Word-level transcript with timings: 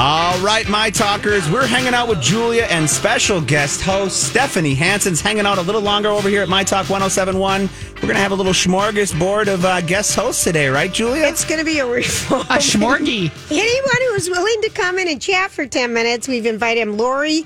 All 0.00 0.38
right, 0.38 0.68
my 0.68 0.90
talkers, 0.90 1.50
we're 1.50 1.66
hanging 1.66 1.92
out 1.92 2.06
with 2.06 2.20
Julia 2.20 2.68
and 2.70 2.88
special 2.88 3.40
guest 3.40 3.80
host 3.80 4.28
Stephanie 4.28 4.76
Hansen's 4.76 5.20
hanging 5.20 5.44
out 5.44 5.58
a 5.58 5.62
little 5.62 5.80
longer 5.80 6.08
over 6.08 6.28
here 6.28 6.40
at 6.40 6.48
My 6.48 6.62
Talk 6.62 6.88
1071. 6.88 7.62
We're 7.62 8.00
going 8.02 8.14
to 8.14 8.20
have 8.20 8.30
a 8.30 8.36
little 8.36 8.52
smorgasbord 8.52 9.52
of 9.52 9.64
uh, 9.64 9.80
guest 9.80 10.14
hosts 10.14 10.44
today, 10.44 10.68
right, 10.68 10.92
Julia? 10.92 11.26
It's 11.26 11.44
going 11.44 11.58
to 11.58 11.64
be 11.64 11.80
a 11.80 11.86
reform. 11.86 12.42
A 12.42 12.58
schmorgy. 12.58 13.32
Anyone 13.50 14.12
who's 14.12 14.30
willing 14.30 14.62
to 14.62 14.68
come 14.68 15.00
in 15.00 15.08
and 15.08 15.20
chat 15.20 15.50
for 15.50 15.66
10 15.66 15.92
minutes, 15.92 16.28
we've 16.28 16.46
invited 16.46 16.82
him. 16.82 16.96
Lori, 16.96 17.44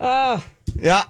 oh, 0.00 0.44
yeah. 0.74 1.04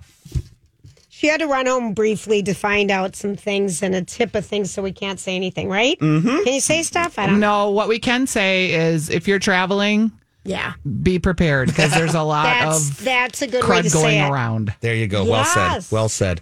she 1.08 1.28
had 1.28 1.40
to 1.40 1.46
run 1.46 1.64
home 1.64 1.94
briefly 1.94 2.42
to 2.42 2.52
find 2.52 2.90
out 2.90 3.16
some 3.16 3.36
things 3.36 3.82
and 3.82 3.94
a 3.94 4.04
tip 4.04 4.34
of 4.34 4.44
things, 4.44 4.70
so 4.70 4.82
we 4.82 4.92
can't 4.92 5.18
say 5.18 5.34
anything, 5.34 5.70
right? 5.70 5.98
Mm-hmm. 5.98 6.44
Can 6.44 6.52
you 6.52 6.60
say 6.60 6.82
stuff? 6.82 7.18
I 7.18 7.24
don't 7.24 7.40
know. 7.40 7.68
No, 7.68 7.70
what 7.70 7.88
we 7.88 7.98
can 7.98 8.26
say 8.26 8.74
is 8.74 9.08
if 9.08 9.26
you're 9.26 9.38
traveling, 9.38 10.12
Yeah. 10.46 10.74
be 11.02 11.18
prepared 11.18 11.68
because 11.68 11.92
there's 11.92 12.14
a 12.14 12.22
lot 12.22 12.44
That's, 12.44 12.90
of 12.90 13.04
that's 13.04 13.42
a 13.42 13.46
good 13.46 13.64
way 13.68 13.82
to 13.82 13.90
going 13.90 14.04
say 14.04 14.20
it. 14.20 14.30
around. 14.30 14.74
There 14.80 14.94
you 14.94 15.06
go. 15.06 15.24
Well 15.24 15.44
said. 15.44 15.84
Well 15.90 16.08
said. 16.08 16.40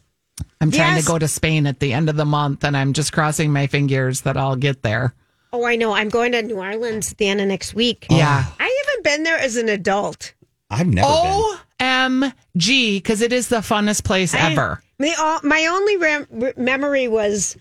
I'm 0.60 0.70
trying 0.70 0.96
Yes. 0.96 1.04
to 1.04 1.10
go 1.10 1.18
to 1.18 1.28
Spain 1.28 1.66
at 1.66 1.80
the 1.80 1.92
end 1.92 2.08
of 2.08 2.16
the 2.16 2.24
month 2.24 2.64
and 2.64 2.76
I'm 2.76 2.92
just 2.92 3.12
crossing 3.12 3.52
my 3.52 3.66
fingers 3.66 4.22
that 4.22 4.36
I'll 4.36 4.56
get 4.56 4.82
there. 4.82 5.14
Oh, 5.52 5.64
I 5.66 5.76
know. 5.76 5.92
I'm 5.92 6.08
going 6.08 6.32
to 6.32 6.42
New 6.42 6.56
Orleans 6.58 7.12
at 7.12 7.18
the 7.18 7.28
end 7.28 7.40
of 7.40 7.46
next 7.48 7.74
week. 7.74 8.06
Oh. 8.10 8.16
Yeah. 8.16 8.44
I 8.58 8.84
haven't 8.86 9.04
been 9.04 9.22
there 9.22 9.38
as 9.38 9.56
an 9.56 9.68
adult. 9.68 10.34
I've 10.70 10.86
never 10.88 11.06
Oh. 11.08 11.60
OMG, 11.80 12.96
because 12.96 13.20
it 13.20 13.32
is 13.32 13.48
the 13.48 13.58
funnest 13.58 14.04
place 14.04 14.34
I- 14.34 14.50
ever. 14.52 14.82
My, 14.98 15.14
all, 15.18 15.40
my 15.42 15.66
only 15.66 15.96
rem- 15.96 16.26
re- 16.30 16.52
memory 16.56 17.08
was 17.08 17.56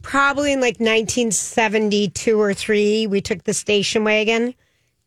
probably 0.00 0.52
in 0.52 0.60
like 0.60 0.80
1972 0.80 2.40
or 2.40 2.54
three. 2.54 3.06
We 3.06 3.20
took 3.20 3.44
the 3.44 3.54
station 3.54 4.04
wagon 4.04 4.54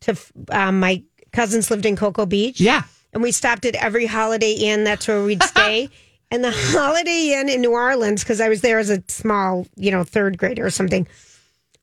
to 0.01 0.15
um, 0.49 0.79
my 0.79 1.03
cousins 1.31 1.69
lived 1.71 1.85
in 1.85 1.95
Cocoa 1.95 2.25
Beach. 2.25 2.59
Yeah. 2.61 2.83
and 3.13 3.21
we 3.23 3.31
stopped 3.31 3.65
at 3.65 3.75
every 3.75 4.05
Holiday 4.05 4.53
Inn. 4.53 4.83
That's 4.83 5.07
where 5.07 5.23
we'd 5.23 5.43
stay. 5.55 5.89
and 6.31 6.43
the 6.43 6.51
Holiday 6.53 7.33
Inn 7.39 7.49
in 7.49 7.61
New 7.61 7.71
Orleans, 7.71 8.23
because 8.23 8.41
I 8.41 8.49
was 8.49 8.61
there 8.61 8.79
as 8.79 8.89
a 8.89 9.03
small, 9.07 9.67
you 9.75 9.91
know, 9.91 10.03
third 10.03 10.37
grader 10.37 10.65
or 10.65 10.69
something, 10.69 11.07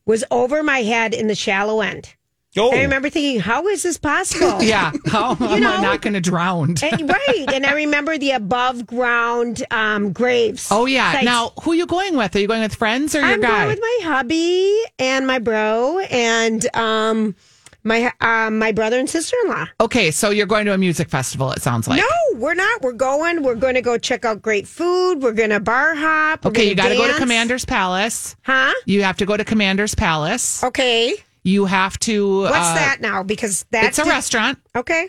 was 0.06 0.25
over 0.31 0.62
my 0.62 0.82
head 0.82 1.14
in 1.14 1.26
the 1.28 1.34
shallow 1.34 1.81
end. 1.81 2.14
Oh, 2.54 2.70
I 2.70 2.82
remember 2.82 3.09
thinking, 3.09 3.41
how 3.41 3.66
is 3.69 3.82
this 3.82 3.97
possible? 3.97 4.62
Yeah. 4.62 4.92
How 5.06 5.31
am 5.41 5.60
know- 5.62 5.72
I 5.72 5.81
not 5.81 6.03
going 6.03 6.12
to 6.12 6.20
drown? 6.20 6.75
And- 6.82 7.09
right. 7.09 7.47
And 7.50 7.65
I 7.65 7.72
remember 7.72 8.19
the 8.19 8.32
above 8.32 8.84
ground 8.86 9.65
um, 9.70 10.12
graves. 10.12 10.69
Oh, 10.70 10.84
yeah. 10.84 11.12
sites. 11.12 11.25
Now, 11.25 11.53
who 11.62 11.72
are 11.72 11.75
you 11.75 11.86
going 11.86 12.15
with? 12.15 12.36
Are 12.36 12.41
you 12.41 12.48
going 12.48 12.60
with 12.60 12.75
friends 12.75 13.15
or 13.15 13.20
your 13.20 13.28
I'm 13.28 13.41
guy? 13.41 13.48
going 13.48 13.69
with 13.69 13.81
my 13.81 14.00
hubby 14.03 14.82
and 14.98 15.26
my 15.26 15.38
bro 15.38 16.00
and 16.00 16.76
um, 16.76 17.34
my 17.84 18.12
um, 18.20 18.59
my 18.59 18.72
brother 18.72 18.98
and 18.98 19.09
sister 19.10 19.37
in 19.44 19.50
law. 19.50 19.66
okay, 19.81 20.10
so 20.10 20.31
you're 20.31 20.47
going 20.47 20.66
to 20.66 20.72
a 20.75 20.78
music 20.78 21.09
festival, 21.09 21.50
it 21.53 21.62
sounds 21.62 21.88
like. 21.88 21.98
No, 22.00 22.38
we're 22.38 22.54
not. 22.54 22.82
We're 22.82 22.93
going. 22.93 23.43
We're 23.43 23.54
going 23.54 23.75
to 23.75 23.82
go 23.82 23.98
check 23.98 24.25
out 24.25 24.41
great 24.43 24.66
food. 24.69 25.22
We're 25.22 25.32
going 25.32 25.50
to 25.50 25.60
bar 25.60 25.94
hop. 25.94 26.47
Okay, 26.47 26.69
you 26.69 26.75
got 26.75 26.88
to 26.88 26.97
go 26.97 27.06
to 27.06 27.19
Commander's 27.19 27.65
Palace. 27.65 28.37
Huh? 28.42 28.72
You 28.87 29.03
have 29.03 29.16
to 29.19 29.26
go 29.26 29.37
to 29.37 29.44
Commander's 29.44 29.94
Palace. 29.94 30.62
Okay. 30.65 31.15
You 31.44 31.65
have 31.65 31.98
to. 32.00 32.42
What's 32.42 32.54
uh, 32.54 32.75
that 32.75 32.98
now? 33.00 33.22
Because 33.25 33.65
that's 33.71 33.98
It's 33.98 34.06
a 34.06 34.09
restaurant. 34.09 34.59
Okay. 34.76 35.09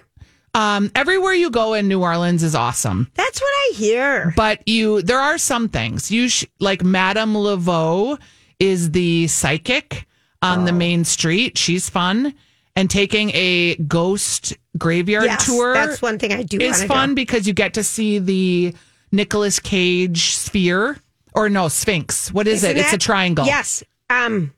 Um, 0.56 0.92
everywhere 0.94 1.34
you 1.34 1.50
go 1.50 1.74
in 1.74 1.88
New 1.88 2.02
Orleans 2.04 2.44
is 2.44 2.54
awesome, 2.54 3.10
That's 3.16 3.42
what 3.42 3.48
I 3.50 3.72
hear. 3.76 4.34
but 4.38 4.62
you 4.68 5.02
there 5.02 5.18
are 5.20 5.40
some 5.40 5.68
things 5.68 6.12
you 6.12 6.30
sh- 6.30 6.46
like. 6.60 6.84
Madame 6.84 7.34
Laveau 7.34 8.20
is 8.60 8.92
the 8.92 9.26
psychic 9.28 10.06
on 10.44 10.66
the 10.66 10.72
Oh. 10.72 10.76
main 10.76 11.06
street. 11.06 11.58
She's 11.58 11.90
fun, 11.90 12.36
and 12.76 12.90
taking 12.90 13.30
a 13.34 13.76
ghost 13.76 14.54
graveyard 14.78 15.26
Yes, 15.26 15.46
tour. 15.46 15.74
that's 15.74 16.02
one 16.02 16.18
thing 16.20 16.34
I 16.34 16.44
do 16.44 16.58
It's 16.60 16.84
fun 16.84 17.10
do. 17.10 17.16
because 17.16 17.46
you 17.48 17.54
get 17.54 17.74
to 17.76 17.84
see 17.84 18.20
the 18.20 18.74
Nicolas 19.12 19.60
Cage 19.60 20.36
sphere 20.36 20.98
or 21.34 21.50
no 21.50 21.68
Sphinx. 21.68 22.32
What 22.34 22.48
is 22.48 22.64
Isn't 22.64 22.78
it? 22.78 22.80
It's 22.82 22.94
a 22.94 22.98
triangle. 22.98 23.46
Yes. 23.46 23.84
Um, 24.10 24.54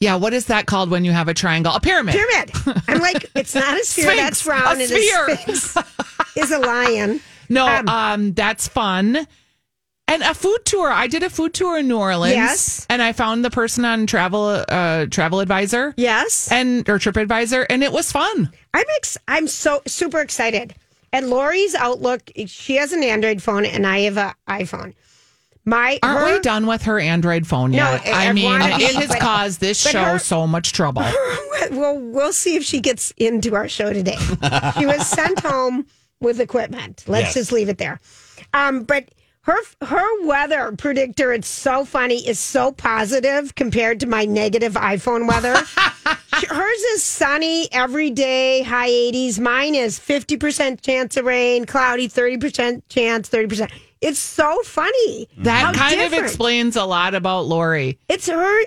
Yeah. 0.00 0.14
What 0.16 0.32
is 0.32 0.46
that 0.46 0.66
called 0.66 0.90
when 0.90 1.04
you 1.04 1.12
have 1.12 1.28
a 1.28 1.34
triangle? 1.34 1.72
A 1.74 1.80
pyramid. 1.80 2.14
pyramid. 2.14 2.82
I'm 2.88 3.00
like, 3.00 3.28
it's 3.34 3.54
not 3.54 3.80
a 3.80 3.84
sphere. 3.84 4.04
Sphinx, 4.12 4.22
that's 4.22 4.46
round. 4.46 4.80
a 4.80 4.86
sphere. 4.86 5.36
sphinx 5.36 5.76
is 6.36 6.50
a 6.52 6.58
lion. 6.58 7.20
No, 7.50 7.66
Um, 7.66 7.88
um, 7.90 8.32
that's 8.32 8.68
fun. 8.68 9.26
And 10.06 10.22
a 10.22 10.34
food 10.34 10.58
tour. 10.64 10.90
I 10.90 11.06
did 11.06 11.22
a 11.22 11.30
food 11.30 11.54
tour 11.54 11.78
in 11.78 11.88
New 11.88 11.98
Orleans. 11.98 12.34
Yes. 12.36 12.86
And 12.90 13.00
I 13.02 13.12
found 13.12 13.44
the 13.44 13.50
person 13.50 13.84
on 13.84 14.06
Travel 14.06 14.64
uh 14.68 15.06
Travel 15.06 15.40
Advisor 15.40 15.94
Yes. 15.96 16.52
and 16.52 16.88
or 16.88 16.98
Trip 16.98 17.16
Advisor 17.16 17.62
and 17.70 17.82
it 17.82 17.90
was 17.90 18.12
fun. 18.12 18.50
I'm 18.74 18.84
ex- 18.96 19.18
I'm 19.26 19.48
so 19.48 19.80
super 19.86 20.20
excited. 20.20 20.74
And 21.12 21.30
Lori's 21.30 21.74
Outlook, 21.74 22.30
she 22.46 22.76
has 22.76 22.92
an 22.92 23.02
Android 23.02 23.42
phone 23.42 23.64
and 23.64 23.86
I 23.86 24.00
have 24.00 24.18
an 24.18 24.34
iPhone. 24.48 24.94
My 25.64 25.98
Aren't 26.02 26.18
her, 26.28 26.34
we 26.34 26.40
done 26.40 26.66
with 26.66 26.82
her 26.82 27.00
Android 27.00 27.46
phone 27.46 27.72
yet? 27.72 28.02
I- 28.06 28.26
I 28.26 28.28
I 28.28 28.32
mean, 28.34 28.44
wanted 28.44 28.82
it 28.82 28.92
to, 28.92 28.98
has 28.98 29.08
but- 29.08 29.20
caused 29.20 29.60
this 29.60 29.80
show 29.80 30.04
her- 30.04 30.18
so 30.18 30.46
much 30.46 30.72
trouble. 30.72 31.02
Well, 31.70 31.98
we'll 31.98 32.32
see 32.34 32.56
if 32.56 32.62
she 32.62 32.78
gets 32.80 33.12
into 33.16 33.54
our 33.54 33.68
show 33.68 33.92
today. 33.92 34.16
she 34.78 34.84
was 34.84 35.06
sent 35.06 35.40
home 35.40 35.86
with 36.20 36.38
equipment. 36.38 37.04
Let's 37.08 37.28
Yes. 37.28 37.34
just 37.34 37.52
leave 37.52 37.70
it 37.70 37.78
there. 37.78 38.00
Um, 38.52 38.82
but 38.84 39.08
her 39.44 39.56
her 39.82 40.26
weather 40.26 40.72
predictor, 40.72 41.32
it's 41.32 41.48
so 41.48 41.84
funny, 41.84 42.26
is 42.26 42.38
so 42.38 42.72
positive 42.72 43.54
compared 43.54 44.00
to 44.00 44.06
my 44.06 44.24
negative 44.24 44.72
iPhone 44.72 45.28
weather. 45.28 45.54
Hers 46.32 46.80
is 46.94 47.02
sunny 47.02 47.68
every 47.70 48.10
day, 48.10 48.62
high 48.62 48.88
80s. 48.88 49.38
Mine 49.38 49.74
is 49.74 49.98
50% 49.98 50.80
chance 50.80 51.16
of 51.16 51.26
rain, 51.26 51.66
cloudy, 51.66 52.08
30% 52.08 52.82
chance, 52.88 53.28
30%. 53.28 53.70
It's 54.00 54.18
so 54.18 54.62
funny. 54.62 55.28
That 55.38 55.74
How 55.76 55.88
kind 55.88 56.00
of 56.00 56.12
explains 56.14 56.76
a 56.76 56.84
lot 56.84 57.14
about 57.14 57.42
Lori. 57.42 57.98
It's 58.08 58.28
her. 58.28 58.60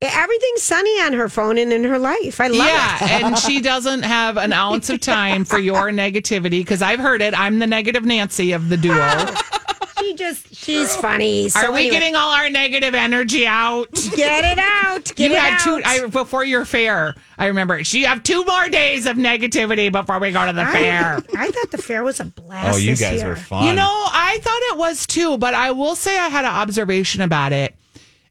Everything's 0.00 0.62
sunny 0.62 1.00
on 1.02 1.12
her 1.12 1.28
phone 1.28 1.58
and 1.58 1.72
in 1.72 1.84
her 1.84 1.98
life. 1.98 2.40
I 2.40 2.46
love 2.46 2.66
yeah, 2.66 3.04
it. 3.04 3.22
and 3.22 3.38
she 3.46 3.60
doesn't 3.60 4.02
have 4.02 4.36
an 4.36 4.52
ounce 4.52 4.90
of 4.90 5.00
time 5.00 5.44
for 5.44 5.58
your 5.58 5.90
negativity 5.90 6.60
because 6.60 6.82
I've 6.82 7.00
heard 7.00 7.20
it. 7.20 7.38
I'm 7.38 7.58
the 7.58 7.66
negative 7.66 8.04
Nancy 8.04 8.52
of 8.52 8.68
the 8.68 8.76
duo. 8.76 9.26
She 10.00 10.14
just, 10.14 10.54
she's 10.54 10.94
funny. 10.96 11.48
So 11.48 11.60
Are 11.60 11.72
we 11.72 11.80
anyway, 11.80 11.90
getting 11.94 12.16
all 12.16 12.30
our 12.30 12.50
negative 12.50 12.94
energy 12.94 13.46
out? 13.46 13.92
Get 14.16 14.44
it 14.44 14.58
out. 14.58 15.04
Get 15.14 15.30
you 15.30 15.36
it 15.36 15.40
had 15.40 15.52
out. 15.54 15.60
two 15.60 15.82
I, 15.84 16.06
before 16.06 16.44
your 16.44 16.64
fair. 16.64 17.14
I 17.38 17.46
remember 17.46 17.82
she 17.84 18.00
You 18.00 18.06
have 18.06 18.22
two 18.22 18.44
more 18.44 18.68
days 18.68 19.06
of 19.06 19.16
negativity 19.16 19.90
before 19.92 20.18
we 20.18 20.30
go 20.32 20.46
to 20.46 20.52
the 20.52 20.64
fair. 20.66 21.22
I, 21.36 21.46
I 21.46 21.50
thought 21.50 21.70
the 21.70 21.78
fair 21.78 22.02
was 22.02 22.20
a 22.20 22.24
blast. 22.24 22.74
oh, 22.74 22.78
you 22.78 22.90
this 22.90 23.00
guys 23.00 23.20
year. 23.20 23.28
were 23.30 23.36
fun. 23.36 23.64
You 23.66 23.72
know, 23.74 23.82
I 23.88 24.38
thought 24.42 24.60
it 24.72 24.78
was 24.78 25.06
too, 25.06 25.38
but 25.38 25.54
I 25.54 25.70
will 25.70 25.94
say 25.94 26.18
I 26.18 26.28
had 26.28 26.44
an 26.44 26.52
observation 26.52 27.22
about 27.22 27.52
it. 27.52 27.74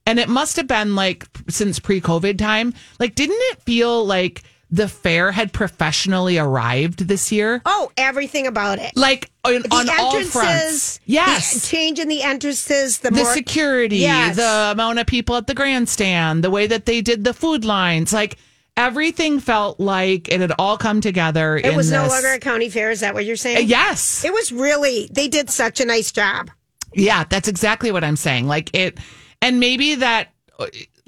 And 0.05 0.17
it 0.19 0.27
must 0.29 0.55
have 0.55 0.65
been 0.67 0.95
like 0.95 1.27
since 1.49 1.77
pre 1.79 2.01
COVID 2.01 2.37
time. 2.37 2.73
Like, 2.99 3.13
didn't 3.15 3.37
it 3.51 3.61
feel 3.61 4.03
like 4.05 4.41
the 4.71 4.87
fair 4.87 5.31
had 5.31 5.51
professionally 5.51 6.37
arrived 6.37 7.07
this 7.07 7.31
year. 7.31 7.61
Oh, 7.65 7.91
everything 7.97 8.45
about 8.47 8.77
it. 8.79 8.91
Like 8.95 9.31
on, 9.43 9.63
The 9.63 9.67
on 9.75 9.89
all 9.89 10.11
fronts. 10.23 10.35
entrances, 10.35 10.99
Yes. 11.05 11.53
the 11.61 11.67
change 11.67 11.97
in 11.99 12.07
the 12.07 12.21
entrances, 12.21 12.99
the, 12.99 13.09
the 13.09 13.23
more 13.23 13.33
security, 13.33 13.97
Yes. 13.97 14.35
the 14.35 14.69
amount 14.71 14.99
of 14.99 15.07
people 15.07 15.35
at 15.37 15.47
the 15.47 15.55
grandstand, 15.55 16.43
the 16.43 16.51
way 16.51 16.67
that 16.67 16.85
they 16.85 17.01
did 17.01 17.23
the 17.23 17.33
food 17.33 17.65
lines, 17.65 18.13
like 18.13 18.37
everything 18.77 19.39
felt 19.39 19.79
like 19.79 20.29
it 20.29 20.39
had 20.39 20.51
all 20.59 20.77
come 20.77 21.01
together. 21.01 21.57
It 21.57 21.75
was 21.75 21.91
no 21.91 22.07
longer 22.07 22.33
a 22.33 22.39
county 22.39 22.69
fair. 22.69 22.91
Is 22.91 22.99
that 22.99 23.13
what 23.13 23.25
you're 23.25 23.35
saying? 23.35 23.67
Yes. 23.67 24.23
It 24.23 24.31
was 24.31 24.51
really. 24.51 25.09
They 25.11 25.27
did 25.27 25.49
such 25.49 25.79
a 25.81 25.85
nice 25.85 26.11
job. 26.11 26.51
Yeah, 26.93 27.23
that's 27.29 27.47
exactly 27.47 27.91
what 27.91 28.03
I'm 28.03 28.15
saying. 28.15 28.47
Like 28.47 28.73
it, 28.75 28.97
and 29.41 29.59
maybe 29.59 29.95
that 29.95 30.29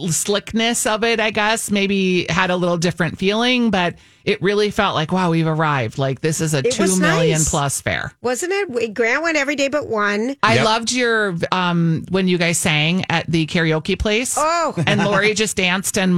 slickness 0.09 0.85
of 0.85 1.03
it, 1.03 1.19
I 1.19 1.31
guess, 1.31 1.69
maybe 1.71 2.25
had 2.29 2.49
a 2.49 2.55
little 2.55 2.77
different 2.77 3.17
feeling, 3.17 3.69
but 3.71 3.95
it 4.23 4.41
really 4.41 4.69
felt 4.69 4.93
like, 4.93 5.11
wow, 5.11 5.31
we've 5.31 5.47
arrived. 5.47 5.97
Like 5.97 6.21
this 6.21 6.41
is 6.41 6.53
a 6.53 6.59
It 6.59 6.71
two 6.71 6.83
was 6.83 6.99
million 6.99 7.39
nice. 7.39 7.49
plus 7.49 7.81
fair. 7.81 8.13
Wasn't 8.21 8.51
it? 8.51 8.93
Grant 8.93 9.23
went 9.23 9.37
every 9.37 9.55
day 9.55 9.67
but 9.67 9.87
one. 9.87 10.35
I 10.43 10.55
Yep. 10.55 10.65
loved 10.65 10.91
your 10.91 11.35
um 11.51 12.05
when 12.09 12.27
you 12.27 12.37
guys 12.37 12.57
sang 12.57 13.03
at 13.09 13.25
the 13.29 13.45
karaoke 13.47 13.97
place. 13.97 14.35
Oh. 14.37 14.75
and 14.85 15.03
Lori 15.03 15.33
just 15.43 15.57
danced 15.57 15.97
and 15.97 16.13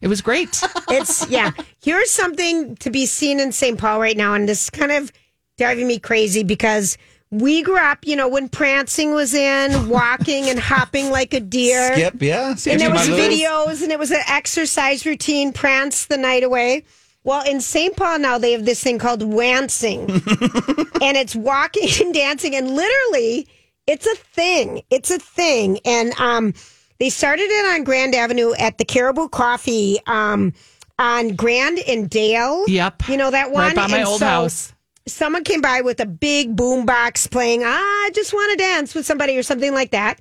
it 0.00 0.08
was 0.08 0.20
great. 0.20 0.62
It's 0.90 1.26
yeah. 1.28 1.50
Here's 1.82 2.10
something 2.10 2.76
to 2.76 2.90
be 2.90 3.06
seen 3.06 3.40
in 3.40 3.50
St. 3.52 3.78
Paul 3.78 3.98
right 4.00 4.16
now, 4.16 4.34
and 4.34 4.48
this 4.48 4.64
is 4.64 4.70
kind 4.70 4.92
of 4.92 5.10
driving 5.58 5.86
me 5.88 5.98
crazy 5.98 6.44
because 6.44 6.96
we 7.30 7.62
grew 7.62 7.78
up, 7.78 8.06
you 8.06 8.14
know, 8.16 8.28
when 8.28 8.48
prancing 8.48 9.12
was 9.12 9.34
in, 9.34 9.88
walking 9.90 10.48
and 10.48 10.58
hopping 10.58 11.10
like 11.10 11.34
a 11.34 11.40
deer. 11.40 11.92
Skip, 11.94 12.22
yeah. 12.22 12.50
and 12.50 12.80
there 12.80 12.90
was 12.90 13.08
moves. 13.08 13.20
videos 13.20 13.82
and 13.82 13.90
it 13.92 13.98
was 13.98 14.10
an 14.10 14.22
exercise 14.28 15.04
routine 15.04 15.52
prance 15.52 16.06
the 16.06 16.16
night 16.16 16.42
away 16.44 16.84
well 17.24 17.44
in 17.44 17.60
st 17.60 17.96
paul 17.96 18.18
now 18.20 18.38
they 18.38 18.52
have 18.52 18.64
this 18.64 18.80
thing 18.82 18.98
called 19.00 19.22
wancing 19.22 20.02
and 20.08 21.16
it's 21.16 21.34
walking 21.34 21.88
and 22.00 22.14
dancing 22.14 22.54
and 22.54 22.70
literally 22.70 23.46
it's 23.88 24.06
a 24.06 24.14
thing 24.14 24.80
it's 24.90 25.10
a 25.10 25.18
thing 25.18 25.78
and 25.84 26.12
um 26.20 26.54
they 27.00 27.10
started 27.10 27.42
it 27.48 27.74
on 27.74 27.82
grand 27.82 28.14
avenue 28.14 28.52
at 28.60 28.78
the 28.78 28.84
caribou 28.84 29.28
coffee 29.28 29.98
um 30.06 30.52
on 31.00 31.34
grand 31.34 31.78
and 31.88 32.08
dale 32.08 32.64
Yep. 32.68 33.08
you 33.08 33.16
know 33.16 33.30
that 33.32 33.50
one 33.50 33.66
Right 33.66 33.76
by 33.76 33.86
my 33.88 33.98
And 33.98 34.06
old 34.06 34.20
so 34.20 34.26
house. 34.26 34.72
Someone 35.06 35.44
came 35.44 35.60
by 35.60 35.80
with 35.80 36.00
a 36.00 36.06
big 36.06 36.56
boom 36.56 36.84
box 36.86 37.26
playing 37.26 37.62
"Ah, 37.64 37.68
i 37.68 38.10
just 38.14 38.32
want 38.32 38.50
to 38.52 38.64
dance 38.64 38.94
with 38.94 39.06
somebody 39.06 39.36
or 39.38 39.42
something 39.42 39.72
like 39.72 39.90
that 39.92 40.18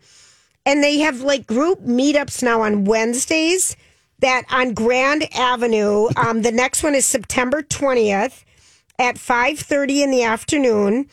and 0.65 0.83
they 0.83 0.99
have 0.99 1.21
like 1.21 1.45
group 1.47 1.81
meetups 1.81 2.41
now 2.41 2.61
on 2.61 2.85
Wednesdays 2.85 3.75
that 4.19 4.43
on 4.49 4.73
Grand 4.73 5.27
Avenue. 5.35 6.07
Um, 6.17 6.41
the 6.41 6.51
next 6.51 6.81
one 6.81 6.95
is 6.95 7.05
September 7.05 7.61
20th 7.61 8.43
at 8.97 9.15
5.30 9.15 10.03
in 10.05 10.11
the 10.11 10.23
afternoon. 10.23 11.07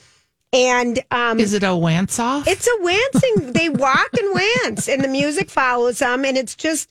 And 0.55 1.03
um, 1.11 1.39
Is 1.41 1.53
it 1.53 1.63
a 1.65 1.77
wance 1.77 2.19
off? 2.19 2.47
it's 2.49 2.67
a 2.67 2.83
wancing. 2.83 3.53
they 3.53 3.69
walk 3.69 4.09
and 4.19 4.35
wance 4.35 4.89
and 4.89 5.03
the 5.05 5.09
music 5.09 5.51
follows 5.51 5.99
them. 5.99 6.25
And 6.25 6.39
it's 6.39 6.55
just 6.55 6.89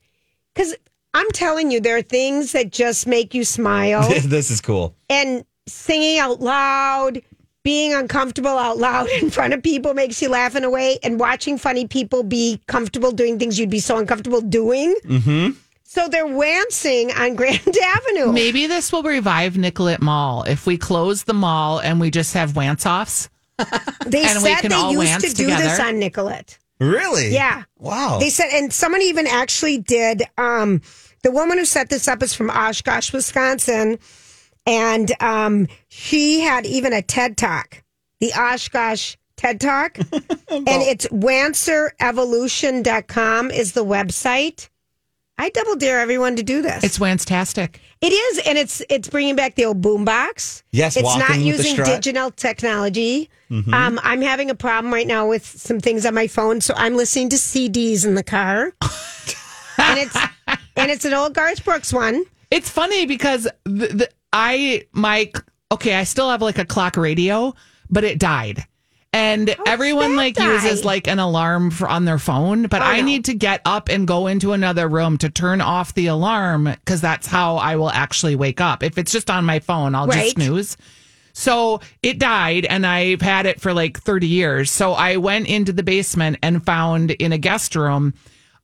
because 0.54 0.76
I'm 1.14 1.30
telling 1.32 1.72
you, 1.72 1.80
there 1.80 1.98
are 1.98 2.02
things 2.04 2.52
that 2.52 2.72
just 2.72 3.08
make 3.08 3.34
you 3.34 3.44
smile 3.44 4.08
this 4.24 4.52
is 4.52 4.62
cool. 4.62 4.96
and 5.10 5.46
singing 5.72 6.20
out 6.20 6.40
loud, 6.42 7.22
being 7.64 7.94
uncomfortable 7.94 8.50
out 8.50 8.78
loud 8.78 9.08
in 9.22 9.30
front 9.30 9.54
of 9.54 9.64
people 9.64 9.94
makes 9.94 10.22
you 10.22 10.30
laugh 10.30 10.56
in 10.56 10.64
a 10.64 10.70
way, 10.70 11.00
and 11.04 11.20
watching 11.20 11.58
funny 11.58 11.88
people 11.88 12.24
be 12.24 12.62
comfortable 12.68 13.12
doing 13.12 13.40
things 13.40 13.60
you'd 13.60 13.70
be 13.70 13.80
so 13.80 13.98
uncomfortable 13.98 14.42
doing. 14.42 14.96
Mm-hmm. 15.06 15.52
So 15.84 16.08
they're 16.08 16.26
wancing 16.26 17.12
on 17.12 17.36
Grand 17.36 17.60
Avenue. 17.68 18.32
Maybe 18.32 18.68
this 18.68 18.92
will 18.92 19.04
revive 19.04 19.58
Nicollet 19.58 20.02
Mall 20.02 20.44
if 20.44 20.66
we 20.66 20.78
close 20.78 21.24
the 21.24 21.34
mall 21.34 21.80
and 21.80 22.00
we 22.00 22.10
just 22.10 22.34
have 22.34 22.56
wance 22.56 22.86
offs. 22.86 23.30
They 24.06 24.24
and 24.24 24.42
we 24.42 24.50
said 24.50 24.62
can 24.62 24.70
they 24.70 24.76
all 24.76 24.94
used 24.94 25.20
to 25.20 25.34
do 25.34 25.48
this 25.48 25.80
on 25.80 26.00
Nicollet. 26.00 26.58
Really? 26.80 27.32
Yeah. 27.32 27.64
Wow. 27.78 28.18
They 28.20 28.30
said, 28.30 28.50
and 28.54 28.74
someone 28.74 29.02
even 29.04 29.28
actually 29.28 29.78
did. 29.78 30.24
Um, 30.38 30.82
the 31.22 31.32
woman 31.32 31.60
who 31.60 31.66
set 31.66 31.90
this 31.90 32.08
up 32.08 32.24
is 32.24 32.34
from 32.34 32.50
Oshkosh, 32.50 33.14
Wisconsin, 33.14 34.00
and 34.66 35.12
um, 35.22 35.68
she 35.88 36.42
had 36.42 36.66
even 36.66 36.92
a 36.94 37.02
TED 37.02 37.38
talk, 37.38 37.82
the 38.20 38.34
Oshkosh 38.34 39.16
TED 39.36 39.60
Talk, 39.60 39.98
and 39.98 40.68
it's 40.68 41.08
wancerevolution.com 41.08 43.52
is 43.52 43.74
the 43.74 43.84
website. 43.84 44.70
I 45.38 45.50
double 45.50 45.76
dare 45.76 46.00
everyone 46.00 46.36
to 46.36 46.44
do 46.44 46.62
this. 46.62 46.84
It's 46.84 47.00
wance-tastic. 47.00 47.80
It 48.02 48.14
is, 48.14 48.42
and 48.46 48.58
it's 48.58 48.82
it's 48.90 49.10
bringing 49.10 49.36
back 49.36 49.56
the 49.56 49.66
old 49.66 49.82
boombox. 49.82 50.62
Yes, 50.72 50.96
it's 50.96 51.18
not 51.18 51.40
using. 51.40 51.76
Mm-hmm. 51.76 51.86
digital 51.86 52.32
technology. 52.32 53.30
Um, 53.50 54.00
I'm 54.02 54.22
having 54.22 54.50
a 54.50 54.56
problem 54.56 54.94
right 54.94 55.08
now 55.08 55.28
with 55.28 55.46
some 55.46 55.82
things 55.82 56.06
on 56.06 56.14
my 56.14 56.28
phone, 56.28 56.62
so 56.62 56.74
I'm 56.78 56.96
listening 56.96 57.28
to 57.30 57.36
CDs 57.36 58.06
in 58.06 58.16
the 58.16 58.24
car, 58.24 58.72
and 59.78 60.00
it's 60.00 60.16
and 60.76 60.92
it's 60.92 61.04
an 61.04 61.14
old 61.14 61.34
Garth 61.34 61.66
Brooks 61.66 61.92
one. 61.92 62.24
It's 62.50 62.70
funny 62.70 63.06
because 63.06 63.50
the, 63.66 63.88
the 63.88 64.10
I 64.34 64.84
my 64.92 65.32
okay, 65.72 65.96
I 65.96 66.04
still 66.04 66.30
have 66.30 66.42
like 66.42 66.58
a 66.58 66.66
clock 66.66 66.98
radio, 66.98 67.54
but 67.90 68.04
it 68.04 68.20
died. 68.20 68.66
And 69.14 69.54
everyone 69.66 70.16
like 70.16 70.36
die? 70.36 70.54
uses 70.54 70.86
like 70.86 71.06
an 71.08 71.20
alarm 71.20 71.70
for 71.72 71.90
on 71.90 72.06
their 72.06 72.18
phone, 72.20 72.68
but 72.68 72.82
Oh, 72.82 72.86
I 72.86 73.02
no. 73.02 73.06
need 73.08 73.26
to 73.26 73.34
get 73.34 73.62
up 73.66 73.90
and 73.90 74.08
go 74.08 74.28
into 74.28 74.54
another 74.54 74.88
room 74.88 75.18
to 75.18 75.30
turn 75.30 75.60
off 75.60 75.94
the 75.94 76.08
alarm 76.08 76.64
because 76.64 77.02
that's 77.02 77.28
how 77.28 77.58
I 77.58 77.76
will 77.76 77.90
actually 77.90 78.38
wake 78.38 78.62
up. 78.62 78.84
If 78.84 78.98
it's 78.98 79.12
just 79.12 79.30
on 79.30 79.44
my 79.44 79.60
phone, 79.60 79.96
I'll 79.96 80.08
Right. 80.08 80.24
just 80.24 80.36
snooze. 80.36 80.78
So 81.34 81.82
it 82.02 82.20
died 82.20 82.64
and 82.66 82.86
I've 82.86 83.22
had 83.22 83.46
it 83.46 83.60
for 83.60 83.74
like 83.74 84.00
30 84.00 84.28
years. 84.28 84.72
So 84.72 84.94
I 84.94 85.18
went 85.18 85.48
into 85.48 85.74
the 85.74 85.84
basement 85.84 86.38
and 86.42 86.66
found 86.66 87.12
in 87.12 87.34
a 87.34 87.38
guest 87.38 87.76
room 87.76 88.14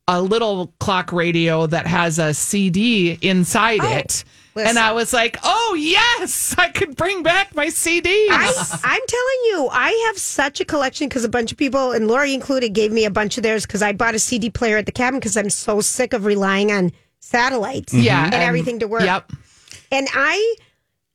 a 0.07 0.21
little 0.21 0.73
clock 0.79 1.11
radio 1.11 1.67
that 1.67 1.87
has 1.87 2.19
a 2.19 2.33
CD 2.33 3.17
inside 3.21 3.83
it. 3.83 4.23
And. 4.59 4.77
I 4.79 4.91
was 4.91 5.13
like, 5.13 5.37
oh, 5.43 5.75
yes, 5.79 6.55
I 6.57 6.69
could 6.69 6.95
bring 6.95 7.23
back 7.23 7.55
my 7.55 7.67
CDs. 7.67 8.05
I, 8.29 8.79
I'm 8.83 9.01
telling 9.07 9.39
you, 9.45 9.69
I 9.71 10.05
have 10.07 10.17
such 10.17 10.59
a 10.61 10.65
collection 10.65 11.07
because 11.09 11.23
a 11.23 11.29
bunch 11.29 11.51
of 11.51 11.57
people, 11.57 11.91
and 11.91 12.07
Lori 12.07 12.33
included, 12.33 12.73
gave 12.73 12.91
me 12.91 13.05
a 13.05 13.11
bunch 13.11 13.37
of 13.37 13.43
theirs 13.43 13.65
because 13.65 13.81
I 13.81 13.91
bought 13.93 14.15
a 14.15 14.19
CD 14.19 14.49
player 14.49 14.77
at 14.77 14.85
the 14.85 14.91
cabin 14.91 15.19
because 15.19 15.35
I'm 15.37 15.49
so 15.49 15.81
sick 15.81 16.13
of 16.13 16.25
relying 16.25 16.71
on 16.71 16.91
satellites 17.19 17.93
yeah. 17.93 18.25
and 18.25 18.33
everything 18.35 18.79
to 18.79 18.87
work. 18.87 19.03
Yep. 19.03 19.31
And 19.91 20.07
I, 20.13 20.55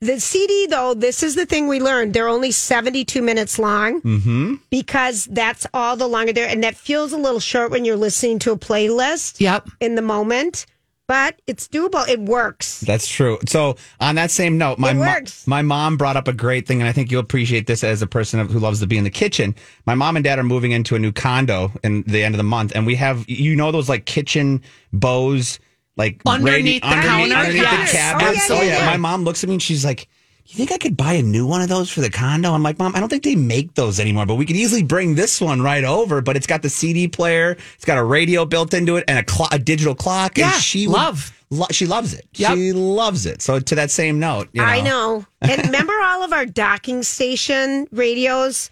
the 0.01 0.19
CD 0.21 0.67
though, 0.67 0.95
this 0.95 1.23
is 1.23 1.35
the 1.37 1.47
thing 1.47 1.69
we 1.69 1.81
learned. 1.81 2.13
They're 2.15 2.29
only 2.29 2.51
72 2.51 3.23
minutes 3.23 3.59
long 3.59 4.01
Mm-hmm. 4.03 4.55
because 4.71 5.27
that's 5.27 5.67
all 5.73 5.97
the 5.97 6.07
longer 6.09 6.33
there. 6.33 6.49
And 6.49 6.63
that 6.65 6.75
feels 6.77 7.13
a 7.13 7.17
little 7.17 7.41
short 7.41 7.71
when 7.71 7.85
you're 7.85 7.97
listening 7.97 8.39
to 8.41 8.53
a 8.53 8.59
playlist 8.59 9.41
Yep. 9.41 9.69
in 9.81 9.95
the 9.95 10.03
moment, 10.03 10.67
but 11.13 11.43
it's 11.47 11.69
doable. 11.69 12.09
It 12.09 12.21
works. 12.21 12.81
That's 12.81 13.07
true. 13.07 13.39
So, 13.47 13.77
on 14.01 14.15
that 14.15 14.31
same 14.31 14.57
note, 14.57 14.79
my 14.79 14.93
It 14.93 14.95
mo- 14.95 15.01
works. 15.03 15.47
my 15.47 15.61
mom 15.61 15.99
brought 15.99 16.17
up 16.17 16.27
a 16.27 16.33
great 16.33 16.67
thing, 16.67 16.81
and 16.81 16.89
I 16.89 16.93
think 16.93 17.11
you'll 17.11 17.21
appreciate 17.21 17.67
this 17.67 17.85
as 17.85 18.01
a 18.01 18.07
person 18.07 18.49
who 18.49 18.59
loves 18.59 18.81
to 18.81 18.87
be 18.87 18.97
in 18.97 19.05
the 19.05 19.11
kitchen. 19.11 19.55
My 19.85 19.95
mom 19.95 20.17
and 20.17 20.25
dad 20.25 20.39
are 20.39 20.43
moving 20.43 20.73
into 20.73 20.95
a 20.95 20.99
new 20.99 21.13
condo 21.13 21.71
in 21.85 22.03
the 22.07 22.25
end 22.25 22.35
of 22.35 22.39
the 22.39 22.45
month, 22.45 22.73
and 22.75 22.87
we 22.87 22.95
have 22.95 23.29
you 23.29 23.55
know 23.55 23.71
those 23.73 23.91
like 23.91 24.07
kitchen 24.07 24.63
bows, 24.91 25.59
like 25.99 26.23
Underneath 26.25 26.81
the 26.81 26.89
counter? 26.89 27.35
underneath 27.35 27.63
Yes. 27.63 27.91
the 27.93 27.97
cabinets. 27.99 28.51
Oh, 28.51 28.55
yeah, 28.55 28.61
oh, 28.61 28.65
yeah, 28.65 28.79
yeah. 28.79 28.87
My 28.87 28.97
mom 28.97 29.25
looks 29.25 29.45
at 29.45 29.49
me 29.49 29.57
and 29.57 29.63
she's 29.63 29.85
like. 29.85 30.09
You 30.47 30.57
think 30.57 30.73
I 30.73 30.79
could 30.79 30.97
buy 30.97 31.15
a 31.15 31.23
new 31.23 31.47
one 31.47 31.63
of 31.63 31.69
those 31.69 31.89
for 31.91 32.01
the 32.01 32.11
condo? 32.11 32.53
I'm 32.53 32.63
like, 32.63 32.79
Mom, 32.79 32.95
I 32.95 33.01
don't 33.01 33.09
think 33.09 33.23
they 33.23 33.37
make 33.37 33.75
those 33.75 33.99
anymore, 33.99 34.27
but 34.27 34.35
we 34.35 34.45
could 34.45 34.57
easily 34.57 34.83
bring 34.83 35.15
this 35.15 35.41
one 35.41 35.63
right 35.63 35.85
over. 35.85 36.21
But 36.21 36.37
it's 36.37 36.47
got 36.47 36.63
the 36.63 36.69
CD 36.69 37.09
player, 37.09 37.57
it's 37.75 37.85
got 37.85 37.97
a 37.97 38.05
radio 38.05 38.45
built 38.45 38.75
into 38.75 38.97
it, 38.97 39.05
and 39.09 39.19
a, 39.19 39.23
clo- 39.23 39.47
a 39.51 39.59
digital 39.59 39.95
clock. 39.95 40.37
Yeah, 40.37 40.53
and 40.53 40.63
she 40.63 40.87
would- 40.87 40.95
love. 40.95 41.33
Lo- 41.51 41.67
she 41.71 41.87
loves 41.87 42.15
it. 42.15 42.27
Yep. 42.37 42.55
She 42.55 42.73
loves 42.73 43.27
it. 43.27 43.43
So 43.43 43.61
to 43.61 43.75
that 43.75 43.91
same 43.91 44.19
note, 44.19 44.49
you 44.55 44.63
know, 44.63 44.67
I 44.67 44.81
know. 44.81 45.27
And 45.43 45.63
remember 45.67 45.93
all 46.03 46.23
of 46.23 46.33
our 46.33 46.47
docking 46.47 47.03
station 47.03 47.87
radios 47.93 48.71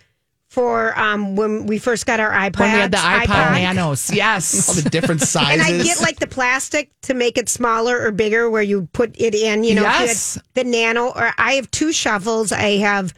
for 0.50 0.98
um, 0.98 1.36
when 1.36 1.66
we 1.66 1.78
first 1.78 2.06
got 2.06 2.18
our 2.20 2.30
iPads? 2.32 2.58
When 2.60 2.72
we 2.72 2.78
had 2.80 2.90
the 2.90 2.96
iPod, 2.98 3.24
iPod? 3.26 3.62
Nanos. 3.62 4.10
all 4.10 4.16
Yes. 4.16 4.82
the 4.82 4.90
different 4.90 5.20
sizes. 5.22 5.66
And 5.70 5.80
I 5.80 5.84
get 5.84 6.00
like 6.00 6.18
the 6.18 6.26
plastic 6.26 6.90
to 7.02 7.14
make 7.14 7.38
it 7.38 7.48
smaller 7.48 8.00
or 8.00 8.10
bigger 8.10 8.50
where 8.50 8.62
you 8.62 8.88
put 8.92 9.14
it 9.18 9.34
in, 9.34 9.62
you 9.64 9.74
know, 9.76 9.86
if 9.86 10.00
you 10.00 10.06
Yes. 10.06 10.38
the 10.54 10.64
nano 10.64 11.06
or 11.08 11.32
I 11.38 11.52
have 11.54 11.70
two 11.70 11.92
shovels. 11.92 12.50
I 12.52 12.78
have 12.78 13.14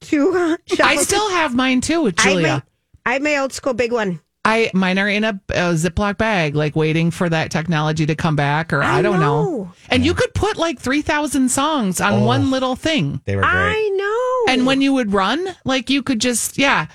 two 0.00 0.32
uh, 0.36 0.56
shovels. 0.66 0.80
I 0.86 0.96
still 0.96 1.30
have 1.30 1.54
mine 1.54 1.80
too, 1.80 2.02
I 2.02 2.04
have, 2.06 2.16
Julia. 2.16 2.48
my, 2.48 2.62
I 3.06 3.12
have 3.14 3.22
my 3.22 3.36
old 3.38 3.52
school 3.52 3.72
big 3.74 3.92
one. 3.92 4.20
I 4.44 4.70
mine 4.72 4.98
are 4.98 5.08
in 5.08 5.24
a, 5.24 5.38
a 5.50 5.74
Ziploc 5.74 6.16
bag, 6.16 6.54
like 6.54 6.74
waiting 6.74 7.10
for 7.10 7.28
that 7.28 7.50
technology 7.50 8.06
to 8.06 8.14
come 8.14 8.34
back, 8.34 8.72
or 8.72 8.82
I, 8.82 8.98
I 8.98 9.02
don't 9.02 9.20
know. 9.20 9.44
know. 9.44 9.72
And 9.90 10.04
you 10.06 10.14
could 10.14 10.32
put 10.32 10.56
like 10.56 10.78
three 10.80 11.02
thousand 11.02 11.50
songs 11.50 12.00
on 12.00 12.24
one 12.24 12.50
little 12.50 12.74
thing, 12.74 13.20
they 13.26 13.36
were 13.36 13.42
great. 13.42 13.52
I 13.52 13.88
know. 13.96 14.27
And 14.48 14.66
when 14.66 14.80
you 14.80 14.92
would 14.94 15.12
run, 15.12 15.46
like 15.64 15.90
you 15.90 16.02
could 16.02 16.20
just 16.20 16.58
yeah. 16.58 16.86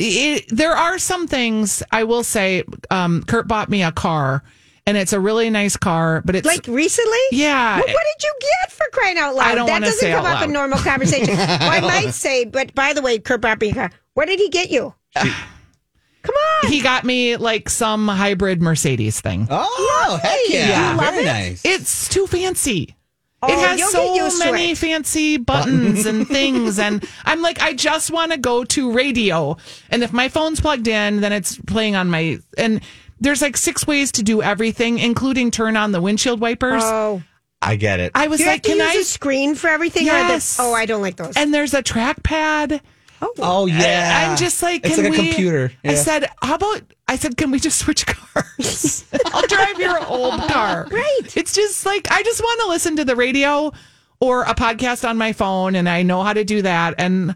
It, 0.00 0.44
there 0.48 0.76
are 0.76 0.96
some 0.98 1.26
things 1.26 1.82
I 1.90 2.04
will 2.04 2.22
say. 2.22 2.62
Um, 2.90 3.22
Kurt 3.24 3.48
bought 3.48 3.68
me 3.68 3.82
a 3.82 3.90
car, 3.90 4.44
and 4.86 4.96
it's 4.96 5.12
a 5.12 5.18
really 5.18 5.50
nice 5.50 5.76
car, 5.76 6.22
but 6.24 6.36
it's 6.36 6.46
Like 6.46 6.66
recently? 6.68 7.18
Yeah. 7.32 7.76
Well, 7.78 7.86
what 7.86 8.04
did 8.18 8.22
you 8.24 8.34
get 8.40 8.72
for 8.72 8.86
crying 8.92 9.18
out 9.18 9.34
loud? 9.34 9.46
I 9.46 9.54
don't 9.56 9.66
that 9.66 9.80
doesn't 9.80 9.98
say 9.98 10.12
come 10.12 10.24
out 10.24 10.36
up 10.36 10.44
in 10.44 10.52
normal 10.52 10.78
conversation. 10.78 11.36
well, 11.36 11.72
I 11.72 11.80
might 11.80 12.14
say, 12.14 12.44
but 12.44 12.74
by 12.76 12.92
the 12.92 13.02
way, 13.02 13.18
Kurt 13.18 13.40
bought 13.40 13.60
me 13.60 13.70
a 13.70 13.74
car. 13.74 13.90
what 14.14 14.26
did 14.28 14.38
he 14.38 14.48
get 14.48 14.70
you? 14.70 14.94
Come 15.14 16.34
on. 16.34 16.70
he 16.70 16.80
got 16.80 17.04
me 17.04 17.36
like 17.36 17.68
some 17.68 18.06
hybrid 18.08 18.60
Mercedes 18.62 19.20
thing. 19.20 19.46
Oh, 19.50 20.18
heck 20.22 20.38
yeah. 20.48 20.68
Yeah. 20.68 20.90
You 20.92 20.96
love 20.98 21.14
Very 21.14 21.22
it? 21.22 21.26
nice. 21.26 21.62
It's 21.64 22.08
too 22.08 22.26
fancy. 22.26 22.94
Oh, 23.40 23.52
it 23.52 23.58
has 23.58 23.92
so 23.92 24.14
get 24.14 24.22
used 24.24 24.42
to 24.42 24.50
many 24.52 24.72
it. 24.72 24.78
fancy 24.78 25.36
buttons 25.36 26.06
and 26.06 26.26
things. 26.36 26.78
And 26.78 27.04
I'm 27.24 27.40
like, 27.40 27.60
I 27.62 27.72
just 27.72 28.10
want 28.10 28.32
to 28.32 28.38
go 28.38 28.64
to 28.64 28.90
radio. 28.92 29.56
And 29.90 30.02
if 30.02 30.12
my 30.12 30.28
phone's 30.28 30.60
plugged 30.60 30.88
in, 30.88 31.20
then 31.20 31.32
it's 31.32 31.56
playing 31.58 31.94
on 31.94 32.10
my. 32.10 32.38
And 32.56 32.80
there's 33.20 33.40
like 33.40 33.56
six 33.56 33.86
ways 33.86 34.10
to 34.12 34.22
do 34.24 34.42
everything, 34.42 34.98
including 34.98 35.50
turn 35.52 35.76
on 35.76 35.92
the 35.92 36.00
windshield 36.00 36.40
wipers. 36.40 36.82
Oh, 36.84 37.22
I 37.62 37.76
get 37.76 38.00
it. 38.00 38.12
I 38.14 38.26
was 38.28 38.40
you 38.40 38.46
like, 38.46 38.54
have 38.56 38.62
to 38.62 38.68
can 38.70 38.78
use 38.78 38.96
I? 38.96 39.00
a 39.00 39.04
screen 39.04 39.54
for 39.54 39.68
everything? 39.68 40.06
Yes. 40.06 40.58
Or 40.58 40.62
the, 40.64 40.68
oh, 40.70 40.74
I 40.74 40.86
don't 40.86 41.02
like 41.02 41.16
those. 41.16 41.36
and 41.36 41.54
there's 41.54 41.74
a 41.74 41.82
trackpad. 41.82 42.80
Oh, 43.22 43.32
oh 43.38 43.66
yeah. 43.66 44.28
I'm 44.30 44.36
just 44.36 44.62
like, 44.62 44.84
it's 44.84 44.94
can 44.96 45.04
like 45.04 45.14
a 45.18 45.20
we- 45.20 45.28
computer. 45.28 45.72
I 45.84 45.94
said, 45.94 46.28
how 46.42 46.54
about? 46.56 46.82
I 47.06 47.16
said, 47.16 47.36
can 47.36 47.50
we 47.50 47.58
just 47.58 47.78
switch 47.78 48.04
cars? 48.06 49.04
I'll 49.26 49.46
drive 49.46 49.78
your 49.80 50.04
old 50.06 50.40
car. 50.42 50.86
Right. 50.90 51.36
It's 51.36 51.54
just 51.54 51.86
like 51.86 52.10
I 52.10 52.22
just 52.22 52.40
want 52.40 52.60
to 52.62 52.68
listen 52.68 52.96
to 52.96 53.04
the 53.04 53.16
radio 53.16 53.72
or 54.20 54.42
a 54.42 54.54
podcast 54.54 55.08
on 55.08 55.16
my 55.16 55.32
phone, 55.32 55.74
and 55.74 55.88
I 55.88 56.02
know 56.02 56.22
how 56.22 56.32
to 56.32 56.44
do 56.44 56.62
that. 56.62 56.94
And 56.98 57.34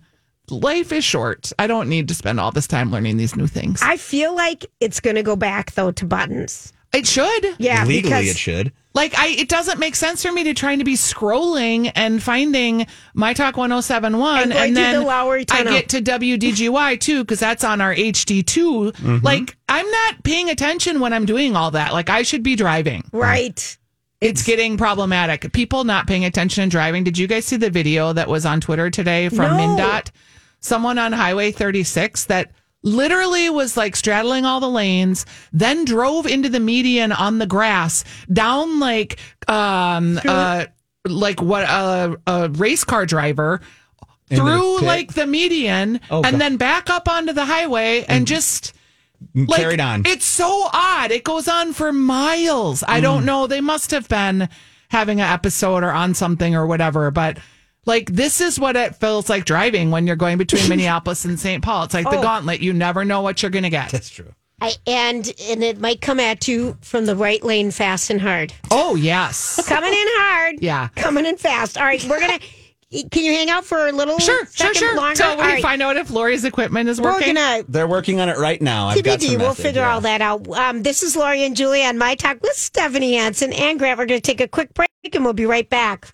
life 0.51 0.93
is 0.93 1.05
short. 1.05 1.53
I 1.59 1.67
don't 1.67 1.89
need 1.89 2.09
to 2.09 2.15
spend 2.15 2.39
all 2.41 2.51
this 2.53 2.67
time 2.67 2.91
learning 2.91 3.17
these 3.17 3.37
new 3.37 3.47
things. 3.47 3.81
I 3.83 3.97
feel 3.97 4.35
like 4.35 4.67
it's 4.81 5.01
going 5.01 5.17
to 5.17 5.23
go 5.23 5.37
back 5.37 5.73
though 5.73 5.93
to 5.93 6.05
buttons. 6.05 6.73
it 6.93 7.07
should. 7.07 7.55
Yeah, 7.59 7.85
Legally, 7.85 8.03
because 8.03 8.27
it 8.27 8.37
should. 8.37 8.73
Like 8.95 9.17
I, 9.19 9.29
it 9.29 9.49
doesn't 9.49 9.79
make 9.79 9.97
sense 9.97 10.23
for 10.23 10.31
me 10.33 10.45
to 10.45 10.55
trying 10.55 10.79
to 10.79 10.85
be 10.85 10.95
scrolling 10.95 11.91
and 11.95 12.23
finding 12.23 12.87
my 13.15 13.33
talk 13.33 13.57
1071 13.57 14.43
And 14.43 14.53
and, 14.53 14.77
then 14.77 15.01
the 15.01 15.07
Lowry 15.07 15.45
I 15.51 15.65
get 15.65 15.89
to 15.91 16.03
WDGY 16.03 17.01
too 17.01 17.23
because 17.25 17.41
that's 17.41 17.65
on 17.65 17.81
our 17.81 17.95
HD2. 17.95 18.93
Mm-hmm. 18.93 19.19
Like 19.25 19.57
I'm 19.69 19.91
not 19.91 20.23
paying 20.25 20.51
attention 20.51 21.01
when 21.01 21.13
I'm 21.13 21.25
doing 21.25 21.57
all 21.57 21.71
that. 21.71 21.93
Like 21.93 22.11
I 22.11 22.23
should 22.23 22.43
be 22.43 22.55
driving. 22.57 23.09
right. 23.13 23.79
It's 24.21 24.45
getting 24.45 24.77
problematic. 24.77 25.53
People 25.53 25.83
not 25.83 26.07
paying 26.07 26.25
attention 26.25 26.63
and 26.63 26.71
driving. 26.71 27.03
Did 27.03 27.19
you 27.19 27.27
guys 27.27 27.45
see 27.45 27.57
the 27.57 27.71
video 27.71 28.13
that 28.13 28.29
was 28.29 28.47
on 28.47 28.61
Twitter 28.61 28.89
today 28.89 29.29
from 29.29 29.57
No. 29.57 29.77
MnDOT? 29.77 30.13
Someone 30.61 30.97
on 30.97 31.11
Highway 31.11 31.51
36 31.51 32.27
that 32.27 32.53
literally 32.83 33.49
was 33.51 33.77
like 33.77 33.95
straddling 33.97 34.45
all 34.45 34.61
the 34.61 34.69
lanes, 34.71 35.27
then 35.53 35.85
drove 35.85 36.27
into 36.27 36.49
the 36.49 36.61
median 36.61 37.13
on 37.13 37.39
the 37.39 37.47
grass, 37.47 38.05
down 38.33 38.79
like 38.81 39.19
um 39.49 40.19
uh 40.27 40.67
like 41.07 41.41
what 41.43 41.65
a, 41.65 42.17
a 42.27 42.49
race 42.51 42.85
car 42.85 43.05
driver 43.07 43.61
the 44.29 44.37
through 44.37 44.77
pit. 44.79 44.87
like 44.87 45.15
the 45.15 45.27
median 45.27 46.01
Oh, 46.11 46.23
and 46.23 46.33
God. 46.33 46.41
then 46.41 46.57
back 46.57 46.89
up 46.91 47.09
onto 47.09 47.33
the 47.33 47.45
highway 47.45 48.05
and 48.09 48.27
just 48.27 48.73
like, 49.35 49.61
Carried 49.61 49.81
on. 49.81 50.03
It's 50.07 50.25
so 50.25 50.69
odd. 50.73 51.11
It 51.13 51.23
goes 51.25 51.47
on 51.49 51.73
for 51.73 51.93
miles. 51.93 52.83
I 52.83 52.99
Mm. 52.99 53.03
don't 53.03 53.25
know. 53.25 53.47
They 53.47 53.61
must 53.61 53.91
have 53.93 54.09
been 54.09 54.49
having 54.91 55.21
an 55.21 55.31
episode 55.33 55.83
or 55.85 55.91
on 55.93 56.15
something 56.15 56.55
or 56.57 56.67
whatever, 56.67 57.11
but 57.11 57.39
like 57.87 58.11
this 58.13 58.41
is 58.41 58.59
what 58.61 58.77
it 58.77 58.97
feels 58.97 59.29
like 59.29 59.45
driving 59.45 59.91
when 59.91 60.07
you're 60.07 60.17
going 60.17 60.39
between 60.39 60.69
Minneapolis 60.69 61.25
and 61.25 61.39
St. 61.39 61.63
Paul. 61.63 61.85
It's 61.85 61.95
like 61.95 62.09
the 62.11 62.19
Oh. 62.19 62.23
gauntlet. 62.23 62.61
You 62.61 62.73
never 62.73 63.05
know 63.05 63.21
what 63.23 63.43
you're 63.43 63.51
going 63.51 63.65
to 63.65 63.71
get. 63.71 63.91
That's 63.91 64.11
true. 64.11 64.33
I, 64.61 64.75
and 64.87 65.33
and 65.49 65.65
it 65.65 65.81
might 65.81 66.01
come 66.01 66.21
at 66.21 66.47
you 66.47 66.77
from 66.83 67.07
the 67.07 67.17
right 67.17 67.43
lane 67.43 67.73
fast 67.73 68.11
and 68.11 68.21
hard. 68.21 68.53
Oh, 68.71 68.95
yes. 68.95 69.61
Coming 69.69 69.93
in 69.93 70.07
hard. 70.11 70.57
Yeah. 70.61 70.89
Coming 70.95 71.27
in 71.27 71.37
fast. 71.37 71.77
All 71.77 71.85
right, 71.85 72.03
we're 72.05 72.21
going 72.21 72.39
to. 72.39 72.47
Can 73.11 73.25
you 73.25 73.33
hang 73.33 73.49
out 73.49 73.65
for 73.65 73.89
a 73.89 73.93
little 73.93 74.19
Sure, 74.19 74.45
sure, 74.45 74.47
second 74.53 74.75
sure. 74.77 74.95
longer? 74.97 75.17
Till 75.17 75.31
All 75.31 75.37
we 75.39 75.43
right. 75.43 75.63
find 75.63 75.81
out 75.81 75.97
if 75.97 76.11
Lori's 76.11 76.45
equipment 76.45 76.91
is 76.91 77.01
We're 77.01 77.13
working. 77.15 77.35
going 77.35 77.65
to 77.65 77.73
They're 77.73 77.89
working 77.89 78.21
on 78.21 78.29
it 78.29 78.37
right 78.37 78.61
now. 78.61 78.89
I've 78.89 79.03
got 79.03 79.19
TBD. 79.19 79.23
some 79.31 79.39
We'll 79.39 79.49
message, 79.49 79.63
figure 79.65 79.81
yeah. 79.81 79.95
all 79.95 80.01
that 80.03 80.21
out. 80.21 80.47
Um, 80.51 80.83
this 80.83 81.03
is 81.03 81.17
Lori 81.17 81.43
and 81.43 81.57
Julie 81.57 81.83
on 81.85 81.97
My 81.97 82.15
Talk 82.17 82.43
with 82.43 82.53
Stephanie 82.53 83.15
Hansen 83.15 83.53
and 83.55 83.79
Grant. 83.79 83.99
We're 83.99 84.05
going 84.05 84.21
to 84.21 84.25
take 84.27 84.43
a 84.43 84.47
quick 84.47 84.75
break 84.75 84.89
and 85.15 85.25
we'll 85.25 85.33
be 85.33 85.47
right 85.47 85.69
back. 85.71 86.13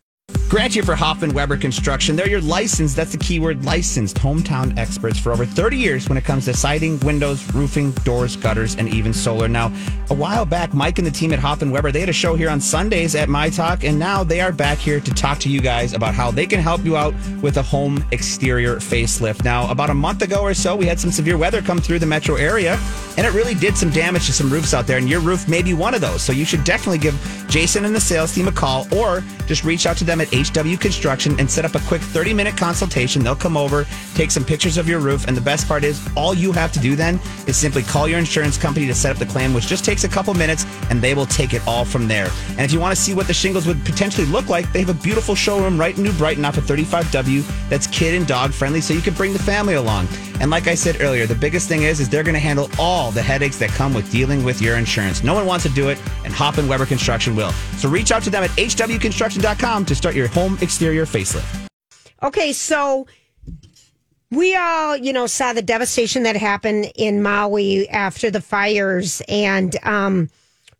Grant 0.49 0.73
for 0.83 0.97
Hoffman 0.97 1.35
Weber 1.35 1.59
Construction. 1.59 2.17
They're 2.17 2.29
your 2.29 2.41
licensed, 2.41 2.97
that's 2.97 3.13
the 3.13 3.19
keyword, 3.19 3.67
licensed 3.67 4.17
hometown 4.17 4.77
experts 4.79 5.19
for 5.19 5.31
over 5.31 5.45
30 5.45 5.77
years 5.77 6.09
when 6.09 6.17
it 6.17 6.25
comes 6.25 6.47
to 6.47 6.55
siding, 6.55 6.99
windows, 7.01 7.53
roofing, 7.53 7.91
doors, 7.91 8.35
gutters, 8.35 8.75
and 8.77 8.89
even 8.89 9.13
solar. 9.13 9.47
Now, 9.47 9.71
a 10.09 10.15
while 10.15 10.47
back, 10.47 10.73
Mike 10.73 10.97
and 10.97 11.07
the 11.07 11.11
team 11.11 11.35
at 11.35 11.39
Hoffman 11.39 11.71
Weber, 11.71 11.93
they 11.93 12.01
had 12.01 12.09
a 12.09 12.15
show 12.15 12.35
here 12.35 12.49
on 12.49 12.63
Sundays 12.63 13.15
at 13.15 13.29
My 13.29 13.51
Talk, 13.51 13.85
and 13.85 13.99
now 13.99 14.25
they 14.25 14.41
are 14.41 14.51
back 14.51 14.79
here 14.79 15.01
to 15.01 15.11
talk 15.13 15.39
to 15.41 15.51
you 15.51 15.61
guys 15.61 15.93
about 15.93 16.15
how 16.15 16.31
they 16.31 16.47
can 16.47 16.61
help 16.61 16.83
you 16.83 16.97
out 16.97 17.13
with 17.43 17.59
a 17.59 17.63
home 17.63 18.03
exterior 18.11 18.77
facelift. 18.77 19.45
Now, 19.45 19.71
about 19.71 19.91
a 19.91 19.95
month 19.95 20.23
ago 20.23 20.41
or 20.41 20.55
so, 20.55 20.75
we 20.75 20.87
had 20.87 20.99
some 20.99 21.11
severe 21.11 21.37
weather 21.37 21.61
come 21.61 21.79
through 21.79 21.99
the 21.99 22.07
metro 22.07 22.37
area, 22.37 22.79
and 23.19 23.27
it 23.27 23.35
really 23.35 23.55
did 23.55 23.77
some 23.77 23.91
damage 23.91 24.25
to 24.27 24.33
some 24.33 24.49
roofs 24.49 24.73
out 24.73 24.87
there, 24.87 24.97
and 24.97 25.11
your 25.11 25.21
roof 25.21 25.47
may 25.47 25.63
be 25.63 25.75
one 25.75 25.93
of 25.93 26.01
those. 26.01 26.23
So 26.23 26.33
you 26.33 26.47
should 26.47 26.65
definitely 26.65 26.99
give 26.99 27.15
Jason 27.51 27.85
and 27.85 27.95
the 27.95 28.01
sales 28.01 28.35
team 28.35 28.49
a 28.49 28.53
call 28.53 28.87
or 28.95 29.23
just 29.47 29.65
reach 29.65 29.87
out 29.87 29.97
to 29.99 30.05
them 30.05 30.21
at 30.21 30.33
HW 30.39 30.77
Construction 30.79 31.39
and 31.39 31.51
set 31.51 31.65
up 31.65 31.75
a 31.75 31.81
quick 31.81 32.01
30 32.01 32.35
minute 32.35 32.57
consultation. 32.57 33.23
They'll 33.23 33.37
come 33.37 33.57
over, 33.57 33.87
take 34.15 34.31
some 34.31 34.45
pictures 34.45 34.77
of 34.77 34.89
your 34.89 35.01
roof, 35.01 35.27
and 35.27 35.37
the 35.37 35.41
best 35.41 35.67
part 35.67 35.85
is 35.85 36.07
all 36.17 36.35
you 36.35 36.53
have 36.53 36.73
to 36.73 36.79
do 36.79 36.97
then 36.97 37.21
is 37.47 37.57
simply 37.57 37.83
call 37.83 38.09
your 38.09 38.19
insurance 38.19 38.57
company 38.57 38.87
to 38.87 38.95
set 38.95 39.11
up 39.11 39.19
the 39.19 39.27
claim, 39.27 39.55
which 39.55 39.67
just 39.67 39.85
takes 39.85 40.05
a 40.05 40.09
couple 40.09 40.35
minutes, 40.35 40.67
and 40.91 41.01
they 41.01 41.15
will 41.15 41.27
take 41.27 41.55
it 41.55 41.67
all 41.67 41.85
from 41.85 42.09
there. 42.09 42.29
And 42.51 42.61
if 42.61 42.73
you 42.73 42.81
want 42.81 42.95
to 42.95 43.01
see 43.01 43.15
what 43.15 43.27
the 43.27 43.35
shingles 43.35 43.67
would 43.67 43.85
potentially 43.85 44.27
look 44.27 44.49
like, 44.49 44.73
they 44.73 44.81
have 44.81 44.91
a 44.91 45.03
beautiful 45.03 45.35
showroom 45.35 45.79
right 45.79 45.97
in 45.97 46.03
New 46.03 46.13
Brighton 46.13 46.45
off 46.45 46.57
of 46.57 46.65
35W 46.65 47.69
that's 47.69 47.87
kid 47.87 48.15
and 48.15 48.27
dog 48.27 48.53
friendly, 48.53 48.81
so 48.81 48.95
you 48.95 49.01
can 49.01 49.15
bring 49.15 49.33
the 49.33 49.39
family 49.39 49.75
along. 49.75 50.09
And 50.41 50.51
like 50.51 50.69
I 50.69 50.75
said 50.75 51.01
earlier, 51.01 51.27
the 51.27 51.35
biggest 51.35 51.69
thing 51.69 51.83
is, 51.83 51.99
is 51.99 52.09
they're 52.09 52.23
going 52.23 52.35
to 52.35 52.41
handle 52.41 52.71
all 52.79 53.11
the 53.11 53.23
headaches 53.23 53.59
that 53.59 53.71
come 53.71 53.93
with 53.93 54.11
dealing 54.13 54.45
with 54.45 54.63
your 54.63 54.77
insurance. 54.77 55.25
No 55.25 55.35
one 55.35 55.47
wants 55.47 55.65
to 55.65 55.71
do 55.71 55.89
it, 55.89 55.99
and 56.25 56.33
Hoffman 56.33 56.69
Weber 56.69 56.87
Construction 56.87 57.35
will. 57.35 57.51
So 57.79 57.89
reach 57.89 58.13
out 58.13 58.23
to 58.23 58.31
them 58.31 58.45
at 58.45 58.51
hwconstruction.com 58.51 59.85
to 59.85 59.95
start 59.95 60.15
your 60.15 60.28
home 60.29 60.59
exterior 60.61 61.07
facelift. 61.07 61.69
Okay, 62.23 62.53
so 62.53 63.07
we 64.31 64.55
all, 64.57 64.97
you 64.97 65.13
know, 65.13 65.27
saw 65.27 65.53
the 65.53 65.63
devastation 65.63 66.25
that 66.25 66.37
happened 66.37 66.91
in 66.97 67.23
Maui 67.23 67.89
after 67.89 68.31
the 68.31 68.41
fires, 68.41 69.23
and 69.29 69.77
um, 69.85 70.29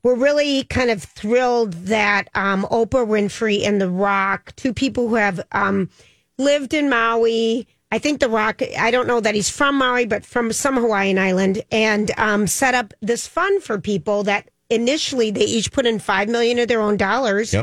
we're 0.03 0.17
really 0.17 0.65
kind 0.65 0.91
of 0.91 1.03
thrilled 1.03 1.73
that 1.73 2.29
um, 2.35 2.65
Oprah 2.71 3.07
Winfrey 3.07 3.67
and 3.67 3.81
The 3.81 3.91
Rock, 3.91 4.55
two 4.57 4.75
people 4.75 5.09
who 5.09 5.15
have 5.15 5.41
um, 5.53 5.89
lived 6.37 6.75
in 6.75 6.91
Maui. 6.91 7.67
I 7.91 7.99
think 7.99 8.21
The 8.21 8.29
Rock, 8.29 8.61
I 8.79 8.91
don't 8.91 9.07
know 9.07 9.21
that 9.21 9.35
he's 9.35 9.49
from 9.49 9.79
Maui, 9.79 10.05
but 10.05 10.27
from 10.27 10.53
some 10.53 10.77
Hawaiian 10.77 11.19
island, 11.19 11.63
and 11.71 12.11
um, 12.19 12.47
set 12.47 12.75
up 12.75 12.93
this 13.01 13.27
fund 13.27 13.63
for 13.63 13.81
people 13.81 14.25
that 14.25 14.51
initially 14.69 15.31
they 15.31 15.45
each 15.45 15.73
put 15.73 15.87
in 15.87 15.99
five 15.99 16.29
million 16.29 16.59
of 16.59 16.69
their 16.69 16.83
own 16.83 16.99
dollars 16.99 17.55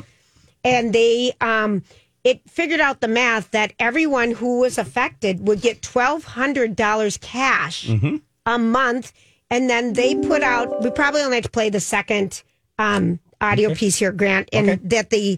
and 0.65 0.91
they 0.91 1.31
um 1.39 1.83
it 2.25 2.41
figured 2.49 2.79
out 2.81 2.99
the 3.01 3.07
math 3.07 3.51
that 3.51 3.71
everyone 3.79 4.31
who 4.31 4.59
was 4.59 4.77
affected 4.79 5.47
would 5.47 5.61
get 5.61 5.81
$1200 5.81 7.21
cash 7.21 7.87
a 8.47 8.57
month. 8.57 9.13
And 9.51 9.69
then 9.69 9.93
they 9.93 10.15
put 10.15 10.41
out 10.41 10.71
we 10.79 10.89
probably 10.89 11.21
only 11.21 11.37
have 11.37 11.43
to 11.45 11.49
play 11.51 11.69
the 11.69 11.79
second 11.79 12.41
um 12.79 13.19
audio 13.39 13.69
piece 13.75 13.97
here 13.97 14.11
grant 14.11 14.49
and 14.51 14.67
that 14.89 15.09
they 15.11 15.37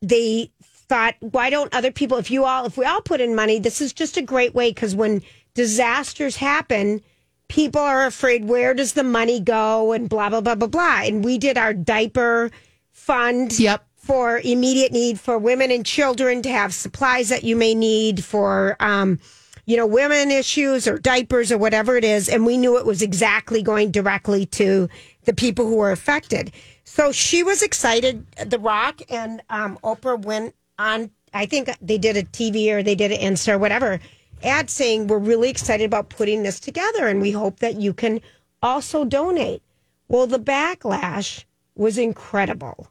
they 0.00 0.50
thought 0.62 1.14
why 1.20 1.50
don't 1.50 1.74
other 1.74 1.90
people 1.90 2.16
if 2.18 2.30
you 2.30 2.44
all 2.44 2.64
if 2.64 2.76
we 2.78 2.84
all 2.84 3.00
put 3.02 3.20
in 3.20 3.34
money 3.34 3.58
this 3.58 3.80
is 3.80 3.92
just 3.92 4.16
a 4.16 4.22
great 4.22 4.54
way 4.54 4.70
because 4.70 4.94
when 4.94 5.20
disasters 5.54 6.36
happen 6.36 7.00
people 7.48 7.80
are 7.82 8.06
afraid 8.06 8.44
where 8.44 8.72
does 8.72 8.92
the 8.94 9.02
money 9.02 9.40
go 9.40 9.92
and 9.92 10.08
blah 10.08 10.28
blah 10.30 10.40
blah 10.40 10.54
blah 10.54 10.68
blah. 10.68 11.00
And 11.02 11.24
we 11.24 11.36
did 11.38 11.58
our 11.58 11.74
diaper 11.74 12.50
fund 12.92 13.58
Yep. 13.58 13.84
For 14.10 14.40
immediate 14.42 14.90
need 14.90 15.20
for 15.20 15.38
women 15.38 15.70
and 15.70 15.86
children 15.86 16.42
to 16.42 16.50
have 16.50 16.74
supplies 16.74 17.28
that 17.28 17.44
you 17.44 17.54
may 17.54 17.76
need 17.76 18.24
for 18.24 18.76
um, 18.80 19.20
you 19.66 19.76
know 19.76 19.86
women 19.86 20.32
issues 20.32 20.88
or 20.88 20.98
diapers 20.98 21.52
or 21.52 21.58
whatever 21.58 21.96
it 21.96 22.02
is. 22.02 22.28
And 22.28 22.44
we 22.44 22.56
knew 22.56 22.76
it 22.76 22.84
was 22.84 23.02
exactly 23.02 23.62
going 23.62 23.92
directly 23.92 24.46
to 24.46 24.88
the 25.26 25.32
people 25.32 25.64
who 25.64 25.76
were 25.76 25.92
affected. 25.92 26.50
So 26.82 27.12
she 27.12 27.44
was 27.44 27.62
excited. 27.62 28.26
The 28.44 28.58
rock 28.58 29.00
and 29.08 29.42
um, 29.48 29.78
oprah 29.84 30.20
went 30.20 30.56
on 30.76 31.12
i 31.32 31.46
think 31.46 31.70
they 31.80 31.98
did 31.98 32.16
a 32.16 32.24
tv 32.24 32.72
or 32.72 32.82
they 32.82 32.96
did 32.96 33.12
an 33.12 33.20
insta 33.20 33.52
or 33.52 33.58
whatever 33.58 34.00
ad 34.42 34.68
saying 34.68 35.06
we're 35.06 35.18
really 35.18 35.50
excited 35.50 35.84
about 35.84 36.08
putting 36.08 36.42
this 36.42 36.58
together 36.58 37.06
and 37.06 37.20
we 37.20 37.30
hope 37.30 37.60
that 37.60 37.76
you 37.76 37.92
can 37.94 38.20
also 38.60 39.04
donate. 39.04 39.62
Well 40.08 40.26
the 40.26 40.40
backlash 40.40 41.44
was 41.76 41.96
incredible 41.96 42.90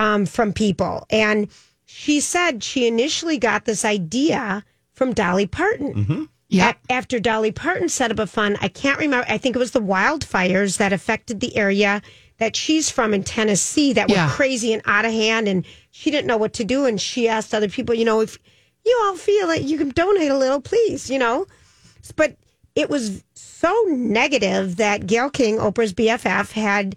um, 0.00 0.26
from 0.26 0.52
people. 0.52 1.06
And 1.10 1.48
she 1.84 2.20
said 2.20 2.64
she 2.64 2.86
initially 2.86 3.38
got 3.38 3.64
this 3.64 3.84
idea 3.84 4.64
from 4.94 5.12
Dolly 5.12 5.46
Parton. 5.46 6.28
Yep. 6.48 6.78
A- 6.88 6.92
after 6.92 7.20
Dolly 7.20 7.52
Parton 7.52 7.88
set 7.88 8.10
up 8.10 8.18
a 8.18 8.26
fund, 8.26 8.56
I 8.60 8.68
can't 8.68 8.98
remember, 8.98 9.26
I 9.28 9.38
think 9.38 9.54
it 9.54 9.58
was 9.60 9.70
the 9.72 9.80
wildfires 9.80 10.78
that 10.78 10.92
affected 10.92 11.40
the 11.40 11.56
area 11.56 12.02
that 12.38 12.56
she's 12.56 12.90
from 12.90 13.12
in 13.14 13.22
Tennessee 13.22 13.92
that 13.92 14.08
were 14.08 14.14
Yeah. 14.16 14.30
crazy 14.30 14.72
and 14.72 14.82
out 14.86 15.04
of 15.04 15.12
hand, 15.12 15.46
and 15.46 15.64
she 15.90 16.10
didn't 16.10 16.26
know 16.26 16.38
what 16.38 16.54
to 16.54 16.64
do, 16.64 16.86
and 16.86 17.00
she 17.00 17.28
asked 17.28 17.54
other 17.54 17.68
people, 17.68 17.94
you 17.94 18.04
know, 18.04 18.20
if 18.20 18.38
you 18.84 18.98
all 19.04 19.14
feel 19.16 19.46
like 19.46 19.62
you 19.68 19.76
can 19.78 19.90
donate 19.90 20.30
a 20.30 20.38
little, 20.38 20.60
please, 20.60 21.10
you 21.10 21.18
know, 21.18 21.46
but 22.16 22.36
it 22.74 22.88
was 22.88 23.22
so 23.34 23.72
negative 23.88 24.76
that 24.76 25.06
Gayle 25.06 25.28
King, 25.30 25.58
Oprah's 25.58 25.92
BFF, 25.92 26.52
had 26.52 26.96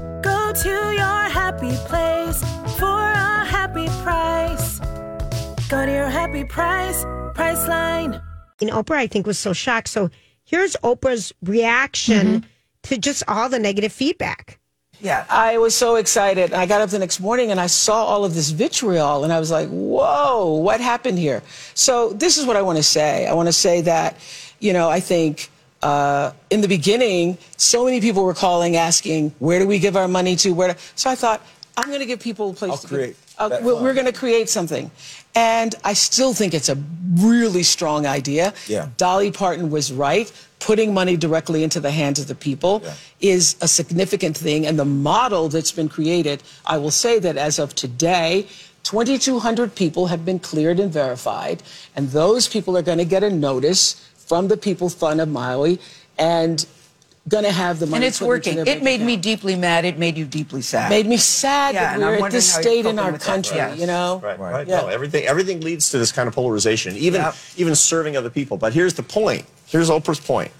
Go 0.21 0.53
to 0.53 0.69
your 0.69 1.29
happy 1.29 1.75
place 1.87 2.39
for 2.77 2.85
a 2.85 3.45
happy 3.45 3.87
price. 4.03 4.79
Go 5.67 5.85
to 5.85 5.91
your 5.91 6.09
happy 6.09 6.43
price, 6.43 7.03
Priceline. 7.33 8.21
And 8.59 8.69
Oprah, 8.69 8.97
I 8.97 9.07
think, 9.07 9.25
was 9.25 9.39
so 9.39 9.53
shocked. 9.53 9.87
So 9.87 10.09
here's 10.43 10.75
Oprah's 10.83 11.33
reaction 11.41 12.27
mm-hmm. 12.27 12.47
to 12.83 12.97
just 12.97 13.23
all 13.27 13.49
the 13.49 13.59
negative 13.59 13.91
feedback. 13.91 14.59
Yeah, 14.99 15.25
I 15.29 15.57
was 15.57 15.73
so 15.73 15.95
excited. 15.95 16.53
I 16.53 16.67
got 16.67 16.81
up 16.81 16.91
the 16.91 16.99
next 16.99 17.19
morning 17.19 17.49
and 17.49 17.59
I 17.59 17.65
saw 17.65 18.05
all 18.05 18.23
of 18.23 18.35
this 18.35 18.51
vitriol 18.51 19.23
and 19.23 19.33
I 19.33 19.39
was 19.39 19.49
like, 19.49 19.69
whoa, 19.69 20.45
what 20.45 20.79
happened 20.79 21.17
here? 21.17 21.41
So, 21.73 22.13
this 22.13 22.37
is 22.37 22.45
what 22.45 22.55
I 22.55 22.61
want 22.61 22.77
to 22.77 22.83
say. 22.83 23.25
I 23.25 23.33
want 23.33 23.47
to 23.47 23.53
say 23.53 23.81
that, 23.81 24.15
you 24.59 24.73
know, 24.73 24.89
I 24.89 24.99
think 24.99 25.49
uh, 25.81 26.31
in 26.49 26.61
the 26.61 26.67
beginning, 26.67 27.37
so 27.57 27.85
many 27.85 27.99
people 28.01 28.23
were 28.23 28.33
calling 28.33 28.75
asking, 28.75 29.33
where 29.39 29.59
do 29.59 29.67
we 29.67 29.79
give 29.79 29.95
our 29.95 30.07
money 30.07 30.35
to? 30.37 30.51
Where? 30.53 30.75
So 30.95 31.09
I 31.09 31.15
thought, 31.15 31.41
I'm 31.77 31.87
going 31.87 31.99
to 32.01 32.05
give 32.05 32.19
people 32.19 32.51
a 32.51 32.53
place 32.53 32.71
I'll 32.71 32.77
to 32.77 32.87
create 32.87 33.15
Uh, 33.37 33.57
we're 33.61 33.81
we're 33.81 33.93
going 33.93 34.05
to 34.05 34.11
create 34.13 34.49
something. 34.49 34.91
And 35.33 35.73
I 35.83 35.93
still 35.93 36.33
think 36.33 36.53
it's 36.53 36.69
a 36.69 36.77
really 37.15 37.63
strong 37.63 38.05
idea. 38.05 38.53
Yeah. 38.67 38.89
Dolly 38.97 39.31
Parton 39.31 39.69
was 39.71 39.91
right. 39.91 40.31
Putting 40.59 40.93
money 40.93 41.17
directly 41.17 41.63
into 41.63 41.79
the 41.79 41.89
hands 41.89 42.19
of 42.19 42.27
the 42.27 42.35
people 42.35 42.81
Yeah. 42.83 42.93
is 43.35 43.55
a 43.61 43.67
significant 43.67 44.37
thing. 44.37 44.67
And 44.67 44.77
the 44.77 44.85
model 44.85 45.49
that's 45.49 45.71
been 45.71 45.89
created, 45.89 46.43
I 46.65 46.77
will 46.77 46.91
say 46.91 47.17
that 47.19 47.37
as 47.37 47.57
of 47.57 47.73
today, 47.73 48.45
2,200 48.83 49.73
people 49.75 50.07
have 50.07 50.25
been 50.25 50.39
cleared 50.39 50.79
and 50.79 50.91
verified. 50.91 51.63
And 51.95 52.11
those 52.11 52.47
people 52.47 52.75
are 52.77 52.81
going 52.83 52.97
to 52.97 53.05
get 53.05 53.23
a 53.23 53.29
notice 53.29 53.95
from 54.27 54.47
the 54.47 54.57
People 54.57 54.89
Fund 54.89 55.21
of 55.21 55.29
Maui 55.29 55.79
and 56.17 56.65
going 57.27 57.43
to 57.43 57.51
have 57.51 57.79
the 57.79 57.85
money. 57.85 57.97
And 57.97 58.05
it's 58.05 58.21
working. 58.21 58.57
It 58.57 58.65
bank 58.65 58.83
made 58.83 59.01
me 59.01 59.15
deeply 59.15 59.55
mad. 59.55 59.85
It 59.85 59.97
made 59.99 60.17
you 60.17 60.25
deeply 60.25 60.61
sad. 60.61 60.89
Made 60.89 61.05
me 61.05 61.17
sad 61.17 61.75
Yeah, 61.75 61.81
that 61.81 61.95
and 61.95 62.05
I'm 62.05 62.19
we're 62.19 62.25
at 62.27 62.31
this 62.31 62.51
state 62.51 62.85
in 62.85 62.97
our 62.97 63.17
country, 63.17 63.57
Yes. 63.57 63.79
you 63.79 63.85
know? 63.85 64.19
Right, 64.23 64.39
right. 64.39 64.67
Yeah. 64.67 64.81
No, 64.81 64.87
everything 64.87 65.25
everything 65.25 65.61
leads 65.61 65.91
to 65.91 65.99
this 65.99 66.11
kind 66.11 66.27
of 66.27 66.33
polarization, 66.33 66.95
even 66.97 67.21
Yep. 67.21 67.35
even 67.57 67.75
serving 67.75 68.17
other 68.17 68.29
people. 68.29 68.57
But 68.57 68.73
here's 68.73 68.95
the 68.95 69.03
point. 69.03 69.45
Here's 69.67 69.89
Oprah's 69.89 70.19
point. 70.19 70.51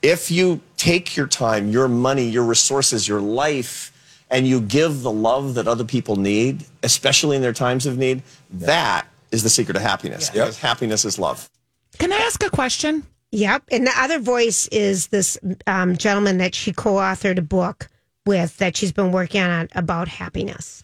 If 0.00 0.30
you 0.30 0.60
take 0.76 1.16
your 1.16 1.26
time, 1.26 1.70
your 1.70 1.88
money, 1.88 2.28
your 2.28 2.44
resources, 2.44 3.08
your 3.08 3.20
life, 3.20 3.92
and 4.30 4.46
you 4.46 4.60
give 4.60 5.02
the 5.02 5.10
love 5.10 5.54
that 5.54 5.66
other 5.66 5.84
people 5.84 6.14
need, 6.16 6.64
especially 6.84 7.34
in 7.34 7.42
their 7.42 7.52
times 7.52 7.86
of 7.86 7.98
need, 7.98 8.22
that 8.50 9.06
is 9.32 9.42
the 9.42 9.50
secret 9.50 9.76
of 9.76 9.82
happiness. 9.82 10.30
Because 10.30 10.58
happiness 10.58 11.04
is 11.04 11.18
love. 11.18 11.48
Can 11.98 12.12
I 12.12 12.16
ask 12.16 12.42
a 12.44 12.50
question? 12.50 13.04
Yep. 13.32 13.64
And 13.70 13.86
the 13.86 13.92
other 13.96 14.18
voice 14.18 14.68
is 14.68 15.08
this 15.08 15.38
um, 15.66 15.96
gentleman 15.96 16.38
that 16.38 16.54
she 16.54 16.72
co 16.72 16.94
authored 16.94 17.38
a 17.38 17.42
book 17.42 17.88
with 18.24 18.56
that 18.58 18.76
she's 18.76 18.92
been 18.92 19.12
working 19.12 19.42
on 19.42 19.68
about 19.74 20.08
happiness. 20.08 20.82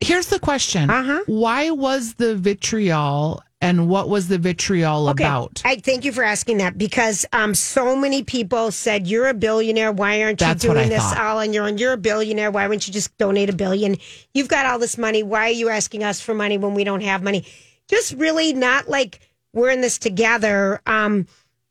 Here's 0.00 0.26
the 0.26 0.38
question. 0.38 0.90
Uh-huh. 0.90 1.22
Why 1.26 1.70
was 1.70 2.14
the 2.14 2.36
vitriol 2.36 3.42
and 3.62 3.88
what 3.88 4.10
was 4.10 4.28
the 4.28 4.36
vitriol 4.36 5.08
about? 5.08 5.62
I 5.64 5.76
thank 5.76 6.04
you 6.04 6.12
for 6.12 6.22
asking 6.22 6.58
that 6.58 6.76
because 6.76 7.24
um, 7.32 7.54
so 7.54 7.96
many 7.96 8.22
people 8.22 8.70
said, 8.70 9.06
You're 9.06 9.28
a 9.28 9.34
billionaire. 9.34 9.92
Why 9.92 10.22
aren't 10.22 10.40
That's 10.40 10.62
you 10.64 10.72
doing 10.72 10.90
this 10.90 11.02
thought. 11.02 11.18
all 11.18 11.38
on 11.38 11.54
your 11.54 11.66
own? 11.66 11.78
You're 11.78 11.94
a 11.94 11.98
billionaire. 11.98 12.50
Why 12.50 12.66
wouldn't 12.66 12.86
you 12.86 12.92
just 12.92 13.16
donate 13.16 13.48
a 13.48 13.54
billion? 13.54 13.96
You've 14.34 14.48
got 14.48 14.66
all 14.66 14.78
this 14.78 14.98
money. 14.98 15.22
Why 15.22 15.48
are 15.48 15.52
you 15.52 15.70
asking 15.70 16.04
us 16.04 16.20
for 16.20 16.34
money 16.34 16.58
when 16.58 16.74
we 16.74 16.84
don't 16.84 17.02
have 17.02 17.22
money? 17.22 17.46
Just 17.88 18.12
really 18.14 18.52
not 18.52 18.88
like 18.88 19.20
we're 19.56 19.70
in 19.70 19.80
this 19.80 19.98
together. 19.98 20.80
Um, 20.86 21.26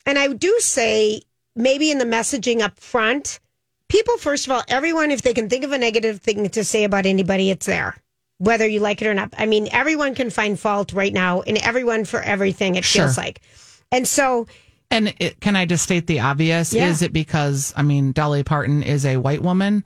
and 0.05 0.17
I 0.17 0.33
do 0.33 0.57
say, 0.59 1.21
maybe 1.55 1.91
in 1.91 1.99
the 1.99 2.05
messaging 2.05 2.61
up 2.61 2.79
front, 2.79 3.39
people, 3.87 4.17
first 4.17 4.47
of 4.47 4.51
all, 4.51 4.63
everyone, 4.67 5.11
if 5.11 5.21
they 5.21 5.33
can 5.33 5.47
think 5.47 5.63
of 5.63 5.71
a 5.71 5.77
negative 5.77 6.19
thing 6.19 6.49
to 6.49 6.63
say 6.63 6.83
about 6.83 7.05
anybody, 7.05 7.51
it's 7.51 7.67
there, 7.67 7.95
whether 8.39 8.67
you 8.67 8.79
like 8.79 9.01
it 9.01 9.07
or 9.07 9.13
not. 9.13 9.33
I 9.37 9.45
mean, 9.45 9.69
everyone 9.71 10.15
can 10.15 10.31
find 10.31 10.59
fault 10.59 10.93
right 10.93 11.13
now, 11.13 11.41
and 11.41 11.57
everyone 11.59 12.05
for 12.05 12.21
everything, 12.21 12.75
it 12.75 12.85
feels 12.85 13.17
like. 13.17 13.41
And 13.91 14.07
so, 14.07 14.47
And 14.89 15.13
it, 15.19 15.39
can 15.39 15.55
I 15.55 15.65
just 15.65 15.83
state 15.83 16.07
the 16.07 16.21
obvious? 16.21 16.73
Yeah. 16.73 16.89
Is 16.89 17.01
it 17.01 17.13
because, 17.13 17.73
I 17.77 17.83
mean, 17.83 18.11
Dolly 18.11 18.43
Parton 18.43 18.81
is 18.83 19.05
a 19.05 19.17
white 19.17 19.41
woman 19.41 19.83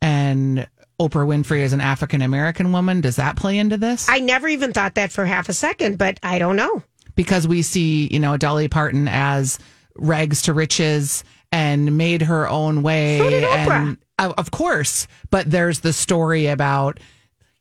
and 0.00 0.68
Oprah 1.00 1.26
Winfrey 1.26 1.60
is 1.60 1.72
an 1.72 1.80
African 1.80 2.22
American 2.22 2.72
woman? 2.72 3.00
Does 3.00 3.16
that 3.16 3.36
play 3.36 3.58
into 3.58 3.76
this? 3.76 4.08
I 4.08 4.20
never 4.20 4.48
even 4.48 4.72
thought 4.72 4.94
that 4.94 5.10
for 5.12 5.24
half 5.24 5.48
a 5.48 5.52
second, 5.52 5.98
but 5.98 6.18
I 6.22 6.38
don't 6.38 6.56
know. 6.56 6.82
Because 7.20 7.46
we 7.46 7.60
see, 7.60 8.08
you 8.10 8.18
know, 8.18 8.38
Dolly 8.38 8.66
Parton 8.66 9.06
as 9.06 9.58
rags 9.94 10.40
to 10.40 10.54
riches 10.54 11.22
and 11.52 11.98
made 11.98 12.22
her 12.22 12.48
own 12.48 12.82
way. 12.82 13.18
So 13.18 13.28
did 13.28 13.44
Oprah. 13.44 13.88
And 13.88 13.98
of 14.18 14.32
of 14.38 14.50
course, 14.50 15.06
but 15.28 15.50
there's 15.50 15.80
the 15.80 15.92
story 15.92 16.46
about, 16.46 16.98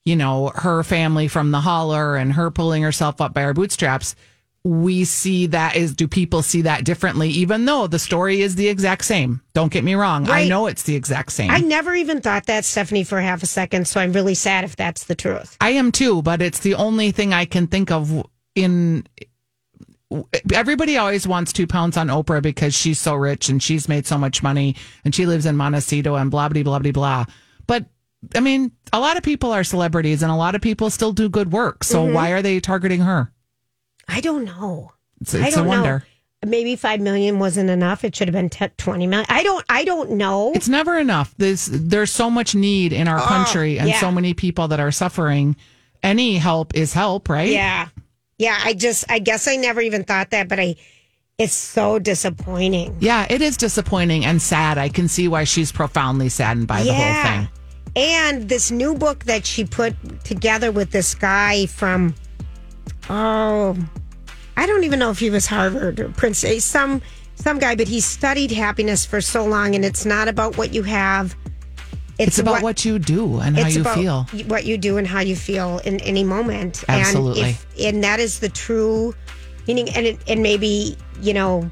you 0.05 0.15
know, 0.15 0.53
her 0.55 0.81
family 0.83 1.27
from 1.27 1.51
the 1.51 1.59
holler 1.59 2.15
and 2.15 2.31
her 2.31 2.49
pulling 2.51 2.83
herself 2.83 3.19
up 3.19 3.33
by 3.33 3.41
her 3.41 3.53
bootstraps. 3.53 4.15
We 4.63 5.03
see 5.03 5.47
that 5.47 5.75
is, 5.75 5.93
do 5.93 6.07
people 6.07 6.41
see 6.41 6.61
that 6.61 6.85
differently, 6.85 7.27
even 7.31 7.65
though 7.65 7.87
the 7.87 7.99
story 7.99 8.39
is 8.39 8.55
the 8.55 8.69
exact 8.69 9.03
same? 9.03 9.41
Don't 9.53 9.73
get 9.73 9.83
me 9.83 9.95
wrong. 9.95 10.29
I 10.29 10.47
know 10.47 10.67
it's 10.67 10.83
the 10.83 10.95
exact 10.95 11.33
same. 11.33 11.51
I 11.51 11.59
never 11.59 11.93
even 11.95 12.21
thought 12.21 12.45
that, 12.45 12.63
Stephanie, 12.63 13.03
for 13.03 13.19
half 13.19 13.43
a 13.43 13.45
second. 13.45 13.89
So 13.89 13.99
I'm 13.99 14.13
really 14.13 14.35
sad 14.35 14.63
if 14.63 14.77
that's 14.77 15.03
the 15.03 15.15
truth. 15.15 15.57
I 15.59 15.71
am 15.71 15.91
too, 15.91 16.21
but 16.21 16.41
it's 16.41 16.59
the 16.59 16.75
only 16.75 17.11
thing 17.11 17.33
I 17.33 17.43
can 17.43 17.67
think 17.67 17.91
of 17.91 18.25
in 18.55 19.05
everybody 20.53 20.97
always 20.97 21.27
wants 21.27 21.53
to 21.53 21.67
pounce 21.67 21.97
on 21.97 22.07
Oprah 22.07 22.41
because 22.41 22.73
she's 22.73 22.99
so 22.99 23.13
rich 23.15 23.49
and 23.49 23.61
she's 23.61 23.87
made 23.87 24.05
so 24.07 24.17
much 24.17 24.41
money 24.41 24.75
and 25.05 25.13
she 25.13 25.25
lives 25.25 25.45
in 25.45 25.55
Montecito 25.55 26.15
and 26.15 26.31
blah 26.31 26.49
blah 26.49 26.63
blah 26.63 26.79
blah 26.79 26.91
blah. 26.91 27.25
But 27.67 27.85
I 28.35 28.39
mean, 28.39 28.71
a 28.91 28.99
lot 28.99 29.17
of 29.17 29.23
people 29.23 29.51
are 29.51 29.63
celebrities 29.63 30.23
and 30.23 30.31
a 30.31 30.35
lot 30.35 30.55
of 30.55 30.61
people 30.61 30.89
still 30.89 31.13
do 31.13 31.29
good 31.29 31.51
work. 31.51 31.83
So 31.83 32.03
Mm-hmm. 32.03 32.13
why 32.13 32.31
are 32.31 32.41
they 32.41 32.59
targeting 32.59 33.01
her? 33.01 33.31
I 34.07 34.21
don't 34.21 34.45
know. 34.45 34.91
It's, 35.21 35.35
I 35.35 35.47
it's 35.47 35.55
a 35.55 35.59
don't 35.59 35.67
wonder. 35.67 35.99
know. 35.99 36.49
Maybe 36.49 36.75
five 36.77 37.01
million 37.01 37.37
wasn't 37.37 37.69
enough. 37.69 38.03
It 38.05 38.15
should 38.15 38.29
have 38.29 38.33
been 38.33 38.49
10, 38.49 38.71
20 38.77 39.07
million. 39.07 39.25
I 39.29 39.43
don't. 39.43 39.63
I 39.69 39.83
don't 39.83 40.11
know. 40.11 40.53
It's 40.55 40.69
never 40.69 40.97
enough. 40.97 41.35
This 41.37 41.69
there's 41.71 42.11
so 42.11 42.29
much 42.29 42.55
need 42.55 42.93
in 42.93 43.07
our 43.09 43.19
country 43.19 43.77
and 43.77 43.87
Oh, 43.89 43.91
yeah. 43.91 43.99
so 43.99 44.09
many 44.11 44.33
people 44.33 44.69
that 44.69 44.79
are 44.79 44.91
suffering. 44.91 45.57
Any 46.01 46.37
help 46.37 46.75
is 46.75 46.93
help, 46.93 47.27
right? 47.27 47.49
yeah, 47.49 47.89
yeah. 48.39 48.59
I 48.63 48.73
just. 48.73 49.05
I 49.11 49.19
guess 49.19 49.47
I 49.47 49.55
never 49.57 49.81
even 49.81 50.03
thought 50.03 50.31
that, 50.31 50.47
but 50.47 50.59
I. 50.59 50.75
It's 51.37 51.53
so 51.53 51.99
disappointing. 51.99 52.97
Yeah, 52.99 53.25
it 53.29 53.41
is 53.41 53.55
disappointing 53.55 54.25
and 54.25 54.41
sad. 54.41 54.77
I 54.77 54.89
can 54.89 55.07
see 55.07 55.27
why 55.29 55.45
she's 55.45 55.71
profoundly 55.71 56.27
saddened 56.27 56.67
by 56.67 56.83
the 56.83 56.93
whole 56.93 57.23
thing. 57.23 57.49
And 57.95 58.49
this 58.49 58.71
new 58.71 58.95
book 58.95 59.23
that 59.25 59.45
she 59.45 59.63
put 59.63 59.95
together 60.23 60.71
with 60.71 60.91
this 60.91 61.15
guy 61.15 61.65
from, 61.65 62.13
oh, 63.09 63.77
I 64.57 64.65
don't 64.65 64.83
even 64.83 64.99
know 64.99 65.11
if 65.11 65.19
he 65.19 65.29
was 65.29 65.45
Harvard 65.45 65.99
or 65.99 66.09
Princeton, 66.09 66.51
eh, 66.51 66.59
some 66.59 67.01
some 67.35 67.57
guy, 67.57 67.75
but 67.75 67.87
he 67.87 68.01
studied 68.01 68.51
happiness 68.51 69.05
for 69.05 69.21
so 69.21 69.45
long, 69.45 69.73
and 69.73 69.85
it's 69.85 70.05
not 70.05 70.27
about 70.27 70.57
what 70.57 70.73
you 70.73 70.83
have. 70.83 71.35
It's, 72.19 72.37
about 72.37 72.61
what, 72.61 72.83
you 72.83 72.99
do 72.99 73.39
and 73.39 73.57
how 73.57 73.65
it's 73.65 73.75
you 73.75 73.81
about 73.81 73.97
feel. 73.97 74.23
what 74.47 74.65
you 74.65 74.77
do 74.77 74.97
and 74.97 75.07
how 75.07 75.21
you 75.21 75.35
feel 75.35 75.79
in 75.79 75.99
any 76.01 76.23
moment. 76.23 76.83
Absolutely. 76.87 77.41
And, 77.41 77.49
if, 77.49 77.85
and 77.85 78.03
that 78.03 78.19
is 78.19 78.39
the 78.39 78.49
true 78.49 79.13
Meaning, 79.69 79.89
and 79.91 80.07
it, 80.07 80.19
and 80.27 80.41
maybe 80.41 80.97
you 81.21 81.31
know, 81.31 81.69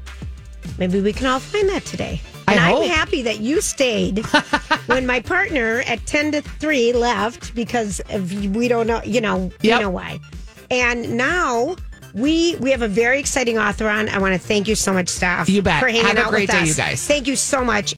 maybe 0.78 1.00
we 1.00 1.12
can 1.12 1.26
all 1.26 1.40
find 1.40 1.68
that 1.68 1.84
today. 1.84 2.20
And 2.46 2.60
I'm 2.60 2.88
happy 2.88 3.22
that 3.22 3.40
you 3.40 3.60
stayed 3.60 4.24
when 4.86 5.04
my 5.04 5.18
partner 5.18 5.82
at 5.84 6.06
ten 6.06 6.30
to 6.30 6.40
three 6.40 6.92
left 6.92 7.56
because 7.56 8.00
of, 8.10 8.54
we 8.54 8.68
don't 8.68 8.86
know, 8.86 9.02
you 9.04 9.20
know, 9.20 9.50
you 9.62 9.70
know 9.80 9.90
why. 9.90 10.20
And 10.70 11.16
now 11.16 11.74
we 12.14 12.54
we 12.60 12.70
have 12.70 12.82
a 12.82 12.88
very 12.88 13.18
exciting 13.18 13.58
author 13.58 13.88
on. 13.88 14.08
I 14.08 14.18
want 14.18 14.34
to 14.34 14.38
thank 14.38 14.68
you 14.68 14.76
so 14.76 14.92
much, 14.92 15.08
staff. 15.08 15.48
You 15.48 15.62
bet. 15.62 15.80
For 15.80 15.88
hanging 15.88 16.06
Have 16.06 16.18
a 16.18 16.20
out 16.20 16.30
great 16.30 16.42
with 16.42 16.50
day, 16.50 16.62
us. 16.62 16.68
you 16.68 16.74
guys. 16.76 17.04
Thank 17.04 17.26
you 17.26 17.34
so 17.34 17.64
much. 17.64 17.96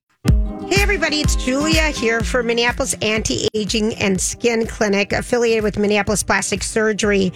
Hey, 0.70 0.82
everybody, 0.82 1.20
it's 1.20 1.34
Julia 1.34 1.88
here 1.88 2.20
for 2.20 2.44
Minneapolis 2.44 2.94
Anti 3.02 3.48
Aging 3.54 3.96
and 3.96 4.20
Skin 4.20 4.68
Clinic, 4.68 5.12
affiliated 5.12 5.64
with 5.64 5.76
Minneapolis 5.76 6.22
Plastic 6.22 6.62
Surgery. 6.62 7.32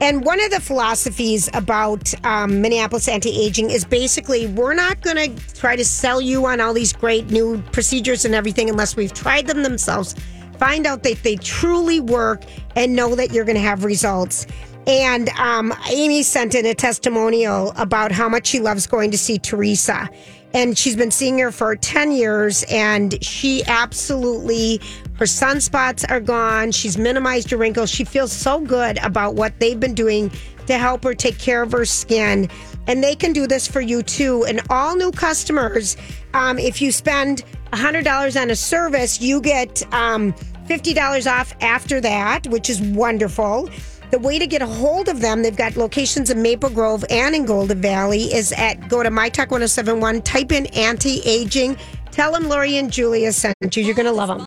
And 0.00 0.24
one 0.24 0.42
of 0.42 0.50
the 0.50 0.60
philosophies 0.60 1.50
about 1.52 2.14
um, 2.24 2.62
Minneapolis 2.62 3.06
Anti 3.06 3.38
Aging 3.38 3.68
is 3.68 3.84
basically 3.84 4.46
we're 4.46 4.72
not 4.72 5.02
going 5.02 5.36
to 5.36 5.54
try 5.54 5.76
to 5.76 5.84
sell 5.84 6.22
you 6.22 6.46
on 6.46 6.58
all 6.58 6.72
these 6.72 6.94
great 6.94 7.30
new 7.30 7.60
procedures 7.70 8.24
and 8.24 8.34
everything 8.34 8.70
unless 8.70 8.96
we've 8.96 9.12
tried 9.12 9.46
them 9.46 9.62
themselves, 9.62 10.14
find 10.56 10.86
out 10.86 11.02
that 11.02 11.22
they 11.22 11.36
truly 11.36 12.00
work, 12.00 12.44
and 12.76 12.96
know 12.96 13.14
that 13.14 13.30
you're 13.30 13.44
going 13.44 13.56
to 13.56 13.62
have 13.62 13.84
results. 13.84 14.46
And 14.86 15.28
um, 15.30 15.74
Amy 15.90 16.22
sent 16.22 16.54
in 16.54 16.66
a 16.66 16.74
testimonial 16.74 17.72
about 17.76 18.12
how 18.12 18.28
much 18.28 18.46
she 18.46 18.60
loves 18.60 18.86
going 18.86 19.10
to 19.10 19.18
see 19.18 19.38
Teresa. 19.38 20.08
And 20.52 20.76
she's 20.76 20.96
been 20.96 21.12
seeing 21.12 21.38
her 21.38 21.52
for 21.52 21.76
10 21.76 22.10
years, 22.10 22.64
and 22.68 23.22
she 23.22 23.62
absolutely, 23.66 24.80
her 25.14 25.24
sunspots 25.24 26.04
are 26.10 26.18
gone. 26.18 26.72
She's 26.72 26.98
minimized 26.98 27.50
her 27.50 27.56
wrinkles. 27.56 27.88
She 27.88 28.04
feels 28.04 28.32
so 28.32 28.60
good 28.60 28.98
about 28.98 29.36
what 29.36 29.60
they've 29.60 29.78
been 29.78 29.94
doing 29.94 30.32
to 30.66 30.76
help 30.76 31.04
her 31.04 31.14
take 31.14 31.38
care 31.38 31.62
of 31.62 31.70
her 31.72 31.84
skin. 31.84 32.48
And 32.88 33.04
they 33.04 33.14
can 33.14 33.32
do 33.32 33.46
this 33.46 33.68
for 33.68 33.80
you 33.80 34.02
too. 34.02 34.44
And 34.46 34.60
all 34.70 34.96
new 34.96 35.12
customers, 35.12 35.96
um, 36.34 36.58
if 36.58 36.82
you 36.82 36.90
spend 36.90 37.44
$100 37.72 38.40
on 38.40 38.50
a 38.50 38.56
service, 38.56 39.20
you 39.20 39.40
get 39.40 39.82
um, 39.94 40.32
$50 40.66 41.30
off 41.30 41.54
after 41.60 42.00
that, 42.00 42.46
which 42.48 42.68
is 42.68 42.80
wonderful. 42.80 43.68
The 44.10 44.18
way 44.18 44.40
to 44.40 44.46
get 44.46 44.60
a 44.60 44.66
hold 44.66 45.08
of 45.08 45.20
them, 45.20 45.42
they've 45.42 45.56
got 45.56 45.76
locations 45.76 46.30
in 46.30 46.42
Maple 46.42 46.68
Grove 46.70 47.04
and 47.10 47.32
in 47.32 47.44
Golden 47.44 47.80
Valley, 47.80 48.24
is 48.34 48.52
at 48.52 48.88
go 48.88 49.04
to 49.04 49.10
MyTalk1071, 49.10 50.24
type 50.24 50.50
in 50.50 50.66
anti 50.66 51.20
aging. 51.24 51.76
Tell 52.10 52.32
them 52.32 52.48
Lori 52.48 52.76
and 52.78 52.90
Julia 52.90 53.32
sent 53.32 53.54
you. 53.76 53.84
You're 53.84 53.94
going 53.94 54.06
to 54.06 54.12
love 54.12 54.28
them. 54.28 54.44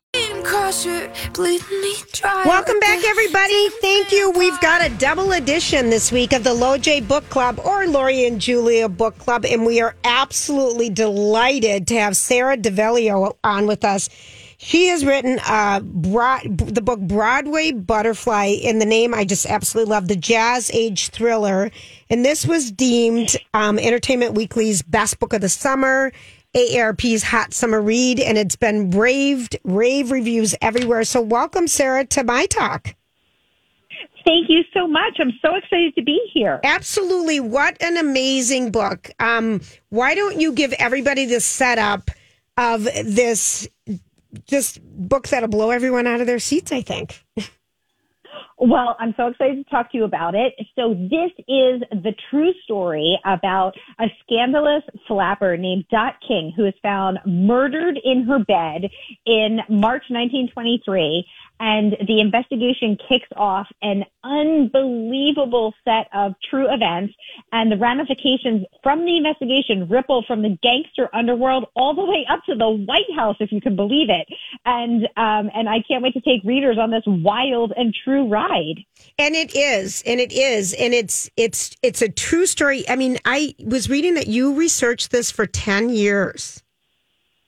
Welcome 2.45 2.79
back, 2.81 3.03
everybody. 3.05 3.69
Thank 3.81 4.11
you. 4.11 4.31
We've 4.31 4.59
got 4.59 4.85
a 4.85 4.89
double 4.97 5.31
edition 5.31 5.89
this 5.89 6.11
week 6.11 6.33
of 6.33 6.43
the 6.43 6.53
LoJ 6.53 7.07
Book 7.07 7.27
Club 7.29 7.59
or 7.63 7.87
Lori 7.87 8.25
and 8.25 8.41
Julia 8.41 8.89
Book 8.89 9.17
Club, 9.17 9.45
and 9.45 9.65
we 9.65 9.79
are 9.79 9.95
absolutely 10.03 10.89
delighted 10.89 11.87
to 11.87 11.95
have 11.95 12.17
Sara 12.17 12.57
DiVello 12.57 13.37
on 13.45 13.65
with 13.65 13.85
us. 13.85 14.09
She 14.63 14.87
has 14.87 15.03
written 15.03 15.39
uh, 15.45 15.81
broad, 15.81 16.57
the 16.57 16.81
book 16.81 17.01
Broadway 17.01 17.73
Butterfly. 17.73 18.45
In 18.45 18.79
the 18.79 18.85
name, 18.85 19.13
I 19.13 19.25
just 19.25 19.45
absolutely 19.45 19.91
love 19.91 20.07
the 20.07 20.15
jazz 20.15 20.71
age 20.73 21.09
thriller, 21.09 21.69
and 22.09 22.23
this 22.23 22.47
was 22.47 22.71
deemed 22.71 23.35
um, 23.53 23.77
Entertainment 23.77 24.35
Weekly's 24.35 24.81
best 24.81 25.19
book 25.19 25.33
of 25.33 25.41
the 25.41 25.49
summer. 25.49 26.13
AARP's 26.55 27.23
Hot 27.23 27.53
Summer 27.53 27.81
Read, 27.81 28.21
and 28.21 28.37
it's 28.37 28.55
been 28.55 28.91
raved, 28.91 29.57
rave 29.65 30.11
reviews 30.11 30.55
everywhere. 30.61 31.03
So, 31.03 31.19
welcome, 31.19 31.67
Sara, 31.67 32.05
to 32.05 32.23
my 32.23 32.45
talk. 32.45 32.95
Thank 34.23 34.49
you 34.49 34.63
so 34.73 34.87
much. 34.87 35.17
I'm 35.19 35.33
so 35.41 35.55
excited 35.55 35.93
to 35.95 36.03
be 36.03 36.21
here. 36.33 36.61
Absolutely. 36.63 37.41
What 37.41 37.75
an 37.81 37.97
amazing 37.97 38.71
book. 38.71 39.11
Um, 39.19 39.59
why 39.89 40.15
don't 40.15 40.39
you 40.39 40.53
give 40.53 40.71
everybody 40.79 41.25
the 41.25 41.41
setup 41.41 42.09
of 42.55 42.85
this 42.85 43.67
just 44.47 44.81
book 44.83 45.27
that'll 45.27 45.49
blow 45.49 45.71
everyone 45.71 46.07
out 46.07 46.21
of 46.21 46.27
their 46.27 46.39
seats, 46.39 46.71
I 46.71 46.81
think. 46.81 47.23
Well, 48.57 48.95
I'm 48.99 49.13
so 49.17 49.27
excited 49.27 49.57
to 49.57 49.69
talk 49.69 49.91
to 49.91 49.97
you 49.97 50.03
about 50.03 50.35
it. 50.35 50.53
So 50.75 50.93
this 50.93 51.31
is 51.47 51.81
the 51.91 52.13
true 52.29 52.53
story 52.63 53.19
about 53.25 53.73
a 53.99 54.05
scandalous 54.23 54.83
flapper 55.07 55.57
named 55.57 55.85
Dot 55.91 56.13
King 56.25 56.53
who 56.55 56.65
is 56.65 56.73
found 56.81 57.19
murdered 57.25 57.99
in 58.03 58.23
her 58.23 58.39
bed 58.39 58.89
in 59.25 59.59
March 59.69 60.03
1923. 60.09 61.25
And 61.59 61.95
the 62.07 62.19
investigation 62.19 62.97
kicks 63.07 63.27
off 63.35 63.67
an 63.81 64.03
unbelievable 64.23 65.73
set 65.85 66.07
of 66.13 66.33
true 66.49 66.67
events 66.71 67.13
and 67.51 67.71
the 67.71 67.77
ramifications 67.77 68.65
from 68.81 69.05
the 69.05 69.17
investigation 69.17 69.87
ripple 69.87 70.23
from 70.27 70.41
the 70.41 70.57
gangster 70.61 71.09
underworld 71.13 71.65
all 71.75 71.95
the 71.95 72.03
way 72.03 72.25
up 72.29 72.41
to 72.49 72.55
the 72.55 72.69
White 72.69 73.11
House, 73.15 73.37
if 73.39 73.51
you 73.51 73.61
can 73.61 73.75
believe 73.75 74.09
it. 74.09 74.27
And, 74.65 75.03
um, 75.15 75.49
and 75.55 75.69
I 75.69 75.83
can't 75.87 76.03
wait 76.03 76.13
to 76.13 76.21
take 76.21 76.43
readers 76.43 76.77
on 76.77 76.91
this 76.91 77.03
wild 77.05 77.71
and 77.77 77.95
true 78.03 78.27
ride. 78.27 78.83
And 79.17 79.35
it 79.35 79.55
is, 79.55 80.03
and 80.05 80.19
it 80.19 80.33
is, 80.33 80.73
and 80.73 80.93
it's 80.93 81.29
it's 81.37 81.75
it's 81.83 82.01
a 82.01 82.09
true 82.09 82.45
story. 82.45 82.83
I 82.89 82.95
mean, 82.95 83.19
I 83.25 83.55
was 83.63 83.89
reading 83.89 84.15
that 84.15 84.27
you 84.27 84.55
researched 84.55 85.11
this 85.11 85.29
for 85.29 85.45
10 85.45 85.89
years. 85.89 86.63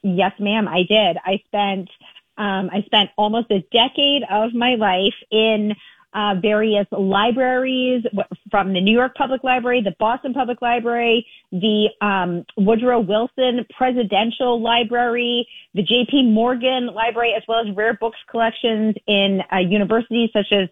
Yes, 0.03 0.33
ma'am, 0.39 0.67
I 0.67 0.83
did. 0.87 1.17
I 1.25 1.41
spent 1.47 1.89
um, 2.37 2.69
I 2.71 2.83
spent 2.85 3.09
almost 3.17 3.51
a 3.51 3.59
decade 3.71 4.23
of 4.29 4.53
my 4.53 4.75
life 4.75 5.15
in 5.31 5.75
uh, 6.15 6.33
various 6.41 6.87
libraries 6.91 8.05
from 8.49 8.71
the 8.71 8.79
New 8.79 8.93
York 8.93 9.15
Public 9.15 9.43
Library, 9.43 9.81
the 9.81 9.93
Boston 9.99 10.33
Public 10.33 10.61
Library, 10.61 11.27
the 11.51 11.89
um, 11.99 12.45
Woodrow 12.55 13.01
Wilson 13.01 13.65
Presidential 13.77 14.61
Library, 14.61 15.45
the 15.73 15.83
J.P. 15.83 16.31
Morgan 16.31 16.87
Library, 16.87 17.33
as 17.35 17.43
well 17.49 17.67
as 17.67 17.75
rare 17.75 17.95
books 17.95 18.17
collections 18.31 18.95
in 19.07 19.41
uh, 19.51 19.57
universities 19.57 20.29
such 20.31 20.53
as 20.53 20.69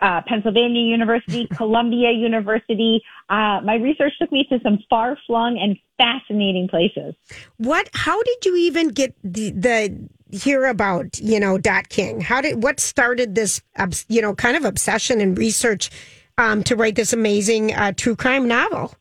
uh, 0.00 0.22
Pennsylvania 0.26 0.80
University, 0.80 1.46
Columbia 1.54 2.10
University. 2.10 3.02
Uh, 3.28 3.60
my 3.62 3.74
research 3.74 4.14
took 4.18 4.32
me 4.32 4.46
to 4.48 4.58
some 4.62 4.78
far-flung 4.88 5.58
and 5.58 5.76
fascinating 5.98 6.66
places. 6.66 7.14
What? 7.58 7.90
How 7.92 8.22
did 8.22 8.46
you 8.46 8.56
even 8.56 8.88
get 8.88 9.14
the 9.22 9.50
the 9.50 10.08
hear 10.30 10.66
about 10.66 11.18
you 11.18 11.40
know 11.40 11.58
Dot 11.58 11.88
King? 11.88 12.20
How 12.20 12.40
did 12.40 12.62
what 12.62 12.80
started 12.80 13.34
this 13.34 13.60
you 14.08 14.22
know 14.22 14.34
kind 14.34 14.56
of 14.56 14.64
obsession 14.64 15.20
and 15.20 15.36
research 15.36 15.90
um, 16.36 16.62
to 16.64 16.76
write 16.76 16.94
this 16.94 17.12
amazing 17.12 17.74
uh, 17.74 17.92
true 17.92 18.16
crime 18.16 18.46
novel? 18.48 18.94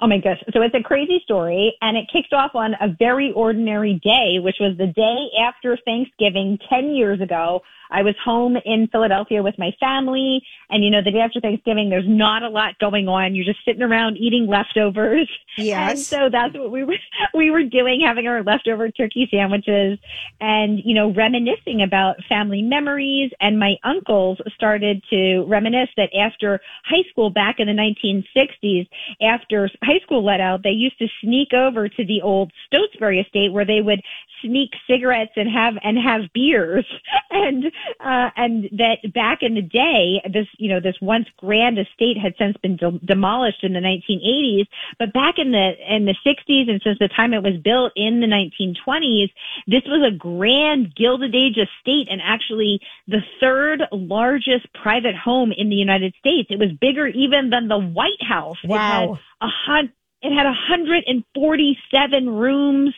Oh 0.00 0.06
my 0.06 0.18
gosh. 0.18 0.42
So 0.52 0.62
it's 0.62 0.74
a 0.74 0.82
crazy 0.82 1.20
story 1.24 1.76
and 1.80 1.96
it 1.96 2.06
kicked 2.12 2.32
off 2.32 2.54
on 2.54 2.74
a 2.80 2.88
very 2.98 3.32
ordinary 3.34 4.00
day, 4.02 4.38
which 4.38 4.56
was 4.60 4.76
the 4.76 4.86
day 4.86 5.28
after 5.40 5.78
Thanksgiving 5.84 6.58
10 6.68 6.90
years 6.90 7.20
ago. 7.20 7.62
I 7.90 8.02
was 8.02 8.14
home 8.24 8.56
in 8.64 8.88
Philadelphia 8.90 9.42
with 9.42 9.54
my 9.58 9.70
family 9.78 10.42
and 10.70 10.84
you 10.84 10.90
know, 10.90 11.02
the 11.02 11.10
day 11.10 11.20
after 11.20 11.40
Thanksgiving, 11.40 11.90
there's 11.90 12.08
not 12.08 12.42
a 12.42 12.48
lot 12.48 12.78
going 12.78 13.08
on. 13.08 13.34
You're 13.34 13.44
just 13.44 13.64
sitting 13.64 13.82
around 13.82 14.16
eating 14.16 14.46
leftovers. 14.48 15.30
Yes. 15.56 15.90
And 15.90 15.98
so 16.00 16.28
that's 16.30 16.54
what 16.54 16.70
we 16.70 16.84
were, 16.84 16.96
we 17.34 17.50
were 17.50 17.62
doing, 17.62 18.02
having 18.04 18.26
our 18.26 18.42
leftover 18.42 18.90
turkey 18.90 19.28
sandwiches 19.30 19.98
and, 20.40 20.80
you 20.84 20.94
know, 20.94 21.12
reminiscing 21.12 21.82
about 21.82 22.16
family 22.28 22.62
memories. 22.62 23.30
And 23.40 23.58
my 23.58 23.76
uncles 23.84 24.38
started 24.54 25.02
to 25.10 25.44
reminisce 25.46 25.90
that 25.96 26.10
after 26.14 26.60
high 26.84 27.08
school 27.10 27.30
back 27.30 27.56
in 27.58 27.68
the 27.68 27.72
1960s, 27.72 28.88
after 29.22 29.70
high 29.86 30.00
school 30.02 30.24
let 30.24 30.40
out, 30.40 30.62
they 30.62 30.70
used 30.70 30.98
to 30.98 31.06
sneak 31.22 31.52
over 31.54 31.88
to 31.88 32.04
the 32.04 32.20
old 32.22 32.52
Stotesbury 32.66 33.20
estate 33.20 33.52
where 33.52 33.64
they 33.64 33.80
would 33.80 34.00
sneak 34.42 34.70
cigarettes 34.88 35.32
and 35.36 35.48
have 35.50 35.74
and 35.82 35.98
have 35.98 36.32
beers. 36.32 36.86
And 37.28 37.66
uh 38.00 38.30
and 38.36 38.64
that 38.78 39.12
back 39.12 39.40
in 39.42 39.54
the 39.54 39.60
day 39.60 40.22
this 40.32 40.46
you 40.58 40.70
know 40.70 40.80
this 40.80 40.96
once 41.02 41.26
grand 41.36 41.78
estate 41.78 42.16
had 42.16 42.34
since 42.38 42.56
been 42.62 42.76
de- 42.76 42.98
demolished 43.04 43.62
in 43.62 43.74
the 43.74 43.80
1980s 43.80 44.66
but 44.98 45.12
back 45.12 45.34
in 45.36 45.50
the 45.50 45.72
in 45.88 46.06
the 46.06 46.14
60s 46.24 46.70
and 46.70 46.80
since 46.82 46.98
the 46.98 47.08
time 47.08 47.34
it 47.34 47.42
was 47.42 47.60
built 47.62 47.92
in 47.94 48.20
the 48.20 48.26
1920s 48.26 49.28
this 49.66 49.82
was 49.86 50.06
a 50.06 50.16
grand 50.16 50.94
gilded 50.94 51.34
age 51.34 51.58
estate 51.58 52.08
and 52.10 52.22
actually 52.24 52.80
the 53.08 53.20
third 53.40 53.82
largest 53.92 54.66
private 54.72 55.16
home 55.16 55.52
in 55.56 55.68
the 55.68 55.76
United 55.76 56.14
States. 56.18 56.48
It 56.50 56.58
was 56.58 56.70
bigger 56.80 57.06
even 57.06 57.50
than 57.50 57.68
the 57.68 57.78
White 57.78 58.22
House. 58.22 58.56
Wow. 58.64 59.18
a 59.40 59.46
hun- 59.48 59.92
it 60.22 60.34
had 60.34 60.44
147 60.44 62.30
rooms, 62.30 62.94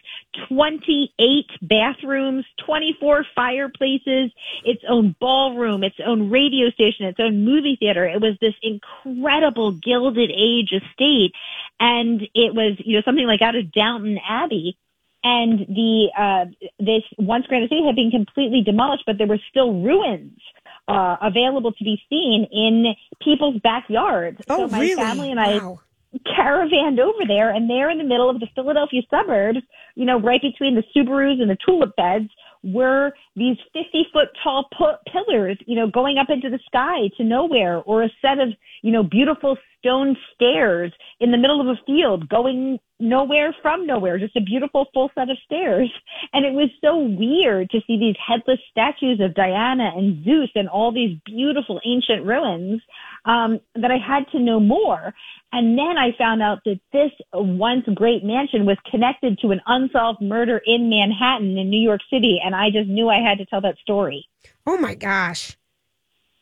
28 0.49 1.47
bathrooms, 1.63 2.45
24 2.65 3.27
fireplaces, 3.35 4.31
its 4.65 4.83
own 4.89 5.17
ballroom, 5.21 5.83
its 5.83 5.97
own 6.05 6.31
radio 6.31 6.71
station, 6.71 7.07
its 7.07 7.19
own 7.21 7.45
movie 7.45 7.77
theater. 7.79 8.07
It 8.07 8.21
was 8.21 8.37
this 8.41 8.55
incredible 8.63 9.73
gilded 9.73 10.31
age 10.31 10.73
estate. 10.73 11.33
And 11.81 12.23
it 12.35 12.55
was, 12.55 12.77
you 12.79 12.97
know, 12.97 13.03
something 13.05 13.27
like 13.27 13.43
out 13.43 13.57
of 13.57 13.73
Downton 13.73 14.19
Abbey. 14.27 14.79
And 15.25 15.59
the, 15.67 16.11
uh, 16.17 16.45
this 16.79 17.03
once 17.19 17.47
grand 17.47 17.65
estate 17.65 17.85
had 17.85 17.97
been 17.97 18.13
completely 18.13 18.63
demolished, 18.63 19.03
but 19.07 19.19
there 19.19 19.27
were 19.27 19.41
still 19.51 19.83
ruins 19.83 20.39
uh, 20.87 21.17
available 21.21 21.73
to 21.73 21.85
be 21.85 22.01
seen 22.09 22.47
in 22.53 22.95
people's 23.21 23.61
backyards. 23.61 24.39
Oh, 24.49 24.63
so 24.63 24.69
my 24.69 24.79
really? 24.79 24.95
family 24.95 25.31
and 25.33 25.41
I 25.41 25.59
Wow. 25.59 25.81
Caravanned 26.25 27.01
over 27.01 27.25
there 27.27 27.51
and 27.51 27.69
there 27.69 27.91
in 27.91 27.99
the 27.99 28.05
middle 28.05 28.31
of 28.31 28.41
the 28.41 28.49
Philadelphia 28.55 29.03
suburbs, 29.11 29.61
you 29.95 30.05
know, 30.05 30.19
right 30.19 30.41
between 30.41 30.75
the 30.75 30.85
Subarus 30.95 31.41
and 31.41 31.51
the 31.51 31.59
tulip 31.65 31.95
beds 31.97 32.31
were 32.63 33.13
these 33.37 33.57
50 33.73 34.07
foot 34.13 34.29
tall 34.43 34.69
pu- 34.77 35.13
pillars, 35.13 35.59
you 35.67 35.77
know, 35.77 35.89
going 35.89 36.19
up 36.19 36.29
into 36.31 36.51
the 36.51 36.59
sky 36.67 37.09
to 37.17 37.25
nowhere 37.25 37.79
or 37.79 38.03
a 38.03 38.11
set 38.21 38.39
of, 38.39 38.49
you 38.83 38.91
know, 38.91 39.03
beautiful 39.03 39.57
stone 39.79 40.17
stairs 40.35 40.93
in 41.21 41.31
the 41.31 41.39
middle 41.39 41.61
of 41.61 41.69
a 41.69 41.81
field 41.87 42.29
going 42.29 42.79
nowhere 42.99 43.55
from 43.63 43.87
nowhere, 43.87 44.19
just 44.19 44.37
a 44.37 44.41
beautiful 44.41 44.87
full 44.93 45.11
set 45.15 45.31
of 45.31 45.37
stairs. 45.45 45.91
And 46.33 46.45
it 46.45 46.53
was 46.53 46.69
so 46.83 46.99
weird 46.99 47.71
to 47.71 47.81
see 47.87 47.99
these 47.99 48.17
headless 48.25 48.59
statues 48.71 49.19
of 49.21 49.35
Diana 49.35 49.93
and 49.97 50.25
Zeus 50.25 50.51
and 50.55 50.69
all 50.69 50.93
these 50.93 51.17
beautiful 51.25 51.81
ancient 51.87 52.25
ruins 52.27 52.83
um, 53.25 53.61
that 53.75 53.91
I 53.91 53.99
had 53.99 54.29
to 54.33 54.39
know 54.39 54.61
more. 54.61 55.15
And 55.53 55.79
then 55.79 55.97
I 55.99 56.13
found 56.19 56.43
out 56.43 56.59
that 56.65 56.81
this 56.93 57.11
once 57.33 57.85
great 57.95 58.25
mansion 58.25 58.67
was 58.67 58.77
connected 58.91 59.39
to 59.41 59.51
an 59.51 59.61
unsolved 59.67 60.21
murder 60.21 60.61
in 60.67 60.91
Manhattan 60.91 61.57
in 61.57 61.71
New 61.71 61.81
York 61.81 62.01
City. 62.13 62.39
And 62.45 62.55
I 62.55 62.71
just 62.71 62.89
knew 62.89 63.09
I 63.09 63.21
had 63.21 63.39
to 63.39 63.47
tell 63.47 63.61
that 63.63 63.79
story. 63.79 64.27
Oh 64.67 64.77
my 64.77 64.95
gosh. 64.95 65.57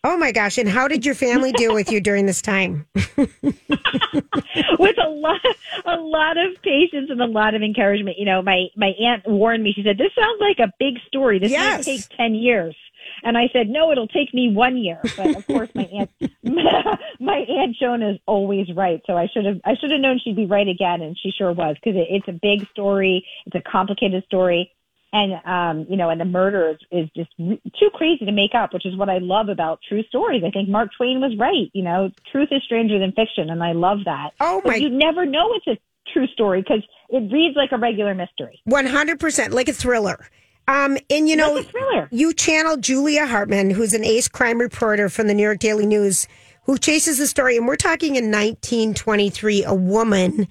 Oh 0.03 0.17
my 0.17 0.33
gosh. 0.33 0.59
And 0.59 0.69
how 0.69 0.89
did 0.89 1.05
your 1.05 1.15
family 1.17 1.53
deal 1.53 1.75
with 1.75 1.91
you 1.91 2.01
during 2.01 2.27
this 2.27 2.43
time? 2.43 2.87
with 2.95 4.97
a 4.99 5.09
lot, 5.09 5.41
a 5.85 5.97
lot 5.97 6.37
of 6.37 6.61
patience 6.63 7.11
and 7.11 7.21
a 7.21 7.27
lot 7.27 7.55
of 7.55 7.63
encouragement. 7.63 8.19
You 8.19 8.27
know, 8.27 8.43
my 8.43 8.67
my 8.77 8.89
aunt 9.01 9.23
warned 9.27 9.65
me. 9.65 9.73
She 9.75 9.83
said, 9.83 9.99
"This 9.99 10.13
sounds 10.17 10.41
like 10.41 10.59
a 10.61 10.73
big 10.79 10.95
story. 11.09 11.39
This 11.39 11.51
Yes. 11.51 11.87
might 11.87 11.93
take 11.93 12.09
ten 12.17 12.35
years." 12.35 12.77
And 13.23 13.37
I 13.37 13.49
said, 13.53 13.69
"No, 13.69 13.91
it'll 13.93 14.09
take 14.09 14.33
me 14.35 14.53
one 14.53 14.77
year." 14.77 15.01
But 15.17 15.37
of 15.37 15.47
course, 15.47 15.69
my 15.75 15.85
aunt, 15.85 16.11
my 17.21 17.39
aunt 17.49 17.77
Joan 17.81 18.03
is 18.03 18.19
always 18.27 18.67
right. 18.75 19.01
So 19.07 19.17
I 19.17 19.27
should 19.33 19.45
have, 19.45 19.61
I 19.65 19.75
should 19.81 19.91
have 19.91 20.01
known 20.01 20.21
she'd 20.23 20.37
be 20.37 20.47
right 20.47 20.69
again, 20.69 21.03
and 21.03 21.17
she 21.21 21.31
sure 21.37 21.53
was 21.53 21.77
because 21.77 21.97
it, 21.97 22.07
it's 22.11 22.29
a 22.29 22.33
big 22.41 22.69
story. 22.71 23.25
It's 23.47 23.57
a 23.57 23.71
complicated 23.71 24.25
story. 24.25 24.73
And 25.13 25.35
um, 25.47 25.87
you 25.89 25.97
know, 25.97 26.11
and 26.11 26.21
the 26.21 26.25
murder 26.25 26.71
is, 26.71 26.77
is 26.91 27.09
just 27.17 27.31
re- 27.39 27.61
too 27.79 27.91
crazy 27.95 28.27
to 28.27 28.33
make 28.33 28.55
up, 28.55 28.75
which 28.75 28.85
is 28.85 28.97
what 28.97 29.09
I 29.09 29.19
love 29.19 29.49
about 29.49 29.81
true 29.89 30.03
stories. 30.05 30.43
I 30.47 30.51
think 30.51 30.69
Mark 30.69 30.91
Twain 30.97 31.21
was 31.21 31.33
right. 31.39 31.71
You 31.73 31.85
know, 31.85 32.11
truth 32.31 32.49
is 32.51 32.63
stranger 32.65 32.99
than 32.99 33.13
fiction, 33.13 33.49
and 33.51 33.63
I 33.63 33.73
love 33.73 33.99
that. 34.05 34.31
Oh 34.41 34.61
But 34.63 34.71
my- 34.73 34.77
you 34.77 34.91
never 34.91 35.25
know 35.25 35.55
it's 35.55 35.67
a 35.69 35.79
true 36.13 36.27
story 36.29 36.61
because 36.61 36.83
it 37.09 37.33
reads 37.33 37.57
like 37.57 37.73
a 37.73 37.79
regular 37.79 38.15
mystery. 38.15 38.61
100% 38.69 39.51
like 39.53 39.69
a 39.69 39.73
thriller. 39.73 40.27
Um, 40.69 40.99
and 41.11 41.29
you 41.29 41.37
know, 41.37 41.55
Like 41.55 41.67
a 41.67 41.71
thriller. 41.71 42.09
you 42.11 42.33
channel 42.33 42.77
Julia 42.77 43.27
Harpman, 43.27 43.73
who's 43.73 43.93
an 43.95 44.05
ace 44.05 44.29
crime 44.29 44.59
reporter 44.59 45.09
from 45.09 45.29
the 45.29 45.35
New 45.35 45.43
York 45.43 45.61
Daily 45.61 45.87
News, 45.87 46.27
who 46.65 46.77
chases 46.77 47.19
the 47.19 47.27
story. 47.27 47.57
And 47.57 47.67
we're 47.67 47.77
talking 47.77 48.17
in 48.17 48.25
1923, 48.27 49.65
a 49.65 49.75
woman 49.75 50.49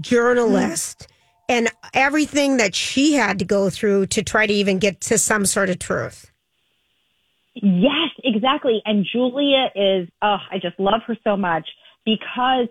journalist 0.00 1.08
and 1.48 1.70
everything 1.94 2.56
that 2.58 2.74
she 2.74 3.14
had 3.14 3.38
to 3.38 3.44
go 3.44 3.68
through 3.70 4.06
to 4.06 4.22
try 4.22 4.46
to 4.46 4.52
even 4.52 4.78
get 4.78 5.00
to 5.02 5.18
some 5.18 5.44
sort 5.46 5.70
of 5.70 5.78
truth. 5.78 6.30
Yes, 7.54 8.10
exactly. 8.22 8.80
And 8.84 9.04
Julia 9.10 9.66
is, 9.74 10.08
oh, 10.22 10.36
I 10.50 10.58
just 10.60 10.78
love 10.78 11.00
her 11.06 11.16
so 11.24 11.36
much 11.36 11.68
because 12.04 12.68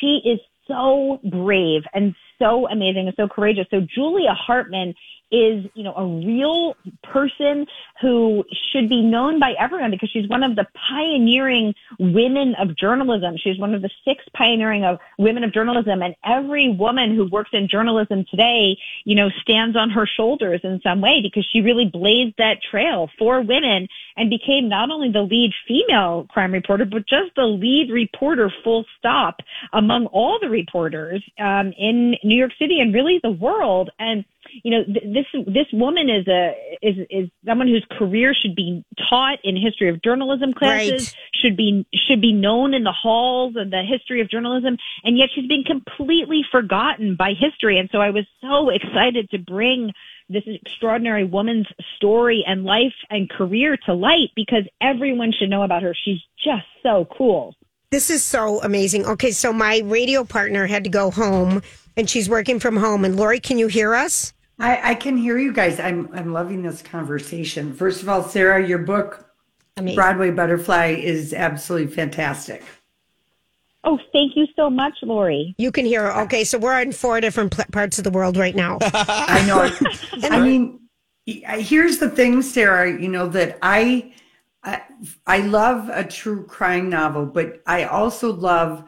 she 0.00 0.20
is 0.24 0.40
so 0.66 1.20
brave 1.30 1.82
and 1.92 2.14
so 2.38 2.66
amazing 2.68 3.06
and 3.08 3.14
so 3.16 3.28
courageous. 3.28 3.66
So 3.70 3.80
Julia 3.94 4.30
Harpman 4.48 4.94
is, 5.30 5.64
you 5.74 5.84
know, 5.84 5.94
a 5.94 6.06
real 6.06 6.76
person 7.02 7.66
who 8.00 8.44
should 8.72 8.88
be 8.88 9.02
known 9.02 9.38
by 9.38 9.54
everyone 9.58 9.90
because 9.90 10.10
she's 10.10 10.28
one 10.28 10.42
of 10.42 10.56
the 10.56 10.66
pioneering 10.88 11.74
women 11.98 12.54
of 12.60 12.76
journalism. 12.76 13.36
She's 13.36 13.58
one 13.58 13.74
of 13.74 13.82
the 13.82 13.90
six 14.04 14.24
pioneering 14.34 14.84
of 14.84 14.98
women 15.18 15.44
of 15.44 15.52
journalism 15.52 16.02
and 16.02 16.14
every 16.24 16.70
woman 16.70 17.14
who 17.14 17.28
works 17.28 17.50
in 17.52 17.68
journalism 17.68 18.24
today, 18.30 18.76
you 19.04 19.14
know, 19.14 19.28
stands 19.40 19.76
on 19.76 19.90
her 19.90 20.06
shoulders 20.06 20.60
in 20.64 20.80
some 20.82 21.00
way 21.00 21.20
because 21.22 21.46
she 21.52 21.60
really 21.60 21.86
blazed 21.86 22.34
that 22.38 22.58
trail 22.70 23.08
for 23.18 23.40
women 23.40 23.86
and 24.16 24.30
became 24.30 24.68
not 24.68 24.90
only 24.90 25.10
the 25.10 25.22
lead 25.22 25.52
female 25.66 26.26
crime 26.30 26.52
reporter, 26.52 26.84
but 26.84 27.06
just 27.06 27.34
the 27.36 27.44
lead 27.44 27.90
reporter 27.90 28.52
full 28.64 28.84
stop 28.98 29.40
among 29.72 30.06
all 30.06 30.38
the 30.40 30.48
reporters, 30.48 31.22
um, 31.38 31.72
in 31.78 32.16
New 32.24 32.36
York 32.36 32.52
City 32.58 32.80
and 32.80 32.92
really 32.94 33.20
the 33.22 33.30
world. 33.30 33.90
And 33.98 34.24
you 34.62 34.70
know, 34.70 34.84
th- 34.84 35.04
this 35.14 35.26
this 35.46 35.66
woman 35.72 36.08
is 36.10 36.26
a 36.28 36.54
is 36.82 36.96
is 37.10 37.28
someone 37.46 37.68
whose 37.68 37.84
career 37.98 38.34
should 38.34 38.54
be 38.54 38.84
taught 39.08 39.38
in 39.44 39.56
history 39.56 39.88
of 39.88 40.02
journalism 40.02 40.52
classes, 40.52 40.90
Right. 41.08 41.14
should 41.34 41.56
be 41.56 41.86
should 41.94 42.20
be 42.20 42.32
known 42.32 42.74
in 42.74 42.84
the 42.84 42.92
halls 42.92 43.54
of 43.56 43.70
the 43.70 43.82
history 43.82 44.20
of 44.20 44.28
journalism, 44.30 44.76
and 45.04 45.16
yet 45.18 45.30
she's 45.34 45.46
been 45.46 45.64
completely 45.64 46.42
forgotten 46.50 47.16
by 47.16 47.32
history. 47.32 47.78
And 47.78 47.88
so 47.92 47.98
I 48.00 48.10
was 48.10 48.24
so 48.40 48.70
excited 48.70 49.30
to 49.30 49.38
bring 49.38 49.92
this 50.28 50.44
extraordinary 50.46 51.24
woman's 51.24 51.66
story 51.96 52.44
and 52.46 52.64
life 52.64 52.94
and 53.10 53.28
career 53.28 53.76
to 53.86 53.94
light 53.94 54.28
because 54.36 54.62
everyone 54.80 55.32
should 55.32 55.50
know 55.50 55.62
about 55.62 55.82
her. 55.82 55.94
She's 56.04 56.20
just 56.44 56.66
so 56.82 57.06
cool. 57.16 57.54
This 57.90 58.10
is 58.10 58.22
so 58.22 58.62
amazing. 58.62 59.04
Okay, 59.04 59.32
so 59.32 59.52
my 59.52 59.80
radio 59.84 60.22
partner 60.22 60.66
had 60.68 60.84
to 60.84 60.90
go 60.90 61.10
home 61.10 61.60
and 61.96 62.08
she's 62.08 62.28
working 62.28 62.60
from 62.60 62.76
home. 62.76 63.04
And 63.04 63.16
Lori, 63.16 63.40
can 63.40 63.58
you 63.58 63.66
hear 63.66 63.96
us? 63.96 64.32
I, 64.60 64.90
I 64.90 64.94
can 64.94 65.16
hear 65.16 65.38
you 65.38 65.52
guys. 65.52 65.80
I'm 65.80 66.08
I'm 66.12 66.32
loving 66.32 66.62
this 66.62 66.82
conversation. 66.82 67.72
First 67.72 68.02
of 68.02 68.08
all, 68.08 68.22
Sara, 68.22 68.66
your 68.66 68.78
book 68.78 69.30
Amazing. 69.76 69.96
Broadway 69.96 70.30
Butterfly 70.30 70.88
is 71.02 71.32
absolutely 71.32 71.92
fantastic. 71.92 72.62
Oh, 73.82 73.98
thank 74.12 74.36
you 74.36 74.46
so 74.56 74.68
much, 74.68 74.92
Lori. 75.02 75.54
You 75.56 75.72
can 75.72 75.86
hear 75.86 76.02
her. 76.02 76.22
Okay, 76.24 76.44
so 76.44 76.58
we're 76.58 76.80
in 76.82 76.92
four 76.92 77.20
different 77.20 77.52
pl- 77.52 77.64
parts 77.72 77.96
of 77.96 78.04
the 78.04 78.10
world 78.10 78.36
right 78.36 78.54
now. 78.54 78.78
I 78.82 79.46
know. 79.46 80.28
I 80.28 80.40
mean, 80.40 80.80
here's 81.24 81.98
the 81.98 82.10
thing, 82.10 82.42
Sara. 82.42 83.00
You 83.00 83.08
know 83.08 83.26
that 83.28 83.58
I, 83.62 84.12
I, 84.62 84.82
I 85.26 85.38
love 85.38 85.88
a 85.88 86.04
true 86.04 86.44
crime 86.44 86.90
novel, 86.90 87.24
but 87.24 87.62
I 87.66 87.84
also 87.84 88.34
love 88.34 88.84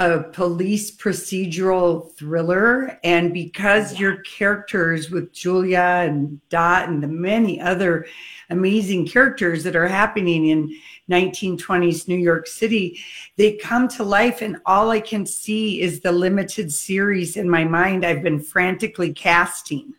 a 0.00 0.22
police 0.32 0.90
procedural 0.90 2.10
thriller. 2.16 2.98
And 3.04 3.34
because 3.34 4.00
your 4.00 4.22
characters 4.22 5.10
with 5.10 5.32
Julia 5.32 6.06
and 6.08 6.40
Dot 6.48 6.88
and 6.88 7.02
the 7.02 7.08
many 7.08 7.60
other 7.60 8.06
amazing 8.48 9.06
characters 9.06 9.62
that 9.64 9.76
are 9.76 9.86
happening 9.86 10.46
in 10.46 10.74
1920s 11.10 12.08
New 12.08 12.16
York 12.16 12.46
City, 12.46 12.98
they 13.36 13.56
come 13.56 13.88
to 13.88 14.02
life. 14.02 14.40
And 14.40 14.56
all 14.64 14.90
I 14.90 15.00
can 15.00 15.26
see 15.26 15.82
is 15.82 16.00
the 16.00 16.12
limited 16.12 16.72
series 16.72 17.36
in 17.36 17.50
my 17.50 17.64
mind 17.64 18.06
I've 18.06 18.22
been 18.22 18.40
frantically 18.40 19.12
casting. 19.12 19.92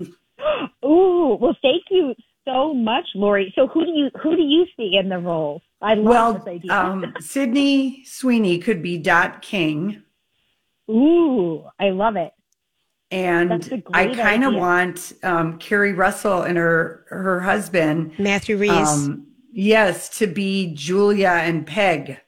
oh, 0.82 1.36
well, 1.38 1.56
thank 1.62 1.82
you 1.90 2.14
so 2.46 2.72
much, 2.72 3.04
Lori. 3.14 3.52
So 3.56 3.66
who 3.66 3.84
do 3.84 3.90
you 3.90 4.10
who 4.22 4.36
do 4.36 4.42
you 4.42 4.66
see 4.76 4.96
in 4.96 5.08
the 5.08 5.18
role? 5.18 5.60
I 5.82 5.94
love 5.94 6.04
Well, 6.06 6.32
this 6.34 6.46
idea. 6.46 6.72
um, 6.72 7.14
Sydney 7.20 8.04
Sweeney 8.06 8.58
could 8.58 8.82
be 8.82 8.96
Dot 8.98 9.42
King, 9.42 10.02
Ooh, 10.90 11.64
I 11.80 11.90
love 11.90 12.16
it. 12.16 12.32
and 13.10 13.50
That's 13.50 13.68
a 13.68 13.82
I 13.92 14.06
great 14.06 14.16
kind 14.18 14.44
of 14.44 14.54
want 14.54 15.12
um, 15.22 15.58
Keri 15.58 15.92
Russell 15.92 16.42
and 16.42 16.56
her 16.56 17.04
her 17.10 17.40
husband, 17.40 18.12
Matthew 18.18 18.56
Rhys. 18.56 18.70
um, 18.70 19.26
yes, 19.52 20.18
to 20.18 20.26
be 20.26 20.72
Julia 20.74 21.28
and 21.42 21.66
Peg, 21.66 22.18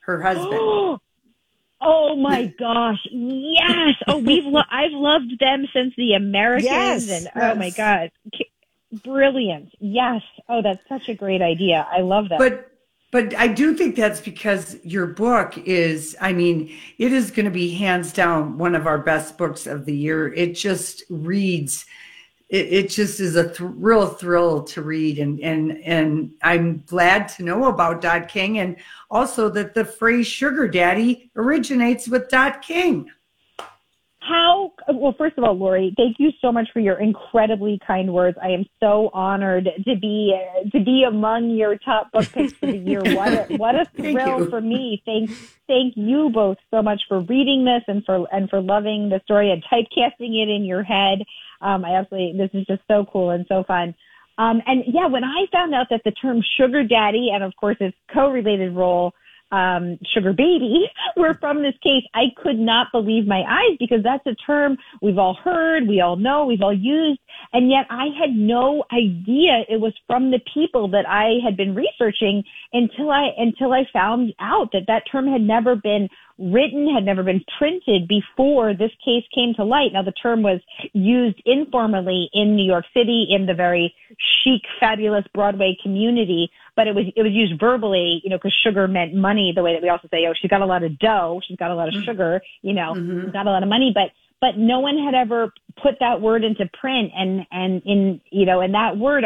her 0.00 0.20
husband. 0.22 0.98
Oh 1.80 2.16
my 2.16 2.52
gosh! 2.58 2.98
Yes. 3.12 3.94
Oh, 4.08 4.18
we've 4.18 4.44
lo- 4.44 4.62
I've 4.68 4.90
loved 4.92 5.38
them 5.38 5.64
since 5.72 5.94
the 5.96 6.14
Americans, 6.14 6.64
Yes, 6.64 7.08
and 7.08 7.28
oh 7.36 7.54
my 7.54 7.70
god, 7.70 8.10
K- 8.36 8.47
brilliant! 8.92 9.74
Yes. 9.80 10.22
Oh, 10.48 10.62
that's 10.62 10.86
such 10.88 11.08
a 11.08 11.14
great 11.14 11.42
idea. 11.42 11.86
I 11.90 12.00
love 12.00 12.28
that. 12.30 12.38
But 12.38 12.72
but 13.10 13.34
I 13.34 13.48
do 13.48 13.74
think 13.74 13.96
that's 13.96 14.20
because 14.20 14.76
your 14.84 15.06
book 15.06 15.56
is, 15.56 16.14
I 16.20 16.34
mean, 16.34 16.76
it 16.98 17.10
is 17.10 17.30
going 17.30 17.46
to 17.46 17.50
be 17.50 17.70
hands 17.70 18.12
down 18.12 18.58
one 18.58 18.74
of 18.74 18.86
our 18.86 18.98
best 18.98 19.38
books 19.38 19.66
of 19.66 19.86
the 19.86 19.96
year. 19.96 20.32
It 20.34 20.52
just 20.52 21.04
reads, 21.08 21.86
it, 22.50 22.66
it 22.70 22.90
just 22.90 23.18
is 23.18 23.34
a 23.34 23.44
th- 23.44 23.60
real 23.60 24.06
thrill 24.06 24.62
to 24.64 24.82
read, 24.82 25.18
and 25.18 25.40
and 25.40 25.78
and 25.84 26.32
I'm 26.42 26.82
glad 26.86 27.28
to 27.30 27.44
know 27.44 27.66
about 27.66 28.00
Dot 28.00 28.28
King, 28.28 28.58
and 28.58 28.76
also 29.10 29.48
that 29.50 29.74
the 29.74 29.84
phrase 29.84 30.26
"sugar 30.26 30.68
daddy" 30.68 31.30
originates 31.36 32.08
with 32.08 32.28
Dot 32.28 32.62
King. 32.62 33.10
How, 34.28 34.72
well, 34.92 35.14
first 35.16 35.38
of 35.38 35.44
all, 35.44 35.54
Lori, 35.56 35.94
thank 35.96 36.16
you 36.18 36.30
so 36.42 36.52
much 36.52 36.68
for 36.72 36.80
your 36.80 37.00
incredibly 37.00 37.80
kind 37.86 38.12
words. 38.12 38.36
I 38.42 38.48
am 38.48 38.66
so 38.78 39.10
honored 39.14 39.68
to 39.86 39.96
be, 39.96 40.38
to 40.70 40.84
be 40.84 41.04
among 41.08 41.50
your 41.50 41.78
top 41.78 42.12
book 42.12 42.26
picks 42.32 42.52
for 42.52 42.66
the 42.66 42.76
year. 42.76 43.00
What 43.18 43.32
a, 43.32 43.56
what 43.56 43.74
a 43.74 43.86
thrill 43.96 44.50
for 44.50 44.60
me. 44.60 45.02
Thank, 45.06 45.30
thank 45.66 45.94
you 45.96 46.30
both 46.32 46.58
so 46.70 46.82
much 46.82 47.00
for 47.08 47.20
reading 47.20 47.64
this 47.64 47.82
and 47.88 48.04
for, 48.04 48.26
and 48.30 48.50
for 48.50 48.60
loving 48.60 49.08
the 49.08 49.20
story 49.24 49.50
and 49.50 49.62
typecasting 49.64 50.42
it 50.42 50.48
in 50.48 50.64
your 50.64 50.82
head. 50.82 51.20
Um, 51.60 51.84
I 51.84 51.94
absolutely, 51.96 52.38
this 52.38 52.50
is 52.52 52.66
just 52.66 52.82
so 52.86 53.06
cool 53.10 53.30
and 53.30 53.46
so 53.48 53.64
fun. 53.66 53.94
Um, 54.36 54.62
and 54.66 54.84
yeah, 54.86 55.06
when 55.06 55.24
I 55.24 55.46
found 55.50 55.74
out 55.74 55.86
that 55.90 56.02
the 56.04 56.12
term 56.12 56.42
sugar 56.58 56.84
daddy 56.84 57.30
and 57.32 57.42
of 57.42 57.54
course 57.56 57.76
its 57.80 57.96
co-related 58.12 58.74
role, 58.74 59.12
um, 59.50 59.98
sugar 60.14 60.32
baby 60.32 60.84
were 61.16 61.36
from 61.40 61.62
this 61.62 61.74
case, 61.82 62.04
I 62.14 62.26
could 62.42 62.58
not 62.58 62.88
believe 62.92 63.26
my 63.26 63.42
eyes 63.48 63.76
because 63.78 64.02
that's 64.02 64.26
a 64.26 64.34
term 64.46 64.76
we've 65.02 65.18
all 65.18 65.34
heard, 65.42 65.88
we 65.88 66.00
all 66.00 66.16
know, 66.16 66.46
we've 66.46 66.62
all 66.62 66.76
used. 66.76 67.20
And 67.52 67.70
yet 67.70 67.86
I 67.90 68.06
had 68.20 68.30
no 68.30 68.84
idea 68.92 69.64
it 69.68 69.80
was 69.80 69.94
from 70.06 70.30
the 70.30 70.40
people 70.52 70.88
that 70.88 71.08
I 71.08 71.38
had 71.44 71.56
been 71.56 71.74
researching 71.74 72.42
until 72.72 73.10
I, 73.10 73.28
until 73.38 73.72
I 73.72 73.84
found 73.92 74.34
out 74.40 74.70
that 74.72 74.84
that 74.88 75.04
term 75.10 75.26
had 75.26 75.42
never 75.42 75.76
been 75.76 76.08
written, 76.38 76.92
had 76.92 77.04
never 77.04 77.22
been 77.22 77.44
printed 77.58 78.06
before 78.08 78.72
this 78.72 78.92
case 79.04 79.24
came 79.34 79.54
to 79.54 79.64
light. 79.64 79.92
Now 79.92 80.02
the 80.02 80.12
term 80.12 80.42
was 80.42 80.60
used 80.92 81.40
informally 81.44 82.30
in 82.32 82.54
New 82.56 82.64
York 82.64 82.84
City 82.94 83.26
in 83.30 83.46
the 83.46 83.54
very 83.54 83.94
chic, 84.44 84.62
fabulous 84.78 85.24
Broadway 85.34 85.76
community, 85.82 86.50
but 86.76 86.86
it 86.86 86.94
was, 86.94 87.06
it 87.16 87.22
was 87.22 87.32
used 87.32 87.58
verbally, 87.58 88.20
you 88.22 88.30
know, 88.30 88.38
cause 88.38 88.54
sugar 88.64 88.86
meant 88.86 89.14
money 89.14 89.52
the 89.54 89.62
way 89.62 89.72
that 89.74 89.82
we 89.82 89.88
also 89.88 90.08
say, 90.10 90.24
oh, 90.28 90.32
she's 90.40 90.50
got 90.50 90.60
a 90.62 90.66
lot 90.66 90.82
of 90.84 90.98
dough, 90.98 91.40
she's 91.46 91.56
got 91.56 91.70
a 91.70 91.74
lot 91.74 91.88
of 91.88 91.94
sugar, 92.04 92.40
you 92.62 92.72
know, 92.72 92.94
Mhm. 92.94 93.32
got 93.32 93.46
a 93.46 93.50
lot 93.50 93.62
of 93.62 93.68
money, 93.68 93.90
but 93.92 94.12
but 94.40 94.56
no 94.56 94.78
one 94.80 94.96
had 94.96 95.14
ever 95.14 95.52
put 95.82 95.94
that 96.00 96.20
word 96.20 96.42
into 96.44 96.64
print 96.80 97.10
and 97.16 97.46
and 97.52 97.82
in 97.84 98.20
you 98.30 98.44
know 98.46 98.60
and 98.60 98.74
that 98.74 98.96
word 98.98 99.24